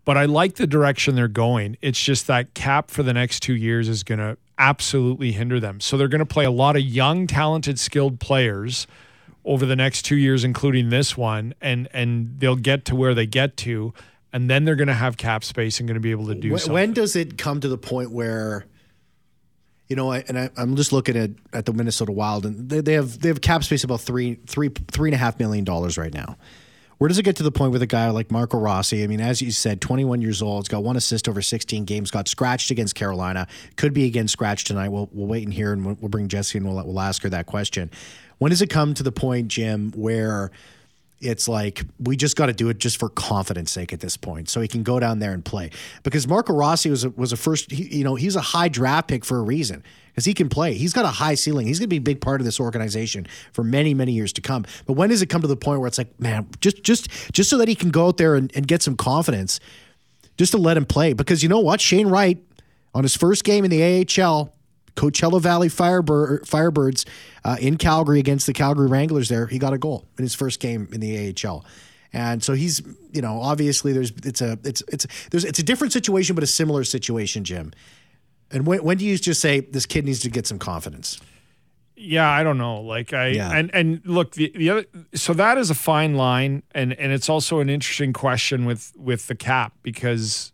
But 0.04 0.16
I 0.16 0.24
like 0.24 0.54
the 0.54 0.66
direction 0.66 1.14
they're 1.14 1.28
going. 1.28 1.76
It's 1.82 2.02
just 2.02 2.26
that 2.28 2.54
cap 2.54 2.90
for 2.90 3.02
the 3.02 3.12
next 3.12 3.40
two 3.40 3.54
years 3.54 3.88
is 3.90 4.02
going 4.02 4.18
to 4.20 4.38
absolutely 4.58 5.32
hinder 5.32 5.60
them. 5.60 5.80
So 5.80 5.96
they're 5.96 6.08
going 6.08 6.18
to 6.18 6.26
play 6.26 6.44
a 6.44 6.50
lot 6.50 6.76
of 6.76 6.82
young, 6.82 7.26
talented, 7.26 7.78
skilled 7.78 8.20
players 8.20 8.86
over 9.44 9.64
the 9.64 9.76
next 9.76 10.02
two 10.02 10.16
years, 10.16 10.44
including 10.44 10.90
this 10.90 11.16
one, 11.16 11.54
and 11.60 11.88
and 11.92 12.38
they'll 12.38 12.56
get 12.56 12.84
to 12.86 12.96
where 12.96 13.14
they 13.14 13.26
get 13.26 13.56
to, 13.58 13.94
and 14.32 14.50
then 14.50 14.64
they're 14.64 14.76
going 14.76 14.88
to 14.88 14.94
have 14.94 15.16
cap 15.16 15.44
space 15.44 15.78
and 15.78 15.88
going 15.88 15.94
to 15.94 16.00
be 16.00 16.10
able 16.10 16.26
to 16.26 16.34
do 16.34 16.50
When, 16.50 16.58
something. 16.58 16.74
when 16.74 16.92
does 16.92 17.16
it 17.16 17.38
come 17.38 17.60
to 17.60 17.68
the 17.68 17.78
point 17.78 18.10
where, 18.10 18.66
you 19.86 19.96
know, 19.96 20.12
I, 20.12 20.24
and 20.28 20.38
I, 20.38 20.50
I'm 20.56 20.76
just 20.76 20.92
looking 20.92 21.16
at, 21.16 21.30
at 21.52 21.64
the 21.64 21.72
Minnesota 21.72 22.12
Wild, 22.12 22.44
and 22.44 22.68
they, 22.68 22.80
they 22.80 22.92
have 22.92 23.20
they 23.20 23.28
have 23.28 23.40
cap 23.40 23.64
space 23.64 23.84
about 23.84 24.00
three 24.00 24.34
three 24.46 24.70
three 24.90 25.08
and 25.08 25.14
a 25.14 25.18
half 25.18 25.38
million 25.38 25.64
dollars 25.64 25.96
right 25.96 26.12
now. 26.12 26.36
Where 26.98 27.06
does 27.06 27.18
it 27.18 27.22
get 27.22 27.36
to 27.36 27.44
the 27.44 27.52
point 27.52 27.70
with 27.70 27.80
a 27.80 27.86
guy 27.86 28.10
like 28.10 28.32
Marco 28.32 28.58
Rossi? 28.58 29.04
I 29.04 29.06
mean, 29.06 29.20
as 29.20 29.40
you 29.40 29.52
said, 29.52 29.80
21 29.80 30.20
years 30.20 30.42
old, 30.42 30.64
he's 30.64 30.68
got 30.68 30.82
one 30.82 30.96
assist 30.96 31.28
over 31.28 31.40
16 31.40 31.84
games, 31.84 32.10
got 32.10 32.26
scratched 32.26 32.72
against 32.72 32.96
Carolina, 32.96 33.46
could 33.76 33.94
be 33.94 34.04
again 34.04 34.26
scratched 34.26 34.66
tonight. 34.66 34.88
We'll 34.88 35.08
we'll 35.12 35.28
wait 35.28 35.44
and 35.44 35.54
hear, 35.54 35.72
and 35.72 35.86
we'll, 35.86 35.96
we'll 36.00 36.08
bring 36.08 36.26
Jessi 36.26 36.56
and 36.56 36.66
we'll 36.66 36.84
we'll 36.84 37.00
ask 37.00 37.22
her 37.22 37.28
that 37.30 37.46
question. 37.46 37.90
When 38.38 38.50
does 38.50 38.62
it 38.62 38.68
come 38.68 38.94
to 38.94 39.02
the 39.02 39.12
point, 39.12 39.48
Jim, 39.48 39.92
where 39.94 40.50
it's 41.20 41.48
like 41.48 41.82
we 41.98 42.16
just 42.16 42.36
got 42.36 42.46
to 42.46 42.52
do 42.52 42.68
it 42.68 42.78
just 42.78 42.98
for 42.98 43.08
confidence 43.08 43.72
sake 43.72 43.92
at 43.92 44.00
this 44.00 44.16
point, 44.16 44.48
so 44.48 44.60
he 44.60 44.68
can 44.68 44.82
go 44.82 45.00
down 45.00 45.18
there 45.18 45.32
and 45.32 45.44
play. 45.44 45.70
Because 46.02 46.28
Marco 46.28 46.52
Rossi 46.52 46.90
was 46.90 47.04
a, 47.04 47.10
was 47.10 47.32
a 47.32 47.36
first, 47.36 47.70
he, 47.70 47.98
you 47.98 48.04
know, 48.04 48.14
he's 48.14 48.36
a 48.36 48.40
high 48.40 48.68
draft 48.68 49.08
pick 49.08 49.24
for 49.24 49.38
a 49.38 49.42
reason 49.42 49.82
because 50.10 50.24
he 50.24 50.34
can 50.34 50.48
play. 50.48 50.74
He's 50.74 50.92
got 50.92 51.04
a 51.04 51.08
high 51.08 51.34
ceiling. 51.34 51.66
He's 51.66 51.78
going 51.78 51.86
to 51.86 51.90
be 51.90 51.96
a 51.96 52.00
big 52.00 52.20
part 52.20 52.40
of 52.40 52.44
this 52.44 52.60
organization 52.60 53.26
for 53.52 53.64
many 53.64 53.94
many 53.94 54.12
years 54.12 54.32
to 54.34 54.40
come. 54.40 54.64
But 54.86 54.92
when 54.94 55.08
does 55.10 55.22
it 55.22 55.26
come 55.26 55.42
to 55.42 55.48
the 55.48 55.56
point 55.56 55.80
where 55.80 55.88
it's 55.88 55.98
like, 55.98 56.18
man, 56.20 56.46
just 56.60 56.82
just 56.82 57.08
just 57.32 57.50
so 57.50 57.58
that 57.58 57.68
he 57.68 57.74
can 57.74 57.90
go 57.90 58.06
out 58.06 58.16
there 58.16 58.34
and, 58.34 58.50
and 58.54 58.66
get 58.66 58.82
some 58.82 58.96
confidence, 58.96 59.58
just 60.36 60.52
to 60.52 60.58
let 60.58 60.76
him 60.76 60.86
play? 60.86 61.12
Because 61.14 61.42
you 61.42 61.48
know 61.48 61.60
what, 61.60 61.80
Shane 61.80 62.08
Wright 62.08 62.38
on 62.94 63.02
his 63.02 63.16
first 63.16 63.44
game 63.44 63.64
in 63.64 63.70
the 63.70 64.06
AHL. 64.22 64.52
Coachella 64.98 65.40
Valley 65.40 65.68
Firebird, 65.68 66.42
Firebirds 66.44 67.06
uh, 67.44 67.56
in 67.60 67.76
Calgary 67.78 68.18
against 68.18 68.46
the 68.46 68.52
Calgary 68.52 68.88
Wranglers. 68.88 69.28
There, 69.28 69.46
he 69.46 69.58
got 69.58 69.72
a 69.72 69.78
goal 69.78 70.06
in 70.18 70.24
his 70.24 70.34
first 70.34 70.58
game 70.58 70.88
in 70.92 71.00
the 71.00 71.34
AHL, 71.46 71.64
and 72.12 72.42
so 72.42 72.54
he's, 72.54 72.82
you 73.12 73.22
know, 73.22 73.40
obviously 73.40 73.92
there's 73.92 74.10
it's 74.24 74.40
a 74.40 74.58
it's 74.64 74.82
it's 74.88 75.06
there's 75.30 75.44
it's 75.44 75.58
a 75.60 75.62
different 75.62 75.92
situation, 75.92 76.34
but 76.34 76.42
a 76.42 76.48
similar 76.48 76.82
situation, 76.84 77.44
Jim. 77.44 77.72
And 78.50 78.66
when 78.66 78.82
when 78.82 78.96
do 78.98 79.04
you 79.04 79.16
just 79.18 79.40
say 79.40 79.60
this 79.60 79.86
kid 79.86 80.04
needs 80.04 80.20
to 80.20 80.30
get 80.30 80.46
some 80.46 80.58
confidence? 80.58 81.20
Yeah, 82.00 82.28
I 82.30 82.42
don't 82.42 82.58
know. 82.58 82.80
Like 82.80 83.12
I 83.12 83.28
Yeah. 83.28 83.50
and 83.52 83.70
and 83.74 84.00
look 84.04 84.32
the 84.32 84.52
the 84.56 84.70
other 84.70 84.84
so 85.14 85.32
that 85.34 85.58
is 85.58 85.70
a 85.70 85.74
fine 85.74 86.14
line 86.16 86.62
and 86.72 86.92
and 86.92 87.12
it's 87.12 87.28
also 87.28 87.60
an 87.60 87.68
interesting 87.68 88.12
question 88.12 88.64
with 88.64 88.92
with 88.96 89.26
the 89.26 89.34
cap 89.34 89.72
because 89.82 90.52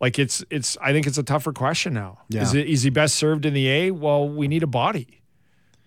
like 0.00 0.18
it's 0.18 0.44
it's 0.50 0.76
I 0.80 0.92
think 0.92 1.06
it's 1.06 1.18
a 1.18 1.22
tougher 1.22 1.52
question 1.52 1.94
now. 1.94 2.18
Yeah. 2.28 2.42
Is 2.42 2.54
it 2.54 2.66
is 2.68 2.82
he 2.82 2.90
best 2.90 3.14
served 3.16 3.44
in 3.46 3.54
the 3.54 3.68
A? 3.68 3.90
Well, 3.90 4.28
we 4.28 4.48
need 4.48 4.62
a 4.62 4.66
body. 4.68 5.14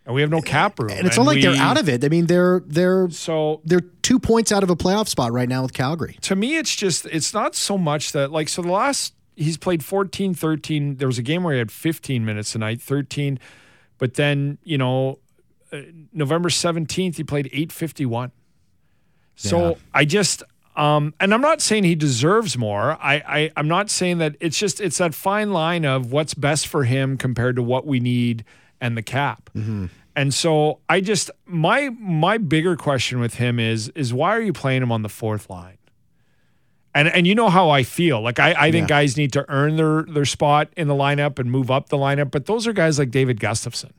And 0.06 0.15
we 0.15 0.22
have 0.22 0.32
no 0.32 0.41
cap 0.41 0.80
room. 0.80 0.89
And 0.89 1.06
it's 1.06 1.15
not 1.15 1.27
like 1.27 1.36
we- 1.36 1.41
they're 1.44 1.56
out 1.62 1.80
of 1.80 1.88
it. 1.88 2.03
I 2.03 2.10
mean, 2.10 2.25
they're 2.25 2.62
they're 2.65 3.10
So 3.12 3.62
they're 3.63 3.82
two 4.01 4.18
points 4.20 4.51
out 4.51 4.63
of 4.63 4.70
a 4.72 4.75
playoff 4.75 5.08
spot 5.08 5.32
right 5.32 5.48
now 5.48 5.62
with 5.62 5.74
Calgary. 5.74 6.18
to 6.22 6.36
me 6.36 6.58
it's 6.58 6.75
just 6.75 7.06
it's 7.06 7.34
not 7.34 7.53
so 7.56 7.77
much 7.77 8.12
that 8.13 8.32
like 8.32 8.50
so 8.50 8.62
the 8.63 8.72
last 8.72 9.13
he's 9.36 9.58
played 9.58 9.86
14 9.86 10.34
13 10.34 10.98
there 10.98 11.08
was 11.08 11.18
a 11.18 11.22
game 11.24 11.44
where 11.44 11.53
he 11.53 11.60
had 11.60 11.72
15 11.72 12.25
minutes 12.25 12.51
tonight 12.51 12.82
13 12.82 13.39
but 13.98 14.15
then 14.15 14.58
you 14.63 14.77
know 14.77 15.20
uh, 15.72 15.80
november 16.12 16.50
17th 16.50 17.15
he 17.15 17.24
played 17.24 17.46
851 17.48 18.32
so 19.36 19.70
Yeah. 19.70 19.75
i 19.94 20.03
just 20.06 20.44
um 20.75 21.13
and 21.19 21.33
i'm 21.33 21.41
not 21.41 21.61
saying 21.61 21.83
he 21.83 21.95
deserves 21.95 22.57
more 22.57 22.91
I, 23.01 23.15
I 23.27 23.51
i'm 23.57 23.67
not 23.67 23.89
saying 23.89 24.19
that 24.19 24.35
it's 24.39 24.57
just 24.57 24.79
it's 24.79 24.97
that 24.99 25.13
fine 25.13 25.51
line 25.51 25.85
of 25.85 26.11
what's 26.11 26.33
best 26.33 26.67
for 26.67 26.83
him 26.85 27.17
compared 27.17 27.55
to 27.57 27.63
what 27.63 27.85
we 27.85 27.99
need 27.99 28.43
and 28.79 28.95
the 28.97 29.01
cap 29.01 29.49
and 30.13 30.33
so 30.33 30.79
I 30.89 30.99
just 30.99 31.31
my 31.45 31.89
my 31.99 32.37
bigger 32.37 32.75
question 32.75 33.19
with 33.21 33.35
him 33.35 33.59
is 33.59 33.87
is 33.95 34.13
why 34.13 34.35
are 34.35 34.41
you 34.41 34.51
playing 34.53 34.81
him 34.83 34.91
on 34.91 35.03
the 35.03 35.09
fourth 35.09 35.49
line? 35.49 35.77
And 36.93 37.07
and 37.07 37.25
you 37.25 37.33
know 37.35 37.49
how 37.49 37.69
I 37.69 37.83
feel. 37.83 38.19
Like 38.21 38.37
I, 38.37 38.51
I 38.67 38.71
think 38.71 38.89
Yeah. 38.89 38.97
guys 39.01 39.15
need 39.15 39.31
to 39.33 39.45
earn 39.49 39.77
their 39.77 40.03
their 40.03 40.25
spot 40.25 40.67
in 40.75 40.89
the 40.89 40.93
lineup 40.93 41.39
and 41.39 41.49
move 41.49 41.71
up 41.71 41.87
the 41.87 41.97
lineup. 41.97 42.29
But 42.31 42.45
those 42.45 42.67
are 42.67 42.73
guys 42.73 42.99
like 42.99 43.11
David 43.11 43.39
Gustafsson. 43.39 43.91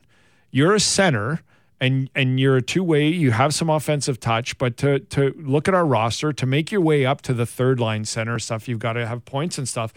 You're 0.51 0.75
a 0.75 0.79
center 0.79 1.41
and 1.83 2.09
and 2.15 2.39
you're 2.39 2.55
a 2.55 2.61
two 2.61 2.83
way. 2.83 3.07
You 3.07 3.31
have 3.31 3.53
some 3.53 3.69
offensive 3.69 4.19
touch, 4.19 4.57
but 4.57 4.77
to 4.77 4.99
to 4.99 5.33
look 5.37 5.67
at 5.67 5.73
our 5.73 5.85
roster 5.85 6.31
to 6.31 6.45
make 6.45 6.71
your 6.71 6.81
way 6.81 7.05
up 7.05 7.21
to 7.23 7.33
the 7.33 7.45
third 7.45 7.79
line 7.79 8.05
center 8.05 8.39
stuff, 8.39 8.67
you've 8.67 8.79
got 8.79 8.93
to 8.93 9.05
have 9.05 9.25
points 9.25 9.57
and 9.57 9.67
stuff. 9.67 9.93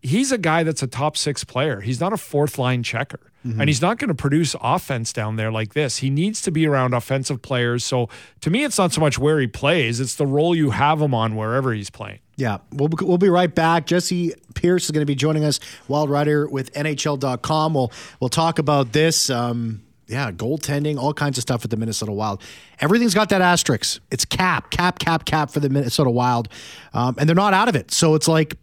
He's 0.00 0.30
a 0.30 0.38
guy 0.38 0.62
that's 0.62 0.82
a 0.82 0.86
top 0.86 1.16
six 1.16 1.42
player. 1.42 1.80
He's 1.80 2.00
not 2.00 2.12
a 2.12 2.16
fourth 2.16 2.58
line 2.58 2.82
checker. 2.82 3.20
And 3.60 3.68
he's 3.68 3.80
not 3.80 3.98
going 3.98 4.08
to 4.08 4.14
produce 4.14 4.56
offense 4.60 5.12
down 5.12 5.36
there 5.36 5.52
like 5.52 5.72
this. 5.72 5.98
He 5.98 6.10
needs 6.10 6.42
to 6.42 6.50
be 6.50 6.66
around 6.66 6.94
offensive 6.94 7.42
players. 7.42 7.84
So 7.84 8.08
to 8.40 8.50
me, 8.50 8.64
it's 8.64 8.76
not 8.76 8.92
so 8.92 9.00
much 9.00 9.20
where 9.20 9.38
he 9.38 9.46
plays, 9.46 10.00
it's 10.00 10.16
the 10.16 10.26
role 10.26 10.52
you 10.52 10.70
have 10.70 11.00
him 11.00 11.14
on 11.14 11.36
wherever 11.36 11.72
he's 11.72 11.88
playing. 11.88 12.18
Yeah, 12.34 12.58
we'll, 12.72 12.88
we'll 13.00 13.18
be 13.18 13.28
right 13.28 13.54
back. 13.54 13.86
Jessi 13.86 14.32
Pierce 14.54 14.86
is 14.86 14.90
going 14.90 15.02
to 15.02 15.06
be 15.06 15.14
joining 15.14 15.44
us, 15.44 15.60
Wild 15.86 16.10
Rider 16.10 16.48
with 16.48 16.72
NHL.com. 16.72 17.74
We'll, 17.74 17.92
we'll 18.18 18.30
talk 18.30 18.58
about 18.58 18.92
this. 18.92 19.30
Um, 19.30 19.85
yeah, 20.06 20.30
goaltending, 20.30 20.98
all 20.98 21.12
kinds 21.12 21.36
of 21.36 21.42
stuff 21.42 21.62
with 21.62 21.70
the 21.70 21.76
Minnesota 21.76 22.12
Wild. 22.12 22.42
Everything's 22.80 23.14
got 23.14 23.28
that 23.30 23.40
asterisk. 23.40 24.00
It's 24.10 24.24
cap, 24.24 24.70
cap, 24.70 24.98
cap, 24.98 25.24
cap 25.24 25.50
for 25.50 25.60
the 25.60 25.68
Minnesota 25.68 26.10
Wild. 26.10 26.48
Um, 26.94 27.16
and 27.18 27.28
they're 27.28 27.34
not 27.34 27.54
out 27.54 27.68
of 27.68 27.74
it. 27.74 27.90
So 27.90 28.14
it's 28.14 28.28
like, 28.28 28.56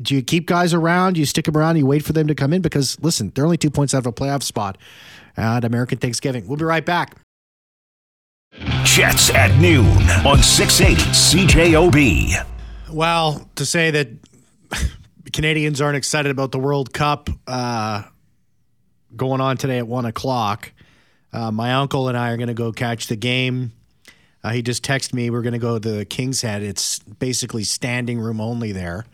do 0.00 0.14
you 0.14 0.22
keep 0.22 0.46
guys 0.46 0.74
around? 0.74 1.14
Do 1.14 1.20
you 1.20 1.26
stick 1.26 1.44
them 1.44 1.56
around? 1.56 1.76
You 1.76 1.86
wait 1.86 2.04
for 2.04 2.12
them 2.12 2.26
to 2.26 2.34
come 2.34 2.52
in? 2.52 2.62
Because 2.62 3.00
listen, 3.00 3.30
they're 3.34 3.44
only 3.44 3.56
two 3.56 3.70
points 3.70 3.94
out 3.94 3.98
of 3.98 4.06
a 4.06 4.12
playoff 4.12 4.42
spot 4.42 4.76
at 5.36 5.64
American 5.64 5.98
Thanksgiving. 5.98 6.48
We'll 6.48 6.56
be 6.56 6.64
right 6.64 6.84
back. 6.84 7.16
Jets 8.84 9.30
at 9.30 9.56
noon 9.60 9.86
on 10.24 10.42
680 10.42 11.02
CJOB. 11.10 12.46
Well, 12.92 13.48
to 13.56 13.66
say 13.66 13.90
that 13.92 14.08
Canadians 15.32 15.80
aren't 15.80 15.96
excited 15.96 16.30
about 16.30 16.52
the 16.52 16.58
World 16.58 16.92
Cup 16.92 17.28
uh, 17.46 18.02
going 19.16 19.40
on 19.40 19.56
today 19.56 19.78
at 19.78 19.86
one 19.86 20.04
o'clock, 20.04 20.72
uh, 21.32 21.50
my 21.50 21.74
uncle 21.74 22.08
and 22.08 22.16
I 22.16 22.30
are 22.30 22.36
going 22.36 22.48
to 22.48 22.54
go 22.54 22.72
catch 22.72 23.06
the 23.06 23.16
game. 23.16 23.72
Uh, 24.42 24.50
he 24.50 24.62
just 24.62 24.84
texted 24.84 25.14
me 25.14 25.30
we're 25.30 25.42
going 25.42 25.54
to 25.54 25.58
go 25.58 25.78
to 25.78 25.90
the 25.96 26.04
King's 26.04 26.42
Head. 26.42 26.62
It's 26.62 26.98
basically 26.98 27.64
standing 27.64 28.20
room 28.20 28.40
only 28.40 28.72
there. 28.72 29.06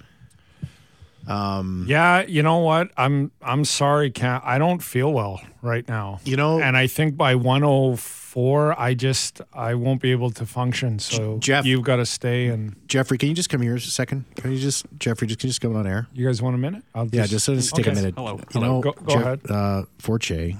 Yeah, 1.29 2.23
you 2.27 2.43
know 2.43 2.59
what? 2.59 2.91
I'm 2.97 3.31
I'm 3.43 3.65
sorry, 3.65 4.11
Cam. 4.11 4.41
I 4.45 4.59
don't 4.59 4.83
feel 4.83 5.13
well 5.13 5.41
right 5.63 5.87
now. 5.89 6.21
You 6.25 6.37
know- 6.37 6.61
and 6.61 6.77
I 6.77 6.87
think 6.87 7.17
by 7.17 7.35
104, 7.35 8.79
I 8.81 8.95
just 8.95 9.41
I 9.53 9.75
won't 9.75 10.01
be 10.01 10.11
able 10.13 10.31
to 10.33 10.47
function. 10.47 10.99
So 10.99 11.39
Jeff- 11.39 11.65
you've 11.65 11.83
got 11.85 11.97
to 11.97 12.07
stay. 12.07 12.47
And 12.47 12.77
Jeffrey, 12.89 13.19
can 13.19 13.29
you 13.29 13.35
just 13.35 13.51
come 13.51 13.61
here 13.63 13.75
a 13.77 13.81
second? 13.81 14.25
Can 14.37 14.53
you 14.53 14.59
just 14.59 14.87
Jeffrey? 14.99 15.27
Just 15.27 15.41
can 15.41 15.49
you 15.49 15.51
just 15.51 15.61
come 15.61 15.77
on 15.77 15.87
air? 15.87 16.07
you 16.13 16.27
guys 16.27 16.41
want 16.43 16.55
a 16.55 16.59
minute? 16.59 16.83
I'll 16.95 17.07
Yeah, 17.09 17.27
just, 17.27 17.47
just 17.47 17.75
take 17.75 17.87
a 17.87 17.93
minute. 17.93 18.15
Hello. 18.17 18.37
You 18.37 18.45
Hello. 18.53 18.67
know, 18.67 18.81
Go- 18.81 18.93
go 18.93 19.15
Jeff, 19.15 19.23
ahead. 19.23 19.41
Uh, 19.51 19.83
Forche, 19.99 20.55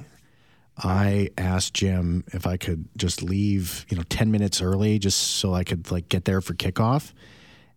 I 0.83 1.29
asked 1.37 1.75
Jim 1.75 2.25
if 2.33 2.47
I 2.47 2.57
could 2.57 2.87
just 2.97 3.23
leave, 3.23 3.85
you 3.91 3.97
know, 3.97 4.03
ten 4.09 4.31
minutes 4.31 4.63
early, 4.63 4.99
just 4.99 5.19
so 5.37 5.53
I 5.55 5.65
could 5.65 5.91
like 5.91 6.09
get 6.09 6.25
there 6.25 6.41
for 6.41 6.55
kickoff. 6.55 7.13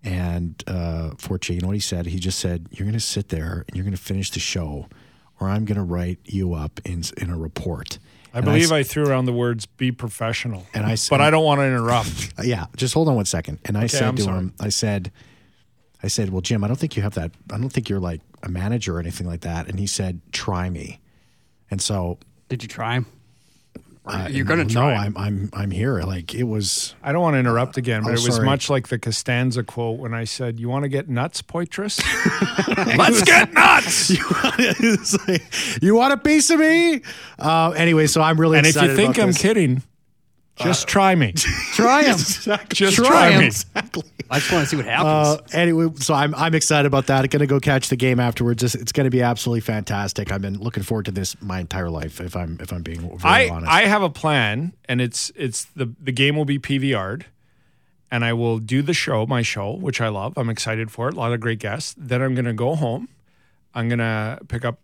And 0.04 0.62
uh, 0.68 1.12
Forche, 1.18 1.50
you 1.52 1.62
know 1.62 1.68
what 1.68 1.76
he 1.76 1.80
said? 1.80 2.06
He 2.08 2.20
just 2.20 2.40
said, 2.40 2.68
"You're 2.72 2.86
going 2.86 2.94
to 2.94 3.00
sit 3.00 3.30
there 3.30 3.64
and 3.68 3.76
you're 3.76 3.86
going 3.86 3.96
to 3.96 4.02
finish 4.02 4.32
the 4.32 4.40
show, 4.40 4.88
or 5.40 5.48
I'm 5.50 5.64
going 5.66 5.78
to 5.78 5.84
write 5.84 6.20
you 6.26 6.54
up 6.54 6.80
in 6.86 7.04
in 7.18 7.30
a 7.30 7.38
report." 7.38 8.00
I 8.34 8.40
And 8.40 8.46
believe 8.46 8.72
I 8.72 8.84
threw 8.84 9.06
around 9.06 9.26
the 9.26 9.34
words 9.34 9.66
"be 9.66 9.92
professional," 9.92 10.66
And 10.74 10.86
I 10.86 10.94
s- 10.94 11.08
but 11.08 11.22
I 11.22 11.30
don't 11.30 11.46
want 11.46 11.60
to 11.60 11.66
interrupt. 11.66 12.34
Yeah, 12.44 12.66
just 12.76 12.94
hold 12.94 13.08
on 13.08 13.16
one 13.16 13.26
second. 13.26 13.60
And 13.64 13.78
I 13.78 13.88
said 13.88 14.04
I'm 14.04 14.16
to 14.18 14.24
sorry. 14.24 14.38
him, 14.40 14.54
I 14.60 14.70
said, 14.70 15.12
I 16.02 16.08
said, 16.10 16.32
well, 16.32 16.42
Jim, 16.42 16.64
I 16.64 16.68
don't 16.68 16.76
think 16.76 16.98
you 16.98 17.04
have 17.04 17.14
that. 17.14 17.32
I 17.52 17.58
don't 17.58 17.70
think 17.70 17.88
you're 17.88 18.00
like 18.02 18.20
a 18.42 18.50
manager 18.50 18.98
or 18.98 19.00
anything 19.00 19.26
like 19.28 19.42
that. 19.42 19.70
And 19.70 19.80
he 19.80 19.88
said, 19.88 20.20
try 20.34 20.70
me. 20.70 21.00
And 21.72 21.82
so 21.82 22.18
Did 22.50 22.62
you 22.64 22.68
try 22.68 22.96
him? 22.96 23.06
Uh, 24.06 24.28
You're 24.30 24.44
going 24.46 24.60
to 24.68 24.74
no, 24.74 24.82
try. 24.82 24.96
I'm, 24.96 25.16
I'm, 25.18 25.50
I'm 25.54 25.72
here. 25.72 26.02
Like 26.02 26.36
it 26.36 26.44
was. 26.44 26.94
I 27.02 27.14
don't 27.14 27.22
want 27.22 27.36
to 27.36 27.40
interrupt 27.40 27.78
again, 27.78 28.04
but 28.04 28.10
Oh, 28.10 28.14
it 28.14 28.26
was 28.26 28.36
sorry. 28.36 28.46
much 28.46 28.70
like 28.70 28.90
the 28.90 29.00
Costanza 29.00 29.64
quote 29.64 29.98
when 29.98 30.14
I 30.14 30.26
said, 30.26 30.60
"You 30.60 30.68
want 30.68 30.84
to 30.84 30.90
get 30.90 31.08
nuts, 31.08 31.42
Poitras? 31.42 32.02
Let's 32.98 33.24
get 33.24 33.54
nuts." 33.54 34.10
like, 35.28 35.82
you 35.82 35.96
want 35.96 36.12
a 36.14 36.18
piece 36.18 36.50
of 36.50 36.60
me? 36.60 37.02
Uh, 37.40 37.72
anyway, 37.72 38.08
so 38.08 38.22
I'm 38.22 38.38
really 38.40 38.60
excited. 38.60 38.90
And 38.90 38.92
if 38.92 39.00
you 39.00 39.14
think 39.14 39.20
I'm 39.20 39.34
kidding, 39.34 39.84
just 40.62 40.88
try 40.88 41.16
me. 41.16 41.34
try 41.74 42.04
him. 42.04 42.18
Just 42.18 42.96
try 42.96 43.38
me. 43.38 43.46
Exactly. 43.48 44.04
I 44.30 44.40
just 44.40 44.52
want 44.52 44.64
to 44.64 44.70
see 44.70 44.78
what 44.78 44.88
Uh, 44.88 45.26
happens. 45.36 45.54
anyway, 45.54 45.88
so 45.98 46.14
I'm 46.14 46.34
I'm 46.36 46.56
excited 46.56 46.86
about 46.88 47.08
that. 47.08 47.22
I'm 47.22 47.28
gonna 47.28 47.46
go 47.48 47.60
catch 47.60 47.90
the 47.90 47.96
game 47.96 48.20
afterwards. 48.20 48.64
It's, 48.64 48.74
it's 48.76 48.92
gonna 48.92 49.10
be 49.10 49.22
absolutely 49.22 49.62
fantastic. 49.62 50.32
I've 50.32 50.42
been 50.42 50.60
looking 50.60 50.84
forward 50.84 51.06
to 51.06 51.12
this 51.12 51.40
my 51.42 51.60
entire 51.60 51.90
life. 51.90 52.20
If 52.22 52.36
I'm 52.36 52.58
if 52.62 52.72
I'm 52.72 52.82
being 52.84 53.02
very 53.18 53.50
I, 53.50 53.50
honest. 53.50 53.72
I 53.72 53.82
have 53.86 54.02
a 54.02 54.10
plan, 54.10 54.74
and 54.86 55.02
it's 55.02 55.32
it's 55.36 55.66
the 55.76 55.92
the 56.02 56.12
game 56.12 56.36
will 56.36 56.46
be 56.46 56.58
PVR'd, 56.60 57.26
and 58.12 58.24
I 58.26 58.34
will 58.34 58.60
do 58.60 58.82
the 58.82 58.94
show, 58.94 59.26
my 59.26 59.42
show, 59.42 59.72
which 59.72 60.00
I 60.02 60.08
love. 60.08 60.34
I'm 60.38 60.50
excited 60.50 60.90
for 60.92 61.10
it. 61.10 61.16
A 61.16 61.18
lot 61.18 61.34
of 61.34 61.40
great 61.40 61.60
guests. 61.60 61.94
Then 61.98 62.22
I'm 62.22 62.34
gonna 62.36 62.54
go 62.54 62.76
home. 62.76 63.10
I'm 63.76 63.90
gonna 63.90 64.40
pick 64.48 64.64
up, 64.66 64.80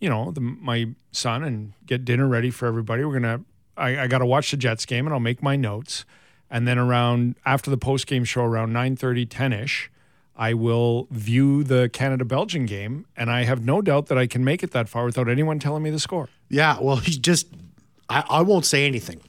you 0.00 0.08
know, 0.08 0.30
the, 0.30 0.40
my 0.40 0.88
son 1.12 1.44
and 1.44 1.72
get 1.86 2.04
dinner 2.04 2.26
ready 2.26 2.50
for 2.50 2.66
everybody. 2.66 3.04
We're 3.04 3.20
gonna. 3.20 3.44
I, 3.80 4.04
I 4.04 4.06
got 4.06 4.18
to 4.18 4.26
watch 4.26 4.50
the 4.50 4.56
Jets 4.56 4.86
game, 4.86 5.06
and 5.06 5.14
I'll 5.14 5.20
make 5.20 5.42
my 5.42 5.56
notes. 5.56 6.04
And 6.50 6.66
then 6.66 6.78
around 6.78 7.36
after 7.46 7.70
the 7.70 7.78
post 7.78 8.06
game 8.06 8.24
show, 8.24 8.44
around 8.44 8.72
9:30, 8.72 9.26
10 9.28 9.52
ish. 9.52 9.90
I 10.36 10.54
will 10.54 11.06
view 11.10 11.62
the 11.62 11.90
Canada 11.92 12.24
Belgian 12.24 12.64
game, 12.64 13.04
and 13.14 13.30
I 13.30 13.44
have 13.44 13.62
no 13.62 13.82
doubt 13.82 14.06
that 14.06 14.16
I 14.16 14.26
can 14.26 14.42
make 14.42 14.62
it 14.62 14.70
that 14.70 14.88
far 14.88 15.04
without 15.04 15.28
anyone 15.28 15.58
telling 15.58 15.82
me 15.82 15.90
the 15.90 15.98
score. 15.98 16.30
yeah, 16.48 16.78
well, 16.80 16.96
he 16.96 17.12
just 17.12 17.48
I, 18.08 18.24
I 18.28 18.42
won't 18.42 18.64
say 18.64 18.86
anything. 18.86 19.20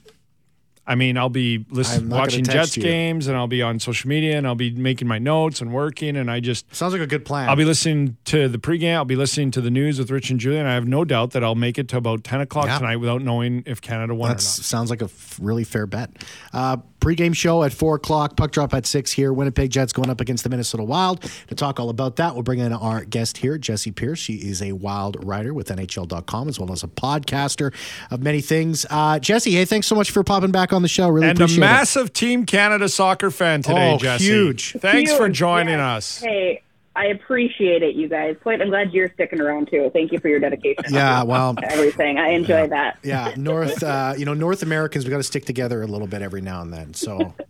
I 0.86 0.96
mean, 0.96 1.16
I'll 1.16 1.28
be 1.28 1.64
listening, 1.70 2.10
watching 2.10 2.44
Jets 2.44 2.76
you. 2.76 2.82
games, 2.82 3.28
and 3.28 3.36
I'll 3.36 3.46
be 3.46 3.62
on 3.62 3.78
social 3.78 4.08
media, 4.08 4.36
and 4.36 4.46
I'll 4.46 4.56
be 4.56 4.72
making 4.72 5.06
my 5.06 5.18
notes 5.20 5.60
and 5.60 5.72
working, 5.72 6.16
and 6.16 6.28
I 6.30 6.40
just 6.40 6.74
Sounds 6.74 6.92
like 6.92 7.02
a 7.02 7.06
good 7.06 7.24
plan. 7.24 7.48
I'll 7.48 7.54
be 7.56 7.64
listening 7.64 8.16
to 8.26 8.48
the 8.48 8.58
pregame. 8.58 8.94
I'll 8.96 9.04
be 9.04 9.14
listening 9.14 9.52
to 9.52 9.60
the 9.60 9.70
news 9.70 9.98
with 10.00 10.10
Rich 10.10 10.30
and 10.30 10.40
Julian. 10.40 10.66
I 10.66 10.74
have 10.74 10.88
no 10.88 11.04
doubt 11.04 11.30
that 11.32 11.44
I'll 11.44 11.54
make 11.54 11.78
it 11.78 11.86
to 11.90 11.98
about 11.98 12.24
ten 12.24 12.40
o'clock 12.40 12.66
Yeah. 12.66 12.78
tonight 12.78 12.96
without 12.96 13.22
knowing 13.22 13.62
if 13.64 13.80
Canada 13.80 14.12
won 14.14 14.30
That 14.30 14.40
sounds 14.40 14.90
like 14.90 15.02
a 15.02 15.06
f- 15.06 15.38
really 15.40 15.64
fair 15.64 15.86
bet. 15.86 16.10
Uh, 16.52 16.78
Pre-game 16.98 17.32
show 17.32 17.64
at 17.64 17.72
four 17.72 17.96
o'clock. 17.96 18.36
Puck 18.36 18.52
drop 18.52 18.72
at 18.74 18.86
six 18.86 19.10
here. 19.10 19.32
Winnipeg 19.32 19.70
Jets 19.70 19.92
going 19.92 20.08
up 20.08 20.20
against 20.20 20.44
the 20.44 20.50
Minnesota 20.50 20.84
Wild. 20.84 21.20
To 21.48 21.54
talk 21.56 21.80
all 21.80 21.90
about 21.90 22.14
that, 22.14 22.32
we'll 22.34 22.44
bring 22.44 22.60
in 22.60 22.72
our 22.72 23.04
guest 23.04 23.38
here, 23.38 23.58
Jessi 23.58 23.92
Pierce. 23.92 24.20
She 24.20 24.34
is 24.34 24.62
a 24.62 24.70
Wild 24.70 25.16
writer 25.24 25.52
with 25.52 25.66
NHL.com 25.66 26.48
as 26.48 26.60
well 26.60 26.70
as 26.70 26.84
a 26.84 26.86
podcaster 26.86 27.74
of 28.12 28.22
many 28.22 28.40
things. 28.40 28.86
Uh, 28.88 29.14
Jessi, 29.18 29.50
hey, 29.50 29.64
thanks 29.64 29.88
so 29.88 29.96
much 29.96 30.12
for 30.12 30.22
popping 30.22 30.52
back 30.52 30.71
on 30.72 30.82
the 30.82 30.88
show. 30.88 31.08
Really 31.08 31.28
And 31.28 31.38
a 31.40 31.44
appreciate 31.44 31.58
it. 31.58 31.60
massive 31.60 32.12
Team 32.12 32.46
Canada 32.46 32.88
soccer 32.88 33.30
fan 33.30 33.62
today, 33.62 33.92
Oh, 33.92 33.98
Jessi. 33.98 34.20
huge. 34.20 34.72
Thanks 34.78 35.12
for 35.14 35.28
joining 35.28 35.78
yes. 35.78 36.18
us. 36.18 36.20
Hey, 36.20 36.62
I 36.94 37.06
appreciate 37.06 37.82
it, 37.82 37.94
you 37.96 38.06
guys. 38.08 38.36
Quite, 38.42 38.60
I'm 38.60 38.68
glad 38.68 38.92
you're 38.92 39.10
sticking 39.14 39.40
around 39.40 39.68
too. 39.70 39.90
Thank 39.94 40.12
you 40.12 40.18
for 40.20 40.28
your 40.28 40.40
dedication. 40.40 40.84
Yeah, 40.92 41.22
well, 41.22 41.54
everything. 41.62 42.18
I 42.18 42.30
enjoy 42.30 42.66
that. 42.68 42.98
yeah, 43.02 43.32
North, 43.36 43.82
uh, 43.82 44.14
you 44.18 44.24
know, 44.26 44.34
North 44.34 44.62
Americans, 44.62 45.04
we 45.06 45.10
got 45.10 45.16
to 45.16 45.22
stick 45.22 45.46
together 45.46 45.82
a 45.82 45.86
little 45.86 46.06
bit 46.06 46.20
every 46.20 46.42
now 46.42 46.60
and 46.60 46.72
then. 46.72 46.92
So 46.94 47.34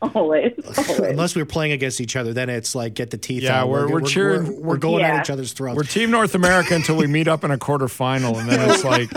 Always, 0.00 0.52
always. 0.64 1.00
unless 1.00 1.34
we're 1.34 1.44
playing 1.44 1.72
against 1.72 2.00
each 2.00 2.14
other, 2.14 2.32
then 2.32 2.48
it's 2.48 2.74
like 2.76 2.94
get 2.94 3.10
the 3.10 3.18
teeth 3.18 3.42
Yeah, 3.42 3.62
out. 3.62 3.68
we're- 3.68 3.86
we're 3.92 4.00
cheering- 4.00 4.46
We're, 4.60 4.68
we're 4.70 4.76
going 4.76 5.04
at 5.04 5.20
each 5.24 5.30
other's 5.30 5.52
throats. 5.52 5.76
We're 5.76 5.82
Team 5.82 6.12
North 6.12 6.36
America 6.36 6.74
until 6.74 6.96
we 6.96 7.08
meet 7.08 7.26
up 7.26 7.42
in 7.42 7.50
a 7.50 7.58
quarterfinal, 7.58 8.38
and 8.40 8.48
then 8.48 8.70
it's 8.70 8.84
like 8.84 9.10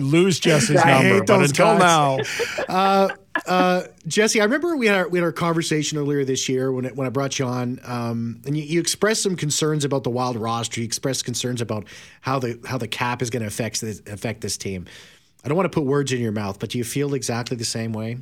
lose 0.00 0.40
Jessi's 0.40 0.76
I 0.76 0.90
hate 1.02 1.08
number. 1.08 1.24
But 1.24 1.38
those 1.38 1.50
until 1.50 1.78
guys. 1.78 2.26
now, 2.68 3.08
uh, 3.46 3.82
Jessi, 4.08 4.40
I 4.40 4.44
remember 4.44 4.76
we 4.76 4.86
had 4.86 4.96
our, 4.96 5.08
we 5.08 5.18
had 5.18 5.24
our 5.24 5.32
conversation 5.32 5.98
earlier 5.98 6.24
this 6.24 6.48
year 6.48 6.72
when 6.72 6.84
it, 6.84 6.96
when 6.96 7.06
I 7.06 7.10
brought 7.10 7.38
you 7.38 7.44
on, 7.46 7.78
um, 7.84 8.42
and 8.46 8.56
you, 8.56 8.62
you 8.64 8.80
expressed 8.80 9.22
some 9.22 9.36
concerns 9.36 9.84
about 9.84 10.04
the 10.04 10.10
Wild 10.10 10.36
roster. 10.36 10.80
You 10.80 10.84
expressed 10.86 11.24
concerns 11.24 11.60
about 11.60 11.86
how 12.20 12.38
the 12.38 12.58
how 12.66 12.78
the 12.78 12.88
cap 12.88 13.22
is 13.22 13.30
going 13.30 13.42
to 13.42 13.46
affect 13.48 13.80
this, 13.80 14.00
affect 14.06 14.40
this 14.40 14.56
team. 14.56 14.86
I 15.44 15.48
don't 15.48 15.56
want 15.56 15.70
to 15.70 15.74
put 15.74 15.84
words 15.86 16.12
in 16.12 16.20
your 16.20 16.32
mouth, 16.32 16.58
but 16.58 16.70
do 16.70 16.78
you 16.78 16.84
feel 16.84 17.14
exactly 17.14 17.56
the 17.56 17.64
same 17.64 17.92
way? 17.92 18.18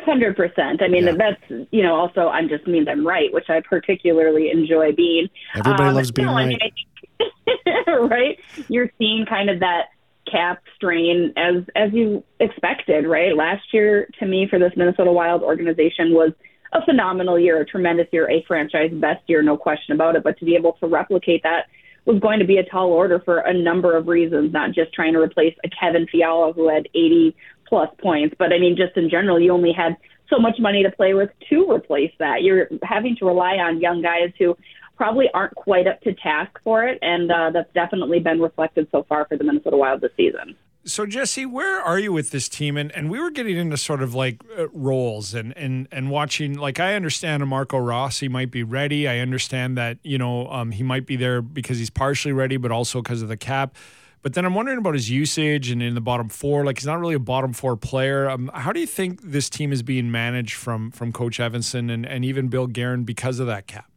Hundred 0.00 0.34
percent. 0.36 0.80
I 0.82 0.88
mean, 0.88 1.04
Yeah. 1.04 1.12
that's 1.12 1.68
you 1.72 1.82
know 1.82 1.94
also 1.94 2.28
I'm 2.28 2.48
just 2.48 2.66
means 2.66 2.88
I'm 2.88 3.06
right, 3.06 3.30
which 3.32 3.50
I 3.50 3.60
particularly 3.60 4.50
enjoy 4.50 4.92
being. 4.92 5.28
Everybody 5.54 5.88
Um, 5.90 5.94
loves 5.94 6.10
being 6.10 6.26
no, 6.26 6.32
I 6.32 6.36
right. 6.36 6.48
mean, 6.48 6.58
I 6.62 6.70
think- 6.70 7.86
right? 8.10 8.38
You're 8.68 8.90
seeing 8.98 9.26
kind 9.26 9.50
of 9.50 9.60
that 9.60 9.86
cap 10.30 10.62
strain 10.76 11.32
as 11.36 11.64
as 11.76 11.92
you 11.92 12.22
expected, 12.38 13.06
right? 13.06 13.36
Last 13.36 13.62
year, 13.72 14.08
to 14.18 14.26
me, 14.26 14.46
for 14.48 14.58
this 14.58 14.72
Minnesota 14.76 15.12
Wild 15.12 15.42
organization 15.42 16.12
was 16.12 16.32
a 16.72 16.84
phenomenal 16.84 17.38
year, 17.38 17.60
a 17.60 17.66
tremendous 17.66 18.06
year, 18.12 18.30
a 18.30 18.44
franchise 18.46 18.90
best 18.92 19.22
year, 19.26 19.42
no 19.42 19.56
question 19.56 19.94
about 19.94 20.16
it. 20.16 20.22
But 20.22 20.38
to 20.38 20.44
be 20.44 20.54
able 20.54 20.74
to 20.74 20.86
replicate 20.86 21.42
that 21.42 21.66
was 22.04 22.20
going 22.20 22.38
to 22.38 22.46
be 22.46 22.56
a 22.56 22.64
tall 22.64 22.90
order 22.90 23.20
for 23.24 23.38
a 23.38 23.52
number 23.52 23.96
of 23.96 24.08
reasons, 24.08 24.52
not 24.52 24.72
just 24.72 24.92
trying 24.92 25.12
to 25.12 25.20
replace 25.20 25.54
a 25.64 25.68
Kevin 25.68 26.06
Fiala 26.10 26.52
who 26.52 26.68
had 26.68 26.88
80 26.94 27.36
plus 27.68 27.88
points, 28.00 28.34
but 28.38 28.52
I 28.52 28.58
mean, 28.58 28.76
just 28.76 28.96
in 28.96 29.10
general, 29.10 29.38
you 29.38 29.52
only 29.52 29.72
had 29.72 29.96
so 30.28 30.38
much 30.38 30.56
money 30.58 30.82
to 30.82 30.90
play 30.90 31.14
with 31.14 31.30
to 31.50 31.70
replace 31.70 32.12
that. 32.18 32.42
You're 32.42 32.68
having 32.82 33.16
to 33.16 33.26
rely 33.26 33.56
on 33.56 33.80
young 33.80 34.00
guys 34.00 34.32
who 34.38 34.56
probably 35.00 35.30
aren't 35.32 35.54
quite 35.54 35.86
up 35.86 35.98
to 36.02 36.12
task 36.12 36.50
for 36.62 36.84
it, 36.84 36.98
and 37.00 37.32
uh, 37.32 37.48
that's 37.54 37.72
definitely 37.72 38.20
been 38.20 38.38
reflected 38.38 38.86
so 38.92 39.02
far 39.08 39.24
for 39.24 39.38
the 39.38 39.42
Minnesota 39.42 39.78
Wild 39.78 40.02
this 40.02 40.10
season. 40.14 40.54
So 40.84 41.06
Jessi, 41.06 41.50
where 41.50 41.80
are 41.80 41.98
you 41.98 42.12
with 42.12 42.32
this 42.32 42.50
team? 42.50 42.76
And 42.76 42.92
and 42.92 43.10
we 43.10 43.18
were 43.18 43.30
getting 43.30 43.56
into 43.56 43.78
sort 43.78 44.02
of 44.02 44.14
like 44.14 44.42
uh, 44.58 44.68
roles 44.68 45.32
and 45.32 45.56
and 45.56 45.88
and 45.90 46.10
watching. 46.10 46.52
Like 46.52 46.78
I 46.80 46.96
understand 46.96 47.46
Marco 47.46 47.78
Rossi 47.78 48.28
might 48.28 48.50
be 48.50 48.62
ready. 48.62 49.08
I 49.08 49.20
understand 49.20 49.78
that 49.78 49.96
you 50.02 50.18
know 50.18 50.48
um, 50.48 50.70
he 50.70 50.82
might 50.82 51.06
be 51.06 51.16
there 51.16 51.40
because 51.40 51.78
he's 51.78 51.88
partially 51.88 52.32
ready, 52.32 52.58
but 52.58 52.70
also 52.70 53.00
because 53.00 53.22
of 53.22 53.28
the 53.28 53.38
cap. 53.38 53.76
But 54.20 54.34
then 54.34 54.44
I'm 54.44 54.52
wondering 54.52 54.76
about 54.76 54.92
his 54.92 55.08
usage 55.08 55.70
and 55.70 55.82
in 55.82 55.94
the 55.94 56.02
bottom 56.02 56.28
four. 56.28 56.66
Like 56.66 56.78
he's 56.78 56.86
not 56.86 57.00
really 57.00 57.14
a 57.14 57.18
bottom 57.18 57.54
four 57.54 57.74
player. 57.74 58.28
Um, 58.28 58.50
how 58.52 58.70
do 58.70 58.80
you 58.80 58.86
think 58.86 59.22
this 59.22 59.48
team 59.48 59.72
is 59.72 59.82
being 59.82 60.10
managed 60.10 60.56
from 60.56 60.90
from 60.90 61.10
Coach 61.10 61.38
Evason 61.38 61.90
and, 61.90 62.04
and 62.04 62.22
even 62.22 62.48
Bill 62.48 62.66
Guerin 62.66 63.04
because 63.04 63.40
of 63.40 63.46
that 63.46 63.66
cap? 63.66 63.89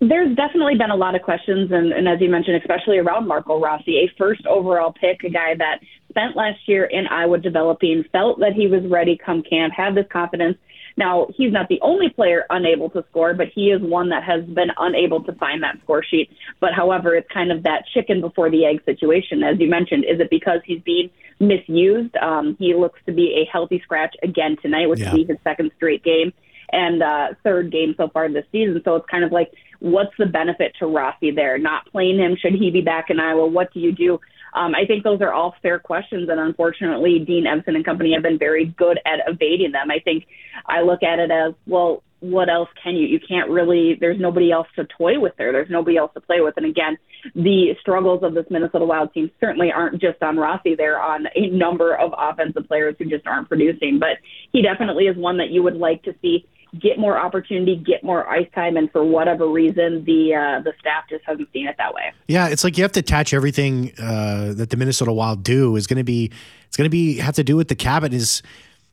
There's 0.00 0.34
definitely 0.36 0.76
been 0.76 0.90
a 0.90 0.96
lot 0.96 1.16
of 1.16 1.22
questions, 1.22 1.72
and, 1.72 1.92
and 1.92 2.06
as 2.08 2.20
you 2.20 2.28
mentioned, 2.28 2.56
especially 2.56 2.98
around 2.98 3.26
Marco 3.26 3.60
Rossi, 3.60 3.98
a 3.98 4.12
first 4.16 4.46
overall 4.46 4.92
pick, 4.92 5.24
a 5.24 5.28
guy 5.28 5.56
that 5.58 5.80
spent 6.08 6.36
last 6.36 6.60
year 6.66 6.84
in 6.84 7.08
Iowa 7.08 7.38
developing, 7.38 8.04
felt 8.12 8.38
that 8.38 8.52
he 8.52 8.68
was 8.68 8.84
ready 8.86 9.16
come 9.18 9.42
camp, 9.42 9.72
had 9.76 9.96
this 9.96 10.06
confidence. 10.12 10.56
Now, 10.96 11.26
he's 11.36 11.52
not 11.52 11.68
the 11.68 11.80
only 11.80 12.10
player 12.10 12.44
unable 12.48 12.90
to 12.90 13.04
score, 13.10 13.34
but 13.34 13.48
he 13.52 13.70
is 13.70 13.82
one 13.82 14.08
that 14.10 14.22
has 14.22 14.44
been 14.44 14.70
unable 14.78 15.22
to 15.24 15.32
find 15.32 15.62
that 15.64 15.78
score 15.82 16.04
sheet. 16.04 16.30
But 16.60 16.74
however, 16.74 17.16
it's 17.16 17.30
kind 17.32 17.50
of 17.50 17.64
that 17.64 17.84
chicken 17.92 18.20
before 18.20 18.50
the 18.50 18.66
egg 18.66 18.84
situation. 18.84 19.42
As 19.42 19.58
you 19.58 19.68
mentioned, 19.68 20.04
is 20.04 20.20
it 20.20 20.30
because 20.30 20.60
he's 20.64 20.82
being 20.82 21.10
misused? 21.40 22.16
Um, 22.16 22.56
he 22.60 22.74
looks 22.74 23.00
to 23.06 23.12
be 23.12 23.44
a 23.44 23.50
healthy 23.50 23.80
scratch 23.82 24.14
again 24.22 24.56
tonight, 24.62 24.88
which 24.88 25.00
Yeah. 25.00 25.10
will 25.10 25.18
be 25.18 25.24
his 25.24 25.38
second 25.42 25.72
straight 25.76 26.04
game 26.04 26.32
and 26.70 27.02
uh, 27.02 27.28
third 27.44 27.72
game 27.72 27.94
so 27.96 28.08
far 28.08 28.28
this 28.28 28.44
season. 28.52 28.80
So 28.84 28.96
it's 28.96 29.06
kind 29.10 29.24
of 29.24 29.32
like, 29.32 29.52
what's 29.80 30.12
the 30.18 30.26
benefit 30.26 30.72
to 30.78 30.86
Rossi 30.86 31.30
there? 31.30 31.58
Not 31.58 31.90
playing 31.90 32.18
him, 32.18 32.36
should 32.40 32.54
he 32.54 32.70
be 32.70 32.80
back 32.80 33.10
in 33.10 33.20
Iowa? 33.20 33.46
What 33.46 33.72
do 33.72 33.80
you 33.80 33.92
do? 33.92 34.20
Um, 34.54 34.74
I 34.74 34.86
think 34.86 35.04
those 35.04 35.20
are 35.20 35.32
all 35.32 35.54
fair 35.62 35.78
questions, 35.78 36.28
and 36.28 36.40
unfortunately, 36.40 37.18
Dean 37.18 37.44
Evason 37.44 37.76
and 37.76 37.84
company 37.84 38.12
have 38.14 38.22
been 38.22 38.38
very 38.38 38.66
good 38.66 38.98
at 39.06 39.20
evading 39.26 39.72
them. 39.72 39.90
I 39.90 39.98
think 40.00 40.26
I 40.66 40.80
look 40.80 41.02
at 41.02 41.18
it 41.18 41.30
as 41.30 41.54
well. 41.66 42.02
what 42.20 42.48
else 42.48 42.68
can 42.82 42.96
you? 42.96 43.06
You 43.06 43.20
can't 43.20 43.48
really. 43.50 43.96
There's 44.00 44.18
nobody 44.18 44.50
else 44.50 44.66
to 44.76 44.84
toy 44.84 45.20
with 45.20 45.34
there. 45.36 45.52
There's 45.52 45.70
nobody 45.70 45.96
else 45.96 46.12
to 46.14 46.20
play 46.20 46.40
with. 46.40 46.54
And 46.56 46.66
again, 46.66 46.98
the 47.34 47.76
struggles 47.80 48.22
of 48.22 48.34
this 48.34 48.46
Minnesota 48.50 48.84
Wild 48.84 49.12
team 49.14 49.30
certainly 49.38 49.70
aren't 49.70 50.00
just 50.00 50.22
on 50.22 50.36
Rossi. 50.36 50.74
They're 50.74 51.00
on 51.00 51.26
a 51.36 51.48
number 51.50 51.94
of 51.94 52.12
offensive 52.16 52.66
players 52.66 52.96
who 52.98 53.04
just 53.04 53.26
aren't 53.26 53.48
producing. 53.48 53.98
But 53.98 54.18
he 54.52 54.62
definitely 54.62 55.04
is 55.04 55.16
one 55.16 55.36
that 55.38 55.50
you 55.50 55.62
would 55.62 55.76
like 55.76 56.02
to 56.04 56.14
see 56.20 56.46
get 56.80 56.98
more 56.98 57.18
opportunity, 57.18 57.76
get 57.76 58.02
more 58.02 58.28
ice 58.28 58.48
time, 58.54 58.76
and 58.76 58.90
for 58.90 59.04
whatever 59.04 59.48
reason, 59.48 60.04
the 60.04 60.34
uh, 60.34 60.60
the 60.62 60.72
staff 60.80 61.04
just 61.08 61.24
hasn't 61.24 61.48
seen 61.52 61.66
it 61.66 61.76
that 61.78 61.94
way. 61.94 62.12
Yeah, 62.26 62.48
it's 62.48 62.64
like 62.64 62.76
you 62.76 62.84
have 62.84 62.92
to 62.92 63.00
attach 63.00 63.32
everything 63.32 63.92
uh, 63.98 64.52
that 64.54 64.70
the 64.70 64.76
Minnesota 64.76 65.12
Wild 65.12 65.42
do 65.42 65.76
is 65.76 65.86
going 65.86 65.98
to 65.98 66.04
be 66.04 66.30
it's 66.66 66.76
going 66.76 66.86
to 66.86 66.90
be 66.90 67.18
have 67.18 67.34
to 67.36 67.44
do 67.44 67.56
with 67.56 67.68
the 67.68 67.76
cabin 67.76 68.12
is. 68.12 68.42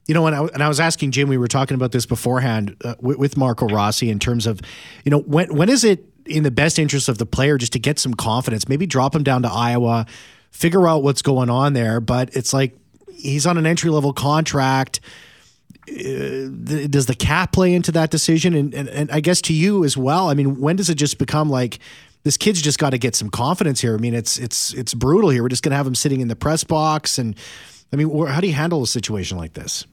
You 0.08 0.14
know, 0.14 0.28
and 0.28 0.36
I, 0.36 0.44
and 0.54 0.62
I 0.62 0.68
was 0.68 0.80
asking 0.80 1.10
Jim, 1.10 1.30
we 1.30 1.38
were 1.40 1.48
talking 1.48 1.74
about 1.74 1.92
this 1.92 2.06
beforehand 2.06 2.78
uh, 2.86 2.94
with, 3.00 3.18
with 3.18 3.38
Marco 3.38 3.68
Rossi 3.68 4.12
in 4.12 4.20
terms 4.20 4.46
of, 4.46 4.62
you 5.04 5.10
know, 5.10 5.22
when 5.22 5.56
when 5.56 5.68
is 5.68 5.84
it 5.84 6.06
in 6.28 6.44
the 6.44 6.52
best 6.52 6.78
interest 6.78 7.10
of 7.10 7.18
the 7.18 7.26
player 7.26 7.58
just 7.58 7.74
to 7.74 7.80
get 7.80 7.98
some 7.98 8.14
confidence, 8.14 8.70
maybe 8.70 8.86
drop 8.86 9.16
him 9.16 9.24
down 9.24 9.42
to 9.42 9.52
Iowa, 9.52 10.06
figure 10.52 10.88
out 10.88 11.02
what's 11.02 11.24
going 11.24 11.50
on 11.50 11.74
there. 11.74 12.00
But 12.00 12.36
it's 12.36 12.54
like 12.54 12.78
he's 13.12 13.48
on 13.48 13.58
an 13.58 13.66
entry 13.66 13.90
level 13.90 14.14
contract. 14.14 15.00
Uh, 15.90 16.50
does 16.88 17.06
the 17.06 17.16
cap 17.18 17.52
play 17.52 17.74
into 17.74 17.92
that 17.92 18.10
decision? 18.10 18.54
And, 18.54 18.74
and, 18.74 18.90
and 18.90 19.12
I 19.12 19.20
guess 19.20 19.42
to 19.44 19.54
you 19.54 19.84
as 19.84 19.96
well. 19.96 20.30
I 20.30 20.34
mean, 20.34 20.60
when 20.60 20.76
does 20.76 20.90
it 20.90 20.96
just 20.96 21.18
become 21.18 21.50
like 21.50 21.80
this 22.24 22.38
kid's 22.38 22.62
just 22.62 22.80
got 22.80 22.90
to 22.90 22.98
get 22.98 23.16
some 23.16 23.30
confidence 23.30 23.82
here? 23.82 23.96
I 23.96 23.98
mean, 23.98 24.14
it's 24.14 24.38
it's 24.38 24.74
it's 24.74 24.94
brutal 24.94 25.30
here. 25.30 25.44
We're 25.44 25.50
just 25.50 25.64
going 25.64 25.72
to 25.72 25.78
have 25.78 25.88
him 25.88 25.96
sitting 25.96 26.22
in 26.22 26.28
the 26.28 26.36
press 26.36 26.64
box, 26.64 27.18
and 27.20 27.36
I 27.94 27.96
mean, 27.96 28.10
how 28.28 28.42
do 28.42 28.48
you 28.48 28.54
handle 28.54 28.82
a 28.82 28.88
situation 28.88 29.38
like 29.38 29.54
this? 29.54 29.86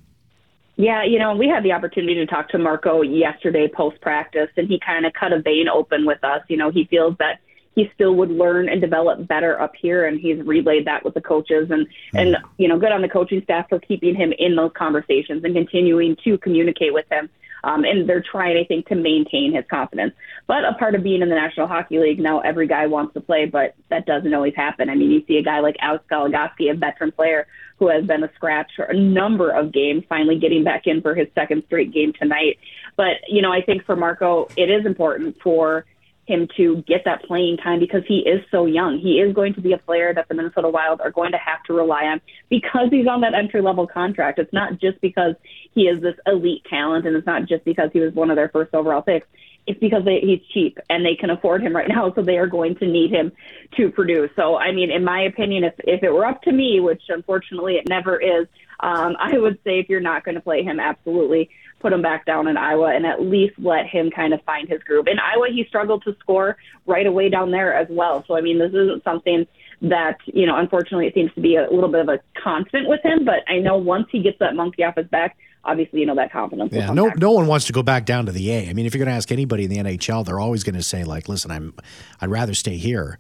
Yeah, 0.77 1.05
you 1.05 1.19
know, 1.19 1.37
we 1.37 1.49
had 1.49 1.63
the 1.63 1.73
opportunity 1.73 2.15
to 2.15 2.27
talk 2.27 2.49
to 2.49 2.59
Marco 2.59 3.03
yesterday 3.03 3.69
post 3.69 4.01
practice, 4.01 4.49
and 4.57 4.67
he 4.67 4.81
kind 4.85 5.05
of 5.05 5.13
cut 5.13 5.33
a 5.33 5.41
vein 5.41 5.69
open 5.69 6.07
with 6.07 6.25
us. 6.25 6.41
You 6.49 6.57
know, 6.57 6.71
he 6.71 6.87
feels 6.87 7.15
that 7.19 7.41
he 7.75 7.91
still 7.95 8.15
would 8.17 8.31
learn 8.31 8.69
and 8.69 8.81
develop 8.81 9.27
better 9.27 9.61
up 9.61 9.73
here, 9.81 10.07
and 10.07 10.21
he's 10.21 10.39
relayed 10.45 10.87
that 10.87 11.05
with 11.05 11.15
the 11.15 11.21
coaches. 11.21 11.71
And 11.71 11.87
mm-hmm. 11.87 12.17
and 12.17 12.37
you 12.59 12.69
know, 12.69 12.79
good 12.79 12.93
on 12.93 13.03
the 13.03 13.09
coaching 13.09 13.43
staff 13.43 13.69
for 13.69 13.79
keeping 13.79 14.15
him 14.15 14.33
in 14.39 14.57
those 14.57 14.73
conversations 14.75 15.45
and 15.45 15.55
continuing 15.55 16.17
to 16.25 16.39
communicate 16.39 16.93
with 16.93 17.07
him. 17.11 17.29
Um, 17.65 17.85
and 17.85 18.09
they're 18.09 18.25
trying, 18.29 18.57
I 18.57 18.65
think, 18.65 18.89
to 18.89 18.97
maintain 18.97 19.55
his 19.55 19.65
confidence. 19.71 20.15
But 20.49 20.65
a 20.65 20.75
part 20.75 20.97
of 20.97 21.05
being 21.05 21.23
in 21.23 21.29
the 21.29 21.37
National 21.37 21.69
Hockey 21.69 22.01
League, 22.01 22.19
now 22.19 22.41
every 22.41 22.67
guy 22.67 22.87
wants 22.89 23.15
to 23.15 23.21
play, 23.21 23.47
but 23.47 23.77
that 23.89 24.05
doesn't 24.05 24.35
always 24.35 24.57
happen. 24.57 24.91
I 24.91 24.97
mean, 24.97 25.13
you 25.13 25.25
see 25.29 25.37
a 25.37 25.45
guy 25.45 25.61
like 25.61 25.77
Alex 25.79 26.05
Goligoski, 26.11 26.73
a 26.73 26.75
veteran 26.75 27.13
player 27.13 27.47
who 27.79 27.89
has 27.89 28.05
been 28.05 28.25
a 28.25 28.33
scratch 28.35 28.73
for 28.75 28.87
a 28.87 28.97
number 28.97 29.51
of 29.51 29.73
games, 29.73 30.03
finally 30.09 30.39
getting 30.41 30.65
back 30.65 30.89
in 30.89 31.03
for 31.03 31.15
his 31.15 31.29
second 31.37 31.63
straight 31.67 31.93
game 31.93 32.13
tonight. 32.13 32.59
But, 32.97 33.19
you 33.29 33.43
know, 33.43 33.53
I 33.53 33.63
think 33.63 33.85
for 33.85 33.95
Marco, 33.95 34.49
it 34.57 34.69
is 34.69 34.85
important 34.85 35.37
for 35.41 35.85
him 36.27 36.49
to 36.57 36.83
get 36.87 37.03
that 37.05 37.25
playing 37.25 37.57
time 37.57 37.81
because 37.81 38.03
he 38.07 38.19
is 38.19 38.41
so 38.51 38.67
young. 38.67 38.99
He 38.99 39.21
is 39.21 39.35
going 39.35 39.55
to 39.55 39.61
be 39.61 39.73
a 39.73 39.79
player 39.79 40.15
that 40.15 40.29
the 40.29 40.35
Minnesota 40.35 40.69
Wild 40.69 41.01
are 41.01 41.11
going 41.11 41.33
to 41.33 41.39
have 41.39 41.63
to 41.65 41.73
rely 41.73 42.05
on 42.05 42.21
because 42.49 42.89
he's 42.91 43.09
on 43.09 43.23
that 43.23 43.35
entry 43.35 43.61
level 43.61 43.87
contract. 43.87 44.39
It's 44.39 44.53
not 44.53 44.81
just 44.81 45.01
because 45.01 45.35
he 45.75 45.83
is 45.83 46.01
this 46.01 46.15
elite 46.27 46.65
talent 46.71 47.07
and 47.07 47.17
it's 47.17 47.27
not 47.27 47.47
just 47.49 47.65
because 47.65 47.91
he 47.93 48.01
was 48.01 48.15
one 48.15 48.31
of 48.31 48.37
their 48.37 48.51
first 48.51 48.73
overall 48.73 49.03
picks 49.03 49.27
it's 49.67 49.79
because 49.79 50.05
they, 50.05 50.21
he's 50.21 50.41
cheap 50.53 50.79
and 50.91 51.05
they 51.05 51.15
can 51.15 51.31
afford 51.31 51.63
him 51.63 51.75
right 51.75 51.89
now, 51.97 52.13
so 52.15 52.23
they 52.23 52.39
are 52.39 52.47
going 52.47 52.75
to 52.77 52.87
need 52.87 53.11
him 53.11 53.33
to 53.77 53.91
produce. 53.91 54.31
So, 54.37 54.57
I 54.57 54.73
mean, 54.73 54.91
in 54.91 55.05
my 55.05 55.23
opinion, 55.23 55.65
if 55.65 55.75
if 55.79 56.03
it 56.03 56.11
were 56.11 56.27
up 56.27 56.43
to 56.43 56.53
me, 56.53 56.81
which 56.81 57.03
unfortunately 57.09 57.75
it 57.75 57.89
never 57.89 58.21
is, 58.21 58.47
um, 58.81 59.17
I 59.19 59.39
would 59.39 59.59
say 59.65 59.79
if 59.79 59.89
you're 59.89 60.01
not 60.01 60.25
going 60.25 60.35
to 60.35 60.41
play 60.41 60.63
him, 60.63 60.81
absolutely 60.81 61.51
put 61.81 61.93
him 61.93 62.03
back 62.03 62.25
down 62.25 62.47
in 62.47 62.57
Iowa 62.57 62.95
and 62.95 63.05
at 63.05 63.21
least 63.21 63.55
let 63.59 63.87
him 63.87 64.11
kind 64.11 64.33
of 64.33 64.41
find 64.43 64.69
his 64.69 64.83
groove. 64.85 65.09
In 65.09 65.19
Iowa, 65.19 65.49
he 65.53 65.65
struggled 65.65 66.05
to 66.05 66.17
score 66.21 66.57
right 66.87 67.07
away 67.07 67.29
down 67.29 67.51
there 67.51 67.75
as 67.75 67.89
well. 67.91 68.25
So, 68.27 68.37
I 68.37 68.41
mean, 68.41 68.59
this 68.59 68.71
isn't 68.71 69.03
something 69.03 69.47
that 69.83 70.19
you 70.27 70.47
know. 70.47 70.57
Unfortunately, 70.57 71.07
it 71.07 71.15
seems 71.15 71.33
to 71.35 71.41
be 71.41 71.57
a 71.57 71.69
little 71.71 71.91
bit 71.91 72.01
of 72.01 72.09
a 72.09 72.21
constant 72.43 72.89
with 72.89 73.01
him. 73.05 73.25
But 73.25 73.41
I 73.49 73.59
know 73.59 73.77
once 73.77 74.07
he 74.11 74.23
gets 74.23 74.39
that 74.39 74.55
monkey 74.55 74.85
off 74.85 74.97
his 74.97 75.07
back 75.07 75.37
obviously, 75.65 76.01
you 76.01 76.07
know, 76.07 76.17
that 76.17 76.33
confidence. 76.33 76.73
Yeah, 76.73 76.93
no, 76.93 77.09
back. 77.09 77.19
no 77.19 77.31
one 77.31 77.47
wants 77.47 77.67
to 77.67 77.73
go 77.73 77.85
back 77.85 78.05
down 78.05 78.27
to 78.27 78.33
the 78.33 78.51
A. 78.51 78.69
I 78.69 78.73
mean, 78.73 78.85
if 78.85 78.95
you're 78.95 79.05
going 79.05 79.13
to 79.13 79.17
ask 79.17 79.31
anybody 79.31 79.65
in 79.65 79.71
the 79.71 79.77
NHL, 79.77 80.25
they're 80.25 80.41
always 80.41 80.65
going 80.65 80.75
to 80.75 80.83
say, 80.83 81.05
like, 81.05 81.29
listen, 81.29 81.51
I'm, 81.51 81.75
I'd 82.21 82.31
rather 82.31 82.55
stay 82.55 82.77
here. 82.77 83.19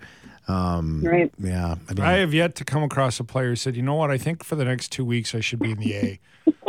Um, 0.48 1.02
right. 1.04 1.32
Yeah. 1.38 1.76
I, 1.88 1.94
mean, 1.94 2.04
I 2.04 2.12
have 2.14 2.34
yet 2.34 2.56
to 2.56 2.64
come 2.64 2.82
across 2.82 3.20
a 3.20 3.24
player 3.24 3.50
who 3.50 3.56
said, 3.56 3.76
you 3.76 3.82
know 3.82 3.94
what, 3.94 4.10
I 4.10 4.18
think 4.18 4.44
for 4.44 4.56
the 4.56 4.64
next 4.64 4.90
two 4.90 5.04
weeks 5.04 5.34
I 5.34 5.40
should 5.40 5.60
be 5.60 5.70
in 5.70 5.78
the 5.78 5.94
A. 5.94 6.20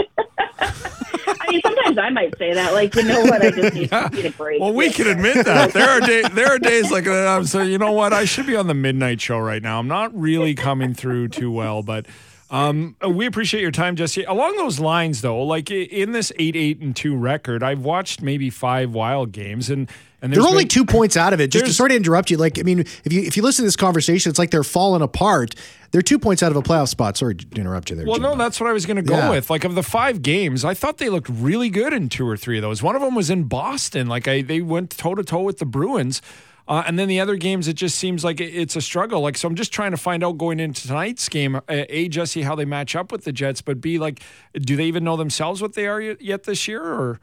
I 1.98 2.04
sometimes 2.04 2.12
I 2.12 2.14
might 2.14 2.38
say 2.38 2.54
that, 2.54 2.74
like, 2.74 2.96
you 2.96 3.04
know 3.04 3.22
what, 3.22 3.42
I 3.42 3.52
just 3.52 3.74
need, 3.74 3.90
yeah. 3.92 4.10
need 4.12 4.26
a 4.26 4.32
break. 4.32 4.62
Well, 4.62 4.74
we 4.74 4.90
can 4.92 5.08
admit 5.08 5.46
that. 5.46 5.74
There 5.84 5.90
are 5.90 6.00
days, 6.00 6.26
there 6.34 6.48
are 6.48 6.60
days 6.60 6.92
like 6.92 7.06
that. 7.06 7.28
I'm 7.28 7.46
saying, 7.46 7.72
you 7.72 7.78
know 7.78 7.92
what, 7.92 8.14
I 8.14 8.26
should 8.26 8.46
be 8.46 8.56
on 8.56 8.68
the 8.68 8.74
midnight 8.74 9.22
show 9.22 9.40
right 9.40 9.62
now. 9.62 9.80
I'm 9.80 9.88
not 9.88 10.18
really 10.18 10.54
coming 10.54 10.94
through 10.94 11.30
too 11.30 11.52
well, 11.52 11.82
but 11.82 12.06
um, 12.54 12.96
we 13.06 13.26
appreciate 13.26 13.62
your 13.62 13.72
time, 13.72 13.96
Jessi. 13.96 14.24
Along 14.28 14.56
those 14.58 14.80
lines, 14.80 15.22
though, 15.22 15.42
like 15.42 15.72
in 15.72 16.12
this 16.12 16.32
eight 16.38 16.56
eight 16.56 16.80
and 16.82 16.96
two 16.96 17.18
record, 17.18 17.64
I've 17.64 17.84
watched 17.84 18.22
maybe 18.22 18.52
five 18.52 18.94
Wild 18.94 19.32
games, 19.32 19.72
and 19.72 19.90
and 20.22 20.32
they're 20.32 20.44
only 20.44 20.66
two 20.66 20.86
points 20.86 21.18
out 21.18 21.34
of 21.34 21.42
it. 21.42 21.50
Just 21.50 21.66
to 21.66 21.74
sort 21.74 21.90
of 21.90 21.98
interrupt 21.98 22.30
you, 22.30 22.38
like 22.38 22.60
I 22.60 22.62
mean, 22.62 22.82
if 22.82 23.12
you 23.12 23.24
if 23.24 23.36
you 23.36 23.42
listen 23.42 23.64
to 23.64 23.68
this 23.68 23.76
conversation, 23.76 24.30
it's 24.30 24.38
like 24.38 24.52
they're 24.52 24.64
falling 24.64 25.02
apart. 25.02 25.56
They're 25.90 26.04
two 26.04 26.20
points 26.20 26.44
out 26.44 26.52
of 26.52 26.56
a 26.56 26.62
playoff 26.62 26.90
spot. 26.90 27.18
Sorry 27.18 27.34
to 27.34 27.60
interrupt 27.60 27.90
you 27.90 27.96
there. 27.96 28.06
Well, 28.06 28.16
Jim, 28.16 28.24
no, 28.24 28.36
that's 28.36 28.60
what 28.60 28.70
I 28.70 28.74
was 28.74 28.86
going 28.86 28.98
to 28.98 29.04
go 29.04 29.18
yeah. 29.18 29.32
with. 29.32 29.50
Like 29.50 29.64
of 29.64 29.74
the 29.74 29.84
five 29.84 30.22
games, 30.22 30.64
I 30.64 30.76
thought 30.76 31.00
they 31.00 31.10
looked 31.10 31.30
really 31.30 31.70
good 31.70 31.92
in 31.92 32.08
two 32.08 32.28
or 32.28 32.38
three 32.38 32.60
of 32.60 32.62
those. 32.62 32.84
One 32.84 32.96
of 32.96 33.02
them 33.02 33.16
was 33.16 33.32
in 33.32 33.46
Boston. 33.46 34.06
Like 34.06 34.28
I, 34.28 34.44
they 34.44 34.62
went 34.62 34.92
toe 34.92 35.16
to 35.16 35.24
toe 35.24 35.42
with 35.42 35.58
the 35.58 35.66
Bruins. 35.66 36.22
Uh, 36.68 36.84
and 36.88 36.98
then 36.98 37.08
the 37.08 37.20
other 37.20 37.36
games, 37.36 37.68
it 37.68 37.74
just 37.74 37.98
seems 37.98 38.24
like 38.24 38.40
it's 38.40 38.76
a 38.76 38.82
struggle. 38.82 39.22
Like, 39.22 39.38
so 39.38 39.48
I'm 39.48 39.56
just 39.56 39.74
trying 39.74 39.92
to 39.92 39.98
find 39.98 40.24
out 40.24 40.38
going 40.38 40.60
into 40.60 40.88
tonight's 40.88 41.28
game, 41.28 41.56
uh, 41.56 41.62
A, 41.68 42.08
Jessi, 42.08 42.44
how 42.44 42.56
they 42.56 42.66
match 42.66 42.96
up 42.96 43.12
with 43.12 43.26
the 43.26 43.34
Jets, 43.34 43.62
but 43.62 43.82
B, 43.82 44.00
like, 44.00 44.22
do 44.54 44.76
they 44.76 44.86
even 44.86 45.04
know 45.04 45.18
themselves 45.18 45.62
what 45.62 45.74
they 45.74 45.88
are 45.88 46.00
yet 46.00 46.44
this 46.44 46.68
year 46.68 46.82
or? 46.82 47.20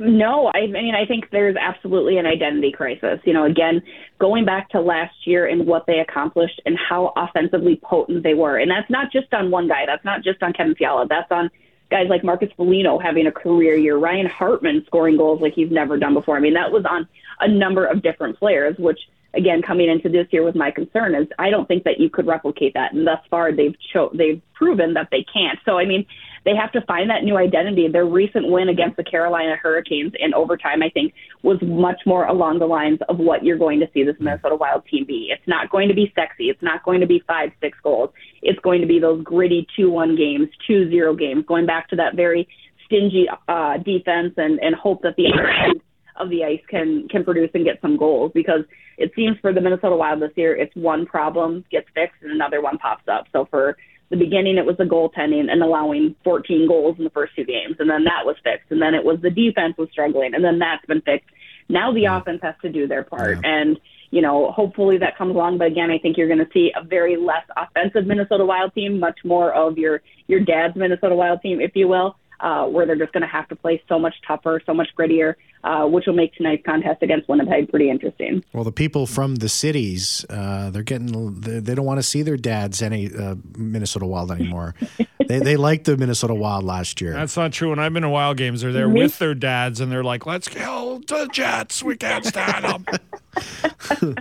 No, 0.00 0.52
I 0.54 0.68
mean, 0.68 0.94
I 0.94 1.04
think 1.06 1.30
there's 1.32 1.56
absolutely 1.56 2.18
an 2.18 2.26
identity 2.26 2.70
crisis. 2.70 3.18
You 3.24 3.32
know, 3.32 3.44
again, 3.44 3.82
going 4.20 4.44
back 4.44 4.70
to 4.70 4.80
last 4.80 5.26
year 5.26 5.44
and 5.46 5.66
what 5.66 5.86
they 5.86 5.98
accomplished 5.98 6.62
and 6.64 6.78
how 6.78 7.12
offensively 7.16 7.80
potent 7.82 8.22
they 8.22 8.34
were. 8.34 8.58
And 8.58 8.70
that's 8.70 8.88
not 8.88 9.10
just 9.10 9.34
on 9.34 9.50
one 9.50 9.66
guy. 9.66 9.86
That's 9.86 10.04
not 10.04 10.22
just 10.22 10.40
on 10.40 10.52
Kevin 10.52 10.76
Fiala. 10.76 11.06
That's 11.08 11.30
on 11.32 11.50
guys 11.90 12.06
like 12.08 12.24
Marcus 12.24 12.50
Foligno 12.56 12.98
having 12.98 13.26
a 13.26 13.32
career 13.32 13.76
year, 13.76 13.96
Ryan 13.96 14.26
Hartman 14.26 14.84
scoring 14.86 15.16
goals 15.16 15.40
like 15.40 15.54
he's 15.54 15.70
never 15.70 15.96
done 15.96 16.14
before. 16.14 16.36
I 16.36 16.40
mean, 16.40 16.54
that 16.54 16.70
was 16.70 16.84
on 16.84 17.08
a 17.40 17.48
number 17.48 17.86
of 17.86 18.02
different 18.02 18.38
players, 18.38 18.76
which 18.78 18.98
again, 19.34 19.62
coming 19.62 19.88
into 19.88 20.08
this 20.08 20.26
year 20.30 20.42
with 20.42 20.54
my 20.54 20.70
concern 20.70 21.14
is 21.14 21.26
I 21.38 21.50
don't 21.50 21.66
think 21.66 21.84
that 21.84 22.00
you 22.00 22.10
could 22.10 22.26
replicate 22.26 22.74
that. 22.74 22.92
And 22.92 23.06
thus 23.06 23.20
far, 23.30 23.52
they've 23.52 23.76
cho- 23.92 24.10
they've 24.14 24.40
proven 24.54 24.94
that 24.94 25.08
they 25.10 25.24
can't. 25.32 25.58
So 25.64 25.78
I 25.78 25.84
mean, 25.84 26.06
they 26.48 26.56
have 26.56 26.72
to 26.72 26.80
find 26.86 27.10
that 27.10 27.24
new 27.24 27.36
identity. 27.36 27.88
Their 27.88 28.06
recent 28.06 28.48
win 28.48 28.70
against 28.70 28.96
the 28.96 29.04
Carolina 29.04 29.54
Hurricanes 29.62 30.14
in 30.18 30.32
overtime, 30.32 30.82
I 30.82 30.88
think, 30.88 31.12
was 31.42 31.58
much 31.60 32.00
more 32.06 32.24
along 32.24 32.58
the 32.58 32.64
lines 32.64 33.00
of 33.10 33.18
what 33.18 33.44
you're 33.44 33.58
going 33.58 33.80
to 33.80 33.86
see 33.92 34.02
this 34.02 34.16
Minnesota 34.18 34.56
Wild 34.56 34.86
team 34.90 35.04
be. 35.04 35.28
It's 35.30 35.46
not 35.46 35.68
going 35.68 35.88
to 35.88 35.94
be 35.94 36.10
sexy. 36.14 36.44
It's 36.44 36.62
not 36.62 36.82
going 36.84 37.00
to 37.02 37.06
be 37.06 37.22
five, 37.26 37.50
six 37.60 37.76
goals. 37.82 38.08
It's 38.40 38.58
going 38.60 38.80
to 38.80 38.86
be 38.86 38.98
those 38.98 39.22
gritty 39.22 39.66
two-one 39.76 40.16
games, 40.16 40.48
two-zero 40.66 41.14
games, 41.14 41.44
going 41.46 41.66
back 41.66 41.90
to 41.90 41.96
that 41.96 42.16
very 42.16 42.48
stingy 42.86 43.26
uh, 43.48 43.76
defense 43.76 44.32
and 44.38 44.58
and 44.60 44.74
hope 44.74 45.02
that 45.02 45.16
the 45.16 45.26
other 45.30 45.48
end 45.50 45.82
of 46.16 46.30
the 46.30 46.44
ice 46.44 46.62
can 46.70 47.06
can 47.08 47.24
produce 47.24 47.50
and 47.52 47.66
get 47.66 47.78
some 47.82 47.98
goals 47.98 48.32
because 48.34 48.62
it 48.96 49.12
seems 49.14 49.36
for 49.42 49.52
the 49.52 49.60
Minnesota 49.60 49.94
Wild 49.94 50.22
this 50.22 50.30
year 50.34 50.56
it's 50.56 50.74
one 50.74 51.04
problem 51.04 51.62
gets 51.70 51.86
fixed 51.94 52.22
and 52.22 52.32
another 52.32 52.62
one 52.62 52.78
pops 52.78 53.06
up. 53.06 53.26
So 53.32 53.46
for 53.50 53.76
the 54.10 54.16
beginning 54.16 54.56
it 54.56 54.64
was 54.64 54.76
the 54.76 54.84
goaltending 54.84 55.50
and 55.50 55.62
allowing 55.62 56.14
14 56.24 56.66
goals 56.66 56.96
in 56.98 57.04
the 57.04 57.10
first 57.10 57.34
two 57.36 57.44
games 57.44 57.76
and 57.78 57.90
then 57.90 58.04
that 58.04 58.24
was 58.24 58.36
fixed 58.42 58.70
and 58.70 58.80
then 58.80 58.94
it 58.94 59.04
was 59.04 59.18
the 59.20 59.30
defense 59.30 59.76
was 59.76 59.88
struggling 59.90 60.34
and 60.34 60.44
then 60.44 60.58
that's 60.58 60.84
been 60.86 61.02
fixed. 61.02 61.28
Now 61.68 61.92
the 61.92 62.02
yeah. 62.02 62.18
offense 62.18 62.40
has 62.42 62.54
to 62.62 62.70
do 62.70 62.86
their 62.86 63.04
part 63.04 63.38
yeah. 63.42 63.50
and 63.50 63.80
you 64.10 64.22
know, 64.22 64.50
hopefully 64.50 64.96
that 64.96 65.18
comes 65.18 65.34
along. 65.34 65.58
But 65.58 65.66
again, 65.66 65.90
I 65.90 65.98
think 65.98 66.16
you're 66.16 66.28
going 66.28 66.38
to 66.38 66.48
see 66.54 66.72
a 66.74 66.82
very 66.82 67.18
less 67.18 67.44
offensive 67.58 68.06
Minnesota 68.06 68.42
Wild 68.42 68.72
team, 68.72 68.98
much 68.98 69.18
more 69.22 69.52
of 69.52 69.76
your 69.76 70.00
your 70.28 70.40
dad's 70.40 70.76
Minnesota 70.76 71.14
Wild 71.14 71.42
team, 71.42 71.60
if 71.60 71.72
you 71.74 71.88
will 71.88 72.16
uh, 72.40 72.64
where 72.66 72.86
they're 72.86 72.96
just 72.96 73.12
going 73.12 73.22
to 73.22 73.28
have 73.28 73.48
to 73.48 73.56
play 73.56 73.82
so 73.88 73.98
much 73.98 74.14
tougher, 74.26 74.60
so 74.64 74.74
much 74.74 74.88
grittier, 74.98 75.34
uh, 75.64 75.86
which 75.86 76.06
will 76.06 76.14
make 76.14 76.34
tonight's 76.34 76.64
contest 76.64 77.02
against 77.02 77.28
Winnipeg 77.28 77.68
pretty 77.68 77.90
interesting. 77.90 78.44
Well, 78.52 78.64
the 78.64 78.72
people 78.72 79.06
from 79.06 79.36
the 79.36 79.48
cities, 79.48 80.24
uh, 80.30 80.70
they're 80.70 80.82
getting, 80.82 81.40
they 81.40 81.74
don't 81.74 81.86
want 81.86 81.98
to 81.98 82.02
see 82.02 82.22
their 82.22 82.36
dads 82.36 82.82
any 82.82 83.12
uh, 83.14 83.36
Minnesota 83.56 84.06
Wild 84.06 84.30
anymore. 84.30 84.74
they 85.28 85.38
they 85.40 85.56
liked 85.56 85.84
the 85.84 85.96
Minnesota 85.96 86.34
Wild 86.34 86.64
last 86.64 87.00
year. 87.00 87.12
That's 87.12 87.36
not 87.36 87.52
true. 87.52 87.70
When 87.70 87.78
I've 87.78 87.92
been 87.92 88.02
to 88.02 88.08
Wild 88.08 88.36
games, 88.36 88.62
they're 88.62 88.72
there 88.72 88.88
with 88.88 89.18
their 89.18 89.34
dads, 89.34 89.80
and 89.80 89.90
they're 89.90 90.04
like, 90.04 90.26
"Let's 90.26 90.48
kill 90.48 91.00
the 91.00 91.28
Jets. 91.32 91.82
We 91.82 91.96
can't 91.96 92.24
stand 92.24 92.64
them." 92.64 92.84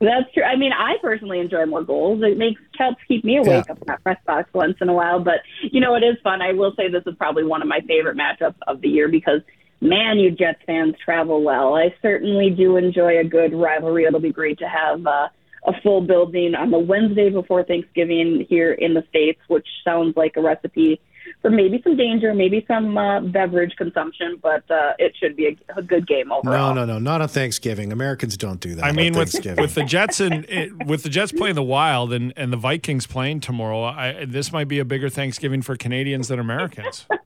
That's 0.00 0.32
true. 0.34 0.42
I 0.42 0.56
mean, 0.56 0.72
I 0.72 0.96
personally 1.00 1.38
enjoy 1.38 1.66
more 1.66 1.82
goals. 1.82 2.22
It 2.22 2.36
makes 2.36 2.60
helps 2.76 3.00
keep 3.06 3.24
me 3.24 3.36
awake 3.36 3.64
yeah. 3.66 3.72
up 3.72 3.78
in 3.78 3.84
that 3.86 4.02
press 4.02 4.18
box 4.26 4.50
once 4.52 4.76
in 4.80 4.88
a 4.88 4.94
while. 4.94 5.20
But 5.20 5.40
you 5.62 5.80
know, 5.80 5.94
it 5.94 6.02
is 6.02 6.16
fun. 6.22 6.42
I 6.42 6.52
will 6.52 6.74
say 6.76 6.88
this 6.88 7.04
is 7.06 7.14
probably 7.16 7.44
one 7.44 7.62
of 7.62 7.68
my 7.68 7.80
favorite 7.86 8.16
matchups 8.16 8.56
of 8.66 8.80
the 8.80 8.88
year 8.88 9.08
because 9.08 9.40
man, 9.82 10.18
you 10.18 10.30
Jets 10.30 10.60
fans 10.64 10.94
travel 11.04 11.42
well. 11.42 11.74
I 11.74 11.94
certainly 12.00 12.50
do 12.50 12.76
enjoy 12.76 13.18
a 13.18 13.24
good 13.24 13.52
rivalry. 13.52 14.04
It'll 14.04 14.20
be 14.20 14.32
great 14.32 14.58
to 14.60 14.68
have 14.68 15.06
uh, 15.06 15.28
a 15.66 15.80
full 15.82 16.00
building 16.00 16.54
on 16.54 16.70
the 16.70 16.78
Wednesday 16.78 17.28
before 17.28 17.64
Thanksgiving 17.64 18.46
here 18.48 18.72
in 18.72 18.94
the 18.94 19.04
States, 19.08 19.40
which 19.48 19.66
sounds 19.84 20.16
like 20.16 20.36
a 20.36 20.40
recipe 20.40 21.00
for 21.40 21.50
maybe 21.50 21.80
some 21.82 21.96
danger, 21.96 22.32
maybe 22.34 22.64
some 22.68 22.96
uh, 22.96 23.20
beverage 23.20 23.74
consumption, 23.76 24.38
but 24.40 24.68
uh, 24.70 24.92
it 24.98 25.12
should 25.18 25.34
be 25.34 25.46
a, 25.46 25.78
a 25.78 25.82
good 25.82 26.06
game 26.06 26.30
overall. 26.30 26.74
No, 26.74 26.84
no, 26.84 26.94
no, 26.94 26.98
not 26.98 27.20
on 27.20 27.28
Thanksgiving. 27.28 27.90
Americans 27.92 28.36
don't 28.36 28.60
do 28.60 28.76
that. 28.76 28.84
I 28.84 28.92
mean, 28.92 29.14
with 29.14 29.32
Thanksgiving. 29.32 29.62
with 29.62 29.74
the 29.74 29.84
Jets 29.84 30.20
and 30.20 30.44
it, 30.48 30.86
with 30.86 31.02
the 31.02 31.08
Jets 31.08 31.32
playing 31.32 31.56
the 31.56 31.62
Wild 31.62 32.12
and, 32.12 32.32
and 32.36 32.52
the 32.52 32.56
Vikings 32.56 33.06
playing 33.06 33.40
tomorrow, 33.40 33.82
I, 33.82 34.24
this 34.24 34.52
might 34.52 34.68
be 34.68 34.78
a 34.78 34.84
bigger 34.84 35.08
Thanksgiving 35.08 35.62
for 35.62 35.76
Canadians 35.76 36.28
than 36.28 36.38
Americans. 36.38 37.06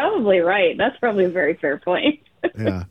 Probably 0.00 0.38
right. 0.38 0.78
That's 0.78 0.96
probably 0.98 1.26
a 1.26 1.28
very 1.28 1.54
fair 1.54 1.78
point. 1.78 2.20
yeah. 2.58 2.84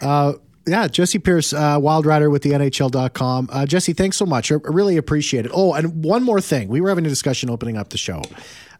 Uh, 0.00 0.34
yeah, 0.66 0.88
Jessi 0.88 1.22
Pierce, 1.22 1.52
uh, 1.52 1.78
Wild 1.80 2.06
Rider 2.06 2.30
with 2.30 2.42
the 2.42 2.50
NHL.com. 2.52 3.48
Uh, 3.52 3.66
Jessi, 3.68 3.94
thanks 3.96 4.16
so 4.16 4.24
much. 4.26 4.50
I 4.50 4.54
I 4.54 4.58
really 4.64 4.96
appreciate 4.96 5.44
it. 5.44 5.52
Oh, 5.54 5.74
and 5.74 6.02
one 6.02 6.22
more 6.22 6.40
thing. 6.40 6.68
We 6.68 6.80
were 6.80 6.88
having 6.88 7.04
a 7.06 7.08
discussion 7.10 7.50
opening 7.50 7.76
up 7.76 7.90
the 7.90 7.98
show 7.98 8.22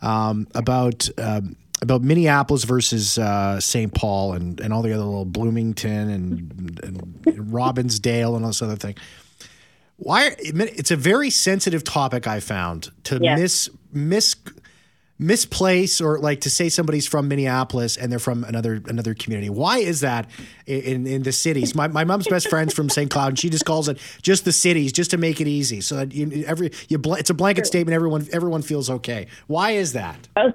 um, 0.02 0.48
about 0.54 1.08
um, 1.18 1.54
about 1.82 2.00
Minneapolis 2.02 2.64
versus 2.64 3.18
uh, 3.18 3.60
St. 3.60 3.92
Paul 3.92 4.32
and, 4.32 4.58
and 4.60 4.72
all 4.72 4.80
the 4.82 4.92
other 4.94 5.04
little 5.04 5.26
Bloomington 5.26 6.08
and, 6.10 6.80
and 6.82 7.22
Robbinsdale 7.24 8.34
and 8.34 8.44
all 8.44 8.50
this 8.50 8.62
other 8.62 8.76
thing. 8.76 8.94
Why? 9.98 10.34
It's 10.38 10.90
a 10.90 10.96
very 10.96 11.28
sensitive 11.30 11.84
topic. 11.84 12.26
I 12.26 12.40
found 12.40 12.90
to 13.04 13.18
Yes. 13.20 13.38
miss 13.38 13.70
miss 13.92 14.36
misplace 15.18 16.00
or 16.00 16.18
like 16.18 16.42
to 16.42 16.50
say 16.50 16.68
somebody's 16.68 17.06
from 17.06 17.28
Minneapolis 17.28 17.96
and 17.96 18.12
they're 18.12 18.18
from 18.18 18.44
another 18.44 18.82
another 18.86 19.14
community. 19.14 19.50
Why 19.50 19.78
is 19.78 20.00
that 20.00 20.28
in 20.66 21.06
in 21.06 21.22
the 21.22 21.32
cities? 21.32 21.74
My 21.74 21.88
my 21.88 22.04
mom's 22.04 22.28
best 22.28 22.48
friend's 22.48 22.74
from 22.74 22.88
St. 22.88 23.10
Cloud 23.10 23.28
and 23.28 23.38
she 23.38 23.48
just 23.48 23.64
calls 23.64 23.88
it 23.88 23.98
just 24.22 24.44
the 24.44 24.52
cities 24.52 24.92
just 24.92 25.10
to 25.12 25.16
make 25.16 25.40
it 25.40 25.48
easy. 25.48 25.80
So 25.80 25.96
that 25.96 26.12
you, 26.12 26.44
every 26.46 26.70
you 26.88 26.98
bl- 26.98 27.14
it's 27.14 27.30
a 27.30 27.34
blanket 27.34 27.66
statement. 27.66 27.94
Everyone 27.94 28.26
everyone 28.32 28.62
feels 28.62 28.90
okay. 28.90 29.26
Why 29.46 29.72
is 29.72 29.92
that? 29.94 30.28
us 30.36 30.52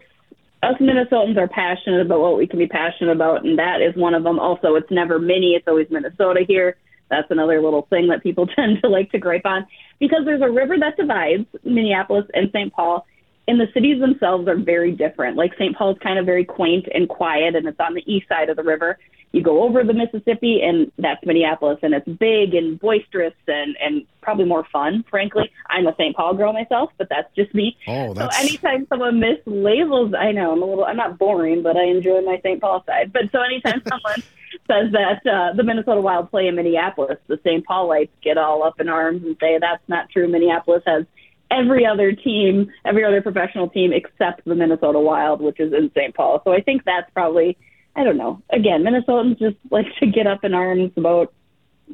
us 0.63 0.75
Minnesotans 0.79 1.37
are 1.37 1.47
passionate 1.47 2.01
about 2.01 2.19
what 2.19 2.37
we 2.37 2.45
can 2.45 2.59
be 2.59 2.67
passionate 2.67 3.11
about, 3.11 3.43
and 3.43 3.57
that 3.57 3.81
is 3.81 3.95
one 3.95 4.13
of 4.13 4.23
them. 4.23 4.39
Also, 4.39 4.75
it's 4.75 4.91
never 4.91 5.17
mini; 5.17 5.55
it's 5.55 5.67
always 5.67 5.87
Minnesota 5.89 6.45
here. 6.47 6.77
That's 7.09 7.29
another 7.29 7.61
little 7.61 7.87
thing 7.89 8.07
that 8.07 8.23
people 8.23 8.47
tend 8.55 8.81
to 8.81 8.89
like 8.89 9.11
to 9.11 9.19
gripe 9.19 9.45
on 9.45 9.65
because 9.99 10.21
there's 10.25 10.41
a 10.41 10.49
river 10.49 10.77
that 10.79 10.97
divides 10.97 11.45
Minneapolis 11.63 12.25
and 12.33 12.49
St. 12.51 12.71
Paul, 12.73 13.05
and 13.51 13.59
the 13.59 13.67
cities 13.73 13.99
themselves 13.99 14.47
are 14.47 14.55
very 14.55 14.93
different. 14.93 15.35
Like 15.35 15.51
St. 15.55 15.75
Paul 15.75 15.91
is 15.91 15.97
kind 16.01 16.17
of 16.17 16.25
very 16.25 16.45
quaint 16.45 16.87
and 16.93 17.09
quiet, 17.09 17.53
and 17.53 17.67
it's 17.67 17.79
on 17.81 17.93
the 17.93 18.03
east 18.09 18.29
side 18.29 18.47
of 18.47 18.55
the 18.55 18.63
river. 18.63 18.97
You 19.33 19.43
go 19.43 19.63
over 19.63 19.83
the 19.83 19.93
Mississippi, 19.93 20.61
and 20.63 20.89
that's 20.97 21.19
Minneapolis, 21.25 21.79
and 21.83 21.93
it's 21.93 22.07
big 22.07 22.53
and 22.53 22.79
boisterous 22.79 23.33
and 23.49 23.75
and 23.81 24.05
probably 24.21 24.45
more 24.45 24.65
fun. 24.71 25.03
Frankly, 25.09 25.51
I'm 25.69 25.85
a 25.85 25.93
St. 25.95 26.15
Paul 26.15 26.33
girl 26.35 26.53
myself, 26.53 26.91
but 26.97 27.09
that's 27.09 27.27
just 27.35 27.53
me. 27.53 27.75
Oh, 27.87 28.13
that's- 28.13 28.37
so 28.37 28.41
anytime 28.41 28.87
someone 28.87 29.19
mislabels, 29.19 30.17
I 30.17 30.31
know 30.31 30.53
I'm 30.53 30.61
a 30.61 30.65
little, 30.65 30.85
I'm 30.85 30.95
not 30.95 31.17
boring, 31.17 31.61
but 31.61 31.75
I 31.75 31.87
enjoy 31.87 32.21
my 32.21 32.39
St. 32.41 32.61
Paul 32.61 32.85
side. 32.87 33.11
But 33.11 33.23
so 33.33 33.41
anytime 33.41 33.81
someone 33.89 34.23
says 34.67 34.93
that 34.93 35.25
uh, 35.29 35.53
the 35.57 35.63
Minnesota 35.63 35.99
Wild 35.99 36.29
play 36.31 36.47
in 36.47 36.55
Minneapolis, 36.55 37.17
the 37.27 37.37
St. 37.43 37.65
Paulites 37.65 38.09
get 38.23 38.37
all 38.37 38.63
up 38.63 38.79
in 38.79 38.87
arms 38.87 39.23
and 39.25 39.35
say 39.41 39.57
that's 39.59 39.83
not 39.89 40.09
true. 40.09 40.29
Minneapolis 40.29 40.83
has 40.85 41.05
every 41.51 41.85
other 41.85 42.11
team, 42.13 42.71
every 42.85 43.03
other 43.05 43.21
professional 43.21 43.69
team 43.69 43.91
except 43.93 44.43
the 44.45 44.55
Minnesota 44.55 44.99
Wild, 44.99 45.41
which 45.41 45.59
is 45.59 45.73
in 45.73 45.91
St. 45.95 46.15
Paul. 46.15 46.41
So 46.43 46.53
I 46.53 46.61
think 46.61 46.83
that's 46.85 47.09
probably, 47.13 47.57
I 47.95 48.03
don't 48.03 48.17
know. 48.17 48.41
Again, 48.51 48.83
Minnesotans 48.83 49.37
just 49.37 49.57
like 49.69 49.85
to 49.99 50.07
get 50.07 50.25
up 50.27 50.43
in 50.43 50.53
arms 50.53 50.91
about 50.97 51.33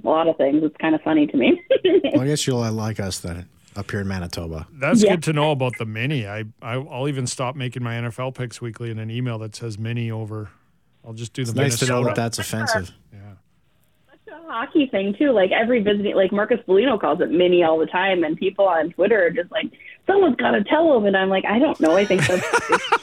a 0.03 0.07
lot 0.07 0.27
of 0.27 0.37
things. 0.37 0.63
It's 0.63 0.77
kind 0.77 0.93
of 0.95 1.01
funny 1.01 1.27
to 1.27 1.37
me. 1.37 1.61
Well, 2.13 2.21
I 2.21 2.27
guess 2.27 2.47
you'll 2.47 2.71
like 2.71 2.99
us 2.99 3.19
then 3.19 3.47
up 3.75 3.91
here 3.91 4.01
in 4.01 4.07
Manitoba. 4.07 4.65
That's 4.73 5.03
Yeah. 5.03 5.11
good 5.11 5.23
to 5.23 5.33
know 5.33 5.51
about 5.51 5.73
the 5.77 5.85
mini. 5.85 6.25
I, 6.27 6.45
I 6.61 6.73
I'll 6.75 7.07
even 7.07 7.27
stop 7.27 7.55
making 7.55 7.83
my 7.83 7.93
NFL 7.95 8.33
picks 8.35 8.59
weekly 8.61 8.89
in 8.91 8.97
an 8.99 9.11
email 9.11 9.37
that 9.39 9.55
says 9.55 9.77
mini 9.77 10.09
over. 10.09 10.49
I'll 11.05 11.13
just 11.13 11.33
do 11.33 11.43
the 11.43 11.51
It's 11.51 11.57
nice 11.57 11.79
to 11.79 11.85
know 11.87 12.03
that 12.05 12.15
that's 12.15 12.39
offensive. 12.39 12.91
a 13.13 13.26
hockey 14.47 14.87
thing 14.87 15.15
too. 15.17 15.31
Like 15.31 15.51
every 15.51 15.81
visiting, 15.81 16.15
like 16.15 16.31
Marcus 16.31 16.59
Bellino 16.67 16.99
calls 16.99 17.21
it 17.21 17.31
mini 17.31 17.63
all 17.63 17.77
the 17.79 17.85
time, 17.85 18.23
and 18.23 18.37
people 18.37 18.65
on 18.67 18.91
Twitter 18.91 19.25
are 19.25 19.29
just 19.31 19.51
like, 19.51 19.65
"Someone's 20.05 20.35
got 20.35 20.51
to 20.51 20.63
tell 20.63 20.95
him." 20.97 21.05
And 21.05 21.15
I'm 21.17 21.29
like, 21.29 21.45
I 21.45 21.59
don't 21.59 21.79
know. 21.79 21.95
I 21.95 22.05
think 22.05 22.25
that's 22.25 22.45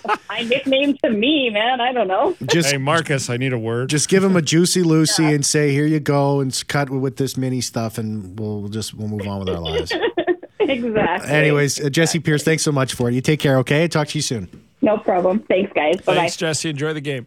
my 0.28 0.42
nickname 0.42 0.96
to 1.04 1.10
me, 1.10 1.50
man. 1.50 1.80
I 1.80 1.92
don't 1.92 2.08
know. 2.08 2.36
Just 2.46 2.70
Hey 2.70 2.78
Marcus, 2.78 3.28
I 3.30 3.36
need 3.36 3.52
a 3.52 3.58
word. 3.58 3.88
just 3.88 4.08
give 4.08 4.22
him 4.24 4.36
a 4.36 4.42
juicy 4.42 4.82
Lucy 4.82 5.24
and 5.24 5.44
say, 5.44 5.72
"Here 5.72 5.86
you 5.86 6.00
go," 6.00 6.40
and 6.40 6.62
cut 6.68 6.90
with 6.90 7.16
this 7.16 7.36
mini 7.36 7.60
stuff, 7.60 7.98
and 7.98 8.38
we'll 8.38 8.68
just 8.68 8.94
we'll 8.94 9.08
move 9.08 9.26
on 9.26 9.40
with 9.40 9.48
our 9.48 9.60
lives. 9.60 9.92
exactly. 10.60 11.30
Anyways, 11.30 11.80
uh, 11.80 11.84
Jessi 11.84 12.22
Pierce, 12.22 12.42
thanks 12.42 12.62
so 12.62 12.72
much 12.72 12.94
for 12.94 13.08
it. 13.10 13.14
You 13.14 13.20
take 13.20 13.40
care. 13.40 13.58
Okay, 13.58 13.88
talk 13.88 14.08
to 14.08 14.18
you 14.18 14.22
soon. 14.22 14.48
no 14.82 14.98
problem. 14.98 15.40
Thanks, 15.48 15.72
guys. 15.74 15.96
Bye 15.96 16.14
bye. 16.14 16.14
Thanks, 16.20 16.36
Jessi. 16.36 16.70
Enjoy 16.70 16.92
the 16.92 17.00
game. 17.00 17.26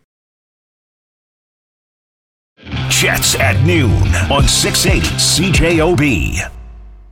Jets 2.89 3.35
at 3.35 3.61
noon 3.65 3.91
on 4.31 4.47
680 4.47 5.07
CJOB. 5.17 6.51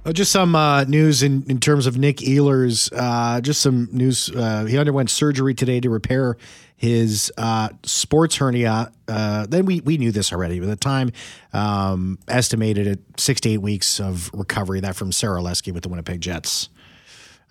Uh, 0.06 0.14
just 0.14 0.32
some 0.32 0.56
uh, 0.56 0.84
news 0.86 1.24
in, 1.24 1.44
in 1.50 1.60
terms 1.60 1.88
of 1.88 1.98
Nick 1.98 2.18
Ehlers. 2.18 2.92
Uh, 2.96 3.42
just 3.42 3.62
some 3.62 3.90
news. 3.92 4.30
Uh, 4.30 4.66
he 4.66 4.78
underwent 4.78 5.10
surgery 5.10 5.54
today 5.54 5.80
to 5.80 5.90
repair 5.90 6.38
his 6.78 7.32
uh, 7.38 7.70
sports 7.84 8.36
hernia. 8.38 8.92
Uh, 9.08 9.46
then 9.48 9.66
we, 9.66 9.82
we 9.82 9.98
knew 9.98 10.12
this 10.12 10.32
already, 10.32 10.60
but 10.60 10.68
at 10.70 10.72
the 10.72 10.76
time 10.84 11.12
um, 11.54 12.20
estimated 12.28 12.88
at 12.88 13.00
six 13.18 13.42
to 13.42 13.50
eight 13.50 13.60
weeks 13.62 14.00
of 14.00 14.30
recovery. 14.34 14.80
That 14.82 14.96
from 14.96 15.12
Sarah 15.12 15.42
Lesky 15.42 15.72
with 15.72 15.84
the 15.84 15.90
Winnipeg 15.90 16.22
Jets. 16.22 16.70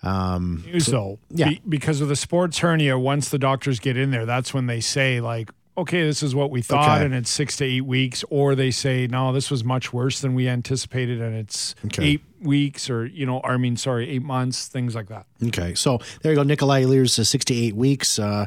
Um, 0.03 0.63
So, 0.79 1.19
yeah. 1.31 1.49
be- 1.49 1.61
because 1.67 1.99
of 2.01 2.07
the 2.07 2.15
sports 2.15 2.59
hernia, 2.59 2.97
once 2.97 3.29
the 3.29 3.39
doctors 3.39 3.79
get 3.79 3.97
in 3.97 4.11
there, 4.11 4.25
that's 4.25 4.53
when 4.53 4.67
they 4.67 4.79
say 4.79 5.19
like, 5.19 5.49
okay, 5.77 6.03
this 6.03 6.23
is 6.23 6.33
what 6.33 6.51
we 6.51 6.61
thought, 6.61 6.97
Okay. 6.97 7.05
and 7.05 7.13
it's 7.13 7.29
six 7.29 7.57
to 7.57 7.65
eight 7.65 7.81
weeks, 7.85 8.23
or 8.29 8.55
they 8.55 8.71
say 8.71 9.07
no, 9.07 9.33
this 9.33 9.51
was 9.51 9.63
much 9.63 9.91
worse 9.93 10.19
than 10.21 10.33
we 10.33 10.47
anticipated, 10.47 11.21
and 11.21 11.35
it's 11.35 11.75
Okay. 11.85 12.03
eight 12.05 12.21
weeks, 12.41 12.89
or 12.89 13.05
you 13.05 13.25
know, 13.25 13.41
I 13.43 13.57
mean, 13.57 13.75
sorry, 13.77 14.09
eight 14.09 14.23
months, 14.23 14.67
things 14.67 14.95
like 14.95 15.07
that. 15.09 15.25
Okay, 15.47 15.73
so 15.75 15.99
there 16.21 16.31
you 16.31 16.35
go. 16.37 16.43
Nikolai 16.43 16.83
Ehlers, 16.83 17.17
uh, 17.19 17.23
six 17.23 17.43
to 17.45 17.53
eight 17.53 17.75
weeks. 17.75 18.19
Uh, 18.19 18.45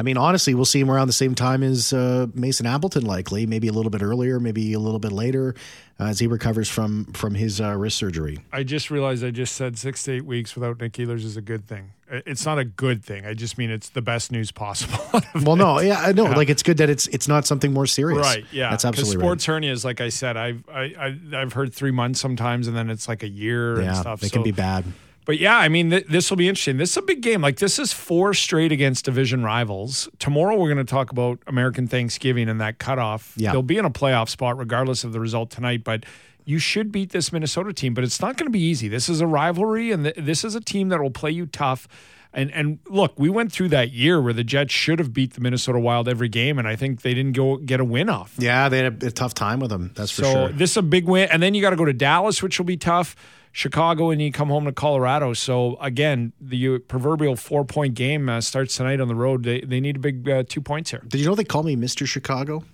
I 0.00 0.02
mean, 0.02 0.16
honestly, 0.16 0.54
we'll 0.54 0.64
see 0.64 0.80
him 0.80 0.90
around 0.90 1.08
the 1.08 1.12
same 1.12 1.34
time 1.34 1.62
as 1.62 1.92
uh, 1.92 2.26
Mason 2.32 2.64
Appleton, 2.64 3.04
likely, 3.04 3.44
maybe 3.44 3.68
a 3.68 3.72
little 3.72 3.90
bit 3.90 4.02
earlier, 4.02 4.40
maybe 4.40 4.72
a 4.72 4.78
little 4.78 4.98
bit 4.98 5.12
later, 5.12 5.54
uh, 6.00 6.04
as 6.04 6.18
he 6.18 6.26
recovers 6.26 6.70
from 6.70 7.04
from 7.12 7.34
his 7.34 7.60
uh, 7.60 7.76
wrist 7.76 7.98
surgery. 7.98 8.38
I 8.50 8.62
just 8.62 8.90
realized 8.90 9.22
I 9.22 9.30
just 9.30 9.56
said 9.56 9.76
six 9.76 10.02
to 10.04 10.12
eight 10.12 10.24
weeks 10.24 10.54
without 10.54 10.80
Nick 10.80 10.94
Ehlers 10.94 11.22
is 11.22 11.36
a 11.36 11.42
good 11.42 11.66
thing. 11.66 11.92
It's 12.08 12.46
not 12.46 12.58
a 12.58 12.64
good 12.64 13.04
thing. 13.04 13.26
I 13.26 13.34
just 13.34 13.58
mean 13.58 13.70
it's 13.70 13.90
the 13.90 14.00
best 14.00 14.32
news 14.32 14.50
possible. 14.50 14.98
Well, 15.42 15.56
no, 15.56 15.80
yeah, 15.80 16.00
I 16.00 16.12
know. 16.12 16.24
Like 16.24 16.48
it's 16.48 16.62
good 16.62 16.78
that 16.78 16.88
it's 16.88 17.06
it's 17.08 17.28
not 17.28 17.46
something 17.46 17.72
more 17.72 17.86
serious. 17.86 18.26
Right. 18.26 18.44
Yeah. 18.52 18.70
that's 18.70 18.86
absolutely 18.86 19.22
sports 19.22 19.46
hernias, 19.46 19.84
like 19.84 20.00
I 20.00 20.08
said, 20.08 20.38
I've 20.38 20.64
I, 20.72 20.94
I, 20.98 21.18
I've 21.34 21.52
heard 21.52 21.74
three 21.74 21.90
months 21.90 22.20
sometimes, 22.20 22.68
and 22.68 22.76
then 22.76 22.88
it's 22.88 23.06
like 23.06 23.22
a 23.22 23.28
year 23.28 23.74
right. 23.74 23.78
and 23.80 23.86
Yeah, 23.86 24.00
stuff. 24.00 24.20
they 24.20 24.28
so, 24.28 24.32
can 24.32 24.42
be 24.42 24.52
bad. 24.52 24.84
But 25.26 25.38
yeah, 25.38 25.56
I 25.56 25.68
mean, 25.68 25.90
th- 25.90 26.06
this 26.06 26.30
will 26.30 26.36
be 26.36 26.48
interesting. 26.48 26.76
This 26.78 26.90
is 26.90 26.96
a 26.96 27.02
big 27.02 27.20
game. 27.20 27.40
Like 27.40 27.58
this 27.58 27.78
is 27.78 27.92
four 27.92 28.34
straight 28.34 28.72
against 28.72 29.04
division 29.04 29.44
rivals. 29.44 30.08
Tomorrow 30.18 30.56
we're 30.56 30.72
going 30.72 30.84
to 30.84 30.90
talk 30.90 31.10
about 31.12 31.38
American 31.46 31.86
Thanksgiving 31.86 32.48
and 32.48 32.60
that 32.60 32.78
cutoff. 32.78 33.34
Yeah. 33.36 33.52
They'll 33.52 33.62
be 33.62 33.78
in 33.78 33.84
a 33.84 33.90
playoff 33.90 34.28
spot 34.28 34.58
regardless 34.58 35.04
of 35.04 35.12
the 35.12 35.20
result 35.20 35.50
tonight, 35.50 35.84
but. 35.84 36.04
You 36.46 36.58
should 36.58 36.90
beat 36.90 37.10
this 37.10 37.32
Minnesota 37.32 37.72
team, 37.72 37.94
but 37.94 38.02
it's 38.02 38.20
not 38.20 38.36
going 38.36 38.46
to 38.46 38.50
be 38.50 38.62
easy. 38.62 38.88
This 38.88 39.08
is 39.08 39.20
a 39.20 39.26
rivalry, 39.26 39.92
and 39.92 40.04
th- 40.04 40.16
this 40.18 40.42
is 40.42 40.56
a 40.56 40.60
team 40.60 40.88
that 40.88 41.00
will 41.00 41.10
play 41.10 41.30
you 41.30 41.46
tough. 41.46 41.86
And 42.32 42.50
and 42.52 42.78
look, 42.88 43.12
we 43.18 43.28
went 43.28 43.52
through 43.52 43.68
that 43.68 43.92
year 43.92 44.20
where 44.20 44.32
the 44.32 44.42
Jets 44.42 44.72
should 44.72 44.98
have 45.00 45.12
beat 45.12 45.34
the 45.34 45.42
Minnesota 45.42 45.78
Wild 45.78 46.08
every 46.08 46.28
game, 46.28 46.58
and 46.58 46.66
I 46.66 46.76
think 46.76 47.02
they 47.02 47.12
didn't 47.14 47.36
go 47.36 47.58
get 47.58 47.78
a 47.78 47.84
win 47.84 48.08
off. 48.08 48.34
Yeah, 48.38 48.68
they 48.68 48.78
had 48.78 49.02
a, 49.02 49.08
a 49.08 49.10
tough 49.10 49.34
time 49.34 49.60
with 49.60 49.70
them. 49.70 49.92
That's 49.94 50.10
for 50.10 50.24
sure. 50.24 50.48
this 50.48 50.70
is 50.72 50.76
a 50.78 50.82
big 50.82 51.04
win, 51.04 51.28
and 51.30 51.42
then 51.42 51.54
you 51.54 51.60
got 51.60 51.70
to 51.70 51.76
go 51.76 51.84
to 51.84 51.92
Dallas, 51.92 52.42
which 52.42 52.58
will 52.58 52.66
be 52.66 52.78
tough. 52.78 53.14
Chicago, 53.52 54.10
and 54.10 54.20
you 54.22 54.30
come 54.32 54.48
home 54.48 54.64
to 54.64 54.72
Colorado. 54.72 55.32
So 55.34 55.76
again, 55.80 56.32
the 56.40 56.78
proverbial 56.78 57.36
four 57.36 57.64
point 57.64 57.94
game 57.94 58.28
uh, 58.28 58.40
starts 58.40 58.76
tonight 58.76 59.00
on 59.00 59.08
the 59.08 59.14
road. 59.14 59.42
They 59.42 59.60
they 59.60 59.80
need 59.80 59.96
a 59.96 60.00
big 60.00 60.28
uh, 60.28 60.44
two 60.48 60.60
points 60.60 60.90
here. 60.90 61.02
Did 61.06 61.20
you 61.20 61.26
know 61.26 61.34
they 61.34 61.44
call 61.44 61.62
me 61.62 61.76
Mister 61.76 62.06
Chicago? 62.06 62.64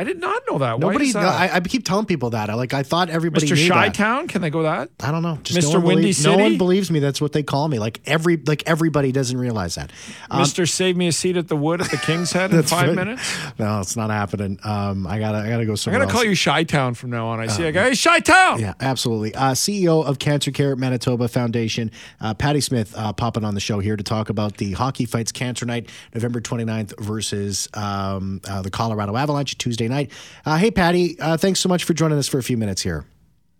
I 0.00 0.04
did 0.04 0.18
not 0.18 0.42
know 0.48 0.56
that. 0.56 0.80
Why 0.80 0.92
Nobody. 0.92 1.12
that? 1.12 1.52
I, 1.52 1.56
I 1.56 1.60
keep 1.60 1.84
telling 1.84 2.06
people 2.06 2.30
that. 2.30 2.48
I 2.48 2.54
like. 2.54 2.72
I 2.72 2.82
thought 2.82 3.10
everybody 3.10 3.46
Mr. 3.46 3.68
that. 3.68 3.74
Chi-Town, 3.74 4.28
can 4.28 4.40
they 4.40 4.48
go 4.48 4.62
that? 4.62 4.88
I 4.98 5.10
don't 5.10 5.22
know. 5.22 5.38
Just 5.42 5.58
Mr. 5.58 5.74
No 5.74 5.78
one 5.80 5.88
Windy 5.88 6.02
believes, 6.02 6.24
No 6.24 6.38
one 6.38 6.56
believes 6.56 6.90
me. 6.90 7.00
That's 7.00 7.20
what 7.20 7.32
they 7.32 7.42
call 7.42 7.68
me. 7.68 7.78
Like 7.78 8.00
every 8.06 8.38
like 8.38 8.62
everybody 8.66 9.12
doesn't 9.12 9.36
realize 9.36 9.74
that. 9.74 9.92
Um, 10.30 10.40
Mr. 10.40 10.66
Save 10.66 10.96
Me 10.96 11.08
a 11.08 11.12
Seat 11.12 11.36
at 11.36 11.48
the 11.48 11.56
Wood 11.56 11.82
at 11.82 11.90
the 11.90 11.98
King's 11.98 12.32
Head 12.32 12.54
in 12.54 12.62
five 12.64 12.88
right. 12.88 12.96
minutes? 12.96 13.30
No, 13.58 13.80
it's 13.80 13.94
not 13.94 14.08
happening. 14.08 14.58
Um, 14.64 15.06
I 15.06 15.18
gotta 15.18 15.36
I 15.36 15.50
gotta 15.50 15.66
go 15.66 15.72
I'm 15.72 15.76
somewhere. 15.76 15.98
going 16.00 16.08
to 16.08 16.14
call 16.14 16.24
you 16.24 16.34
Chi-Town 16.34 16.94
from 16.94 17.10
now 17.10 17.26
on. 17.28 17.40
I 17.40 17.48
see 17.48 17.64
a 17.64 17.72
guy, 17.72 17.90
hey, 17.90 17.94
Chi-Town! 17.94 18.58
Yeah, 18.58 18.72
absolutely. 18.80 19.34
Uh, 19.34 19.52
CEO 19.52 20.02
of 20.02 20.18
CancerCare 20.18 20.78
Manitoba 20.78 21.28
Foundation, 21.28 21.90
uh, 22.22 22.32
Patti 22.32 22.62
Smith, 22.62 22.94
uh, 22.96 23.12
popping 23.12 23.44
on 23.44 23.52
the 23.54 23.60
show 23.60 23.80
here 23.80 23.96
to 23.96 24.02
talk 24.02 24.30
about 24.30 24.56
the 24.56 24.72
Hockey 24.72 25.04
Fights 25.04 25.30
Cancer 25.30 25.66
Night, 25.66 25.90
November 26.14 26.40
29th 26.40 26.98
versus 27.00 27.68
um, 27.74 28.40
uh, 28.48 28.62
the 28.62 28.70
Colorado 28.70 29.14
Avalanche 29.14 29.58
Tuesday 29.58 29.88
night. 29.90 30.10
Uh, 30.44 30.56
hey, 30.56 30.70
Patti, 30.70 31.18
uh, 31.20 31.36
thanks 31.36 31.60
so 31.60 31.68
much 31.68 31.84
for 31.84 31.94
joining 31.94 32.18
us 32.18 32.28
for 32.28 32.38
a 32.38 32.42
few 32.42 32.56
minutes 32.56 32.82
here. 32.82 33.04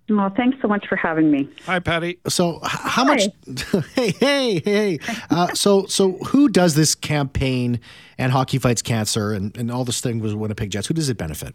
Well, 0.09 0.33
thanks 0.37 0.59
so 0.61 0.67
much 0.67 0.87
for 0.89 0.97
having 0.97 1.31
me. 1.31 1.49
Hi, 1.67 1.79
Patti. 1.79 2.19
So, 2.29 2.57
h- 2.65 2.71
how 2.71 3.05
much? 3.05 3.23
hey, 3.95 4.11
hey, 4.11 4.61
hey. 4.65 4.99
Uh, 5.31 5.55
so, 5.55 5.87
so 5.87 6.13
who 6.15 6.49
does 6.49 6.75
this 6.75 6.97
campaign 6.97 7.79
and 8.19 8.33
Hockey 8.33 8.59
Fights 8.59 8.83
Cancer 8.83 9.33
and, 9.33 9.57
and 9.57 9.71
all 9.71 9.85
this 9.85 10.01
thing 10.01 10.19
with 10.19 10.35
Winnipeg 10.35 10.71
Jets? 10.71 10.89
Who 10.89 10.95
does 10.95 11.09
it 11.09 11.17
benefit? 11.17 11.55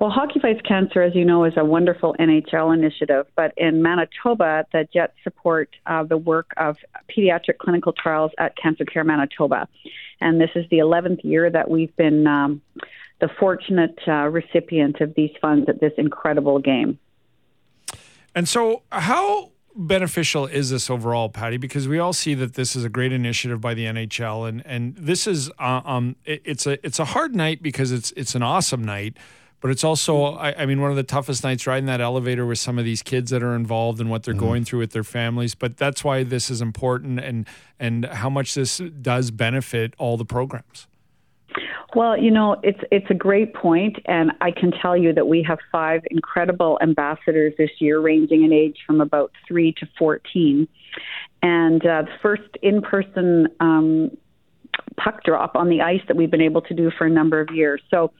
Well, 0.00 0.10
Hockey 0.10 0.40
Fights 0.40 0.62
Cancer, 0.66 1.00
as 1.00 1.14
you 1.14 1.24
know, 1.24 1.44
is 1.44 1.52
a 1.56 1.64
wonderful 1.64 2.16
NHL 2.18 2.74
initiative. 2.74 3.26
But 3.36 3.52
in 3.56 3.82
Manitoba, 3.82 4.66
the 4.72 4.88
Jets 4.92 5.12
support 5.22 5.70
uh, 5.86 6.02
the 6.02 6.16
work 6.16 6.50
of 6.56 6.76
pediatric 7.08 7.58
clinical 7.58 7.92
trials 7.92 8.32
at 8.38 8.56
CancerCare 8.56 9.06
Manitoba. 9.06 9.68
And 10.20 10.40
this 10.40 10.50
is 10.56 10.64
the 10.70 10.78
11th 10.78 11.22
year 11.22 11.48
that 11.50 11.70
we've 11.70 11.94
been 11.96 12.26
um, 12.26 12.60
the 13.22 13.28
fortunate 13.38 13.96
uh, 14.08 14.28
recipient 14.28 15.00
of 15.00 15.14
these 15.14 15.30
funds 15.40 15.68
at 15.68 15.80
this 15.80 15.92
incredible 15.96 16.58
game. 16.58 16.98
And 18.34 18.48
so, 18.48 18.82
how 18.90 19.52
beneficial 19.76 20.46
is 20.46 20.70
this 20.70 20.90
overall, 20.90 21.28
Patti? 21.28 21.56
Because 21.56 21.86
we 21.86 22.00
all 22.00 22.12
see 22.12 22.34
that 22.34 22.54
this 22.54 22.74
is 22.74 22.84
a 22.84 22.88
great 22.88 23.12
initiative 23.12 23.60
by 23.60 23.74
the 23.74 23.84
NHL, 23.84 24.48
and 24.48 24.66
and 24.66 24.96
this 24.96 25.28
is 25.28 25.50
uh, 25.60 25.82
um 25.84 26.16
it, 26.24 26.42
it's 26.44 26.66
a 26.66 26.84
it's 26.84 26.98
a 26.98 27.04
hard 27.04 27.36
night 27.36 27.62
because 27.62 27.92
it's 27.92 28.12
it's 28.16 28.34
an 28.34 28.42
awesome 28.42 28.82
night, 28.82 29.16
but 29.60 29.70
it's 29.70 29.84
also 29.84 30.24
I, 30.24 30.62
I 30.62 30.66
mean 30.66 30.80
one 30.80 30.90
of 30.90 30.96
the 30.96 31.04
toughest 31.04 31.44
nights 31.44 31.64
riding 31.64 31.86
that 31.86 32.00
elevator 32.00 32.44
with 32.44 32.58
some 32.58 32.76
of 32.76 32.84
these 32.84 33.02
kids 33.04 33.30
that 33.30 33.42
are 33.44 33.54
involved 33.54 34.00
and 34.00 34.10
what 34.10 34.24
they're 34.24 34.34
going 34.34 34.64
through 34.64 34.80
with 34.80 34.90
their 34.90 35.04
families. 35.04 35.54
But 35.54 35.76
that's 35.76 36.02
why 36.02 36.24
this 36.24 36.50
is 36.50 36.60
important, 36.60 37.20
and 37.20 37.46
and 37.78 38.04
how 38.06 38.30
much 38.30 38.54
this 38.54 38.78
does 38.78 39.30
benefit 39.30 39.94
all 39.96 40.16
the 40.16 40.24
programs. 40.24 40.88
Well, 41.94 42.16
you 42.16 42.30
know, 42.30 42.56
it's 42.62 42.80
it's 42.90 43.10
a 43.10 43.14
great 43.14 43.52
point, 43.54 43.98
and 44.06 44.32
I 44.40 44.50
can 44.50 44.72
tell 44.72 44.96
you 44.96 45.12
that 45.12 45.28
we 45.28 45.42
have 45.46 45.58
five 45.70 46.00
incredible 46.10 46.78
ambassadors 46.80 47.52
this 47.58 47.70
year, 47.80 48.00
ranging 48.00 48.44
in 48.44 48.52
age 48.52 48.78
from 48.86 49.02
about 49.02 49.30
three 49.46 49.72
to 49.72 49.86
fourteen. 49.98 50.66
And 51.42 51.84
uh, 51.84 52.02
the 52.02 52.12
first 52.22 52.48
in-person 52.62 53.48
um, 53.60 54.16
puck 54.96 55.22
drop 55.24 55.56
on 55.56 55.68
the 55.68 55.82
ice 55.82 56.00
that 56.08 56.16
we've 56.16 56.30
been 56.30 56.40
able 56.40 56.62
to 56.62 56.74
do 56.74 56.90
for 56.96 57.06
a 57.06 57.10
number 57.10 57.40
of 57.40 57.48
years. 57.52 57.82
So, 57.90 58.12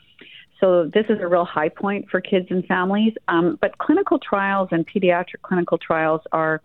so 0.60 0.90
this 0.92 1.06
is 1.08 1.18
a 1.20 1.28
real 1.28 1.44
high 1.44 1.68
point 1.68 2.10
for 2.10 2.20
kids 2.20 2.48
and 2.50 2.64
families. 2.66 3.14
Um, 3.28 3.58
but 3.60 3.78
clinical 3.78 4.18
trials 4.18 4.68
and 4.72 4.86
pediatric 4.86 5.42
clinical 5.42 5.78
trials 5.78 6.20
are, 6.32 6.60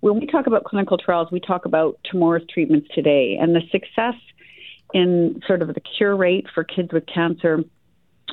when 0.00 0.18
we 0.20 0.26
talk 0.26 0.46
about 0.46 0.64
clinical 0.64 0.96
trials, 0.96 1.28
we 1.32 1.40
talk 1.40 1.64
about 1.64 1.98
tomorrow's 2.04 2.46
treatments 2.48 2.88
today, 2.94 3.36
and 3.40 3.54
the 3.54 3.62
success 3.72 4.14
in 4.94 5.40
sort 5.46 5.62
of 5.62 5.68
the 5.74 5.80
cure 5.80 6.16
rate 6.16 6.46
for 6.54 6.64
kids 6.64 6.92
with 6.92 7.04
cancer 7.06 7.64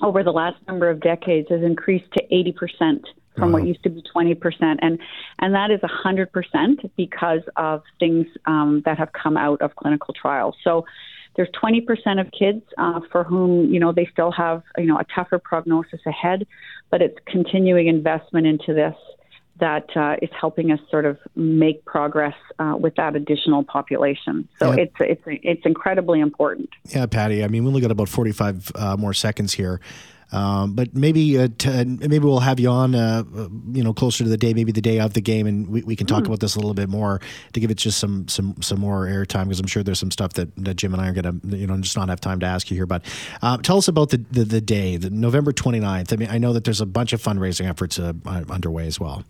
over 0.01 0.23
the 0.23 0.31
last 0.31 0.57
number 0.67 0.89
of 0.89 0.99
decades 0.99 1.47
has 1.49 1.61
increased 1.61 2.11
to 2.13 2.23
80% 2.31 3.03
from 3.37 3.51
what 3.51 3.65
used 3.65 3.81
to 3.83 3.89
be 3.89 4.03
20%. 4.15 4.77
And, 4.81 4.99
and 5.39 5.55
that 5.55 5.71
is 5.71 5.79
100% 5.79 6.91
because 6.95 7.41
of 7.55 7.81
things 7.99 8.27
um, 8.45 8.83
that 8.85 8.97
have 8.97 9.11
come 9.13 9.37
out 9.37 9.61
of 9.61 9.75
clinical 9.75 10.13
trials. 10.13 10.55
So 10.63 10.85
there's 11.35 11.49
20% 11.61 12.21
of 12.21 12.31
kids 12.31 12.61
uh, 12.77 12.99
for 13.11 13.23
whom, 13.23 13.73
you 13.73 13.79
know, 13.79 13.91
they 13.91 14.07
still 14.11 14.31
have, 14.31 14.61
you 14.77 14.85
know, 14.85 14.99
a 14.99 15.05
tougher 15.15 15.39
prognosis 15.39 15.99
ahead, 16.05 16.45
but 16.91 17.01
it's 17.01 17.17
continuing 17.25 17.87
investment 17.87 18.45
into 18.45 18.73
this 18.73 18.95
that 19.59 19.85
uh, 19.95 20.15
is 20.21 20.29
helping 20.39 20.71
us 20.71 20.79
sort 20.89 21.05
of 21.05 21.17
make 21.35 21.85
progress 21.85 22.33
uh, 22.59 22.75
with 22.79 22.95
that 22.95 23.15
additional 23.15 23.63
population. 23.63 24.47
So 24.59 24.71
Yeah. 24.71 24.83
it's 24.83 24.95
it's 24.99 25.21
it's 25.25 25.65
incredibly 25.65 26.19
important. 26.21 26.69
Yeah, 26.89 27.05
Patti. 27.05 27.43
I 27.43 27.47
mean, 27.47 27.63
we 27.63 27.67
only 27.69 27.81
got 27.81 27.91
about 27.91 28.09
forty-five 28.09 28.71
uh, 28.75 28.97
more 28.97 29.13
seconds 29.13 29.53
here, 29.53 29.79
um, 30.31 30.73
but 30.73 30.95
maybe 30.95 31.37
uh, 31.37 31.49
t- 31.57 31.83
maybe 31.85 32.17
we'll 32.19 32.39
have 32.39 32.59
you 32.59 32.69
on, 32.69 32.95
uh, 32.95 33.23
you 33.71 33.83
know, 33.83 33.93
closer 33.93 34.23
to 34.23 34.29
the 34.29 34.37
day, 34.37 34.55
maybe 34.55 34.71
the 34.71 34.81
day 34.81 34.99
of 34.99 35.13
the 35.13 35.21
game, 35.21 35.45
and 35.45 35.67
we, 35.67 35.83
we 35.83 35.95
can 35.95 36.07
talk 36.07 36.25
about 36.25 36.39
this 36.39 36.55
a 36.55 36.59
little 36.59 36.73
bit 36.73 36.89
more 36.89 37.21
to 37.53 37.59
give 37.59 37.69
it 37.69 37.77
just 37.77 37.99
some 37.99 38.27
some 38.27 38.55
some 38.59 38.79
more 38.79 39.05
airtime 39.05 39.43
because 39.43 39.59
I'm 39.59 39.67
sure 39.67 39.83
there's 39.83 39.99
some 39.99 40.11
stuff 40.11 40.33
that, 40.33 40.49
that 40.65 40.73
Jim 40.75 40.93
and 40.93 41.01
I 41.01 41.09
are 41.09 41.13
gonna 41.13 41.35
you 41.55 41.67
know 41.67 41.77
just 41.77 41.95
not 41.95 42.09
have 42.09 42.19
time 42.19 42.39
to 42.39 42.47
ask 42.47 42.71
you 42.71 42.75
here. 42.75 42.87
But 42.87 43.05
uh, 43.43 43.57
tell 43.57 43.77
us 43.77 43.87
about 43.87 44.09
the, 44.09 44.17
the 44.31 44.43
the 44.45 44.61
day, 44.61 44.97
the 44.97 45.11
November 45.11 45.53
29th. 45.53 46.11
I 46.11 46.15
mean, 46.15 46.29
I 46.31 46.39
know 46.39 46.53
that 46.53 46.63
there's 46.63 46.81
a 46.81 46.87
bunch 46.87 47.13
of 47.13 47.21
fundraising 47.21 47.69
efforts 47.69 47.99
uh, 47.99 48.13
underway 48.25 48.87
as 48.87 48.99
well. 48.99 49.23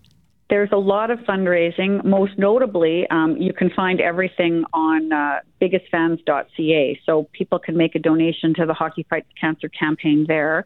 There's 0.50 0.70
a 0.72 0.76
lot 0.76 1.10
of 1.10 1.20
fundraising. 1.20 2.04
Most 2.04 2.38
notably, 2.38 3.06
um, 3.10 3.36
you 3.38 3.52
can 3.54 3.70
find 3.70 4.00
everything 4.00 4.64
on 4.74 5.10
uh, 5.10 5.40
biggestfans.ca, 5.60 7.00
so 7.06 7.28
people 7.32 7.58
can 7.58 7.76
make 7.76 7.94
a 7.94 7.98
donation 7.98 8.52
to 8.54 8.66
the 8.66 8.74
Hockey 8.74 9.06
Fights 9.08 9.30
Cancer 9.40 9.68
campaign 9.68 10.26
there. 10.28 10.64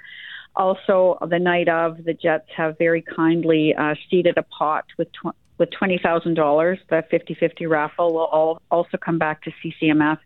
Also, 0.56 1.16
the 1.30 1.38
night 1.38 1.68
of, 1.68 2.04
the 2.04 2.12
Jets 2.12 2.48
have 2.56 2.76
very 2.78 3.02
kindly 3.02 3.74
uh, 3.74 3.94
seeded 4.10 4.36
a 4.36 4.42
pot 4.42 4.84
with 4.98 5.08
tw- 5.12 5.36
with 5.58 5.70
twenty 5.70 5.98
thousand 6.02 6.34
dollars. 6.34 6.78
The 6.88 7.04
50-50 7.12 7.68
raffle 7.68 8.14
will 8.14 8.26
all, 8.26 8.62
also 8.70 8.96
come 8.96 9.18
back 9.18 9.42
to 9.42 9.52
CCMF, 9.62 10.18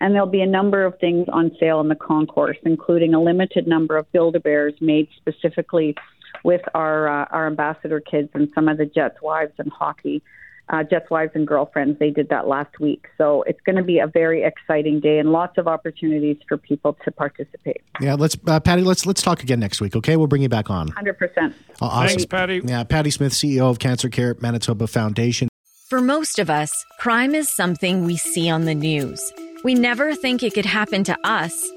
and 0.00 0.14
there'll 0.14 0.26
be 0.26 0.40
a 0.40 0.46
number 0.46 0.84
of 0.84 0.98
things 0.98 1.26
on 1.30 1.54
sale 1.60 1.80
in 1.80 1.88
the 1.88 1.94
concourse, 1.94 2.56
including 2.64 3.12
a 3.12 3.20
limited 3.20 3.66
number 3.66 3.96
of 3.96 4.10
Build-A-Bears 4.12 4.74
made 4.80 5.08
specifically 5.16 5.94
with 6.42 6.62
our 6.74 7.08
uh, 7.08 7.26
our 7.30 7.46
ambassador 7.46 8.00
kids 8.00 8.30
and 8.34 8.48
some 8.54 8.68
of 8.68 8.78
the 8.78 8.86
Jets 8.86 9.20
wives 9.22 9.52
and 9.58 9.70
hockey. 9.70 10.22
Uh, 10.70 10.82
Jets 10.82 11.10
wives 11.10 11.32
and 11.34 11.46
girlfriends. 11.46 11.98
They 11.98 12.08
did 12.08 12.30
that 12.30 12.48
last 12.48 12.80
week, 12.80 13.04
so 13.18 13.42
it's 13.42 13.60
going 13.66 13.76
to 13.76 13.82
be 13.82 13.98
a 13.98 14.06
very 14.06 14.42
exciting 14.42 14.98
day 14.98 15.18
and 15.18 15.30
lots 15.30 15.58
of 15.58 15.68
opportunities 15.68 16.38
for 16.48 16.56
people 16.56 16.96
to 17.04 17.10
participate. 17.12 17.82
Yeah, 18.00 18.14
let's 18.14 18.38
uh, 18.46 18.60
Patti. 18.60 18.80
Let's 18.80 19.04
let's 19.04 19.20
talk 19.20 19.42
again 19.42 19.60
next 19.60 19.82
week. 19.82 19.94
Okay, 19.94 20.16
we'll 20.16 20.26
bring 20.26 20.40
you 20.40 20.48
back 20.48 20.70
on. 20.70 20.88
Hundred 20.88 21.18
percent. 21.18 21.54
Uh, 21.82 21.86
awesome. 21.86 22.08
Thanks, 22.08 22.24
Patti. 22.24 22.62
Yeah, 22.64 22.82
Patti 22.84 23.10
Smith, 23.10 23.34
CEO 23.34 23.70
of 23.70 23.78
CancerCare 23.78 24.40
Manitoba 24.40 24.86
Foundation. 24.86 25.48
For 25.90 26.00
most 26.00 26.38
of 26.38 26.48
us, 26.48 26.72
crime 26.98 27.34
is 27.34 27.54
something 27.54 28.06
we 28.06 28.16
see 28.16 28.48
on 28.48 28.64
the 28.64 28.74
news. 28.74 29.20
We 29.64 29.74
never 29.74 30.14
think 30.14 30.42
it 30.42 30.54
could 30.54 30.66
happen 30.66 31.04
to 31.04 31.16
us 31.24 31.70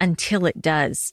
until 0.00 0.46
it 0.46 0.62
does. 0.62 1.12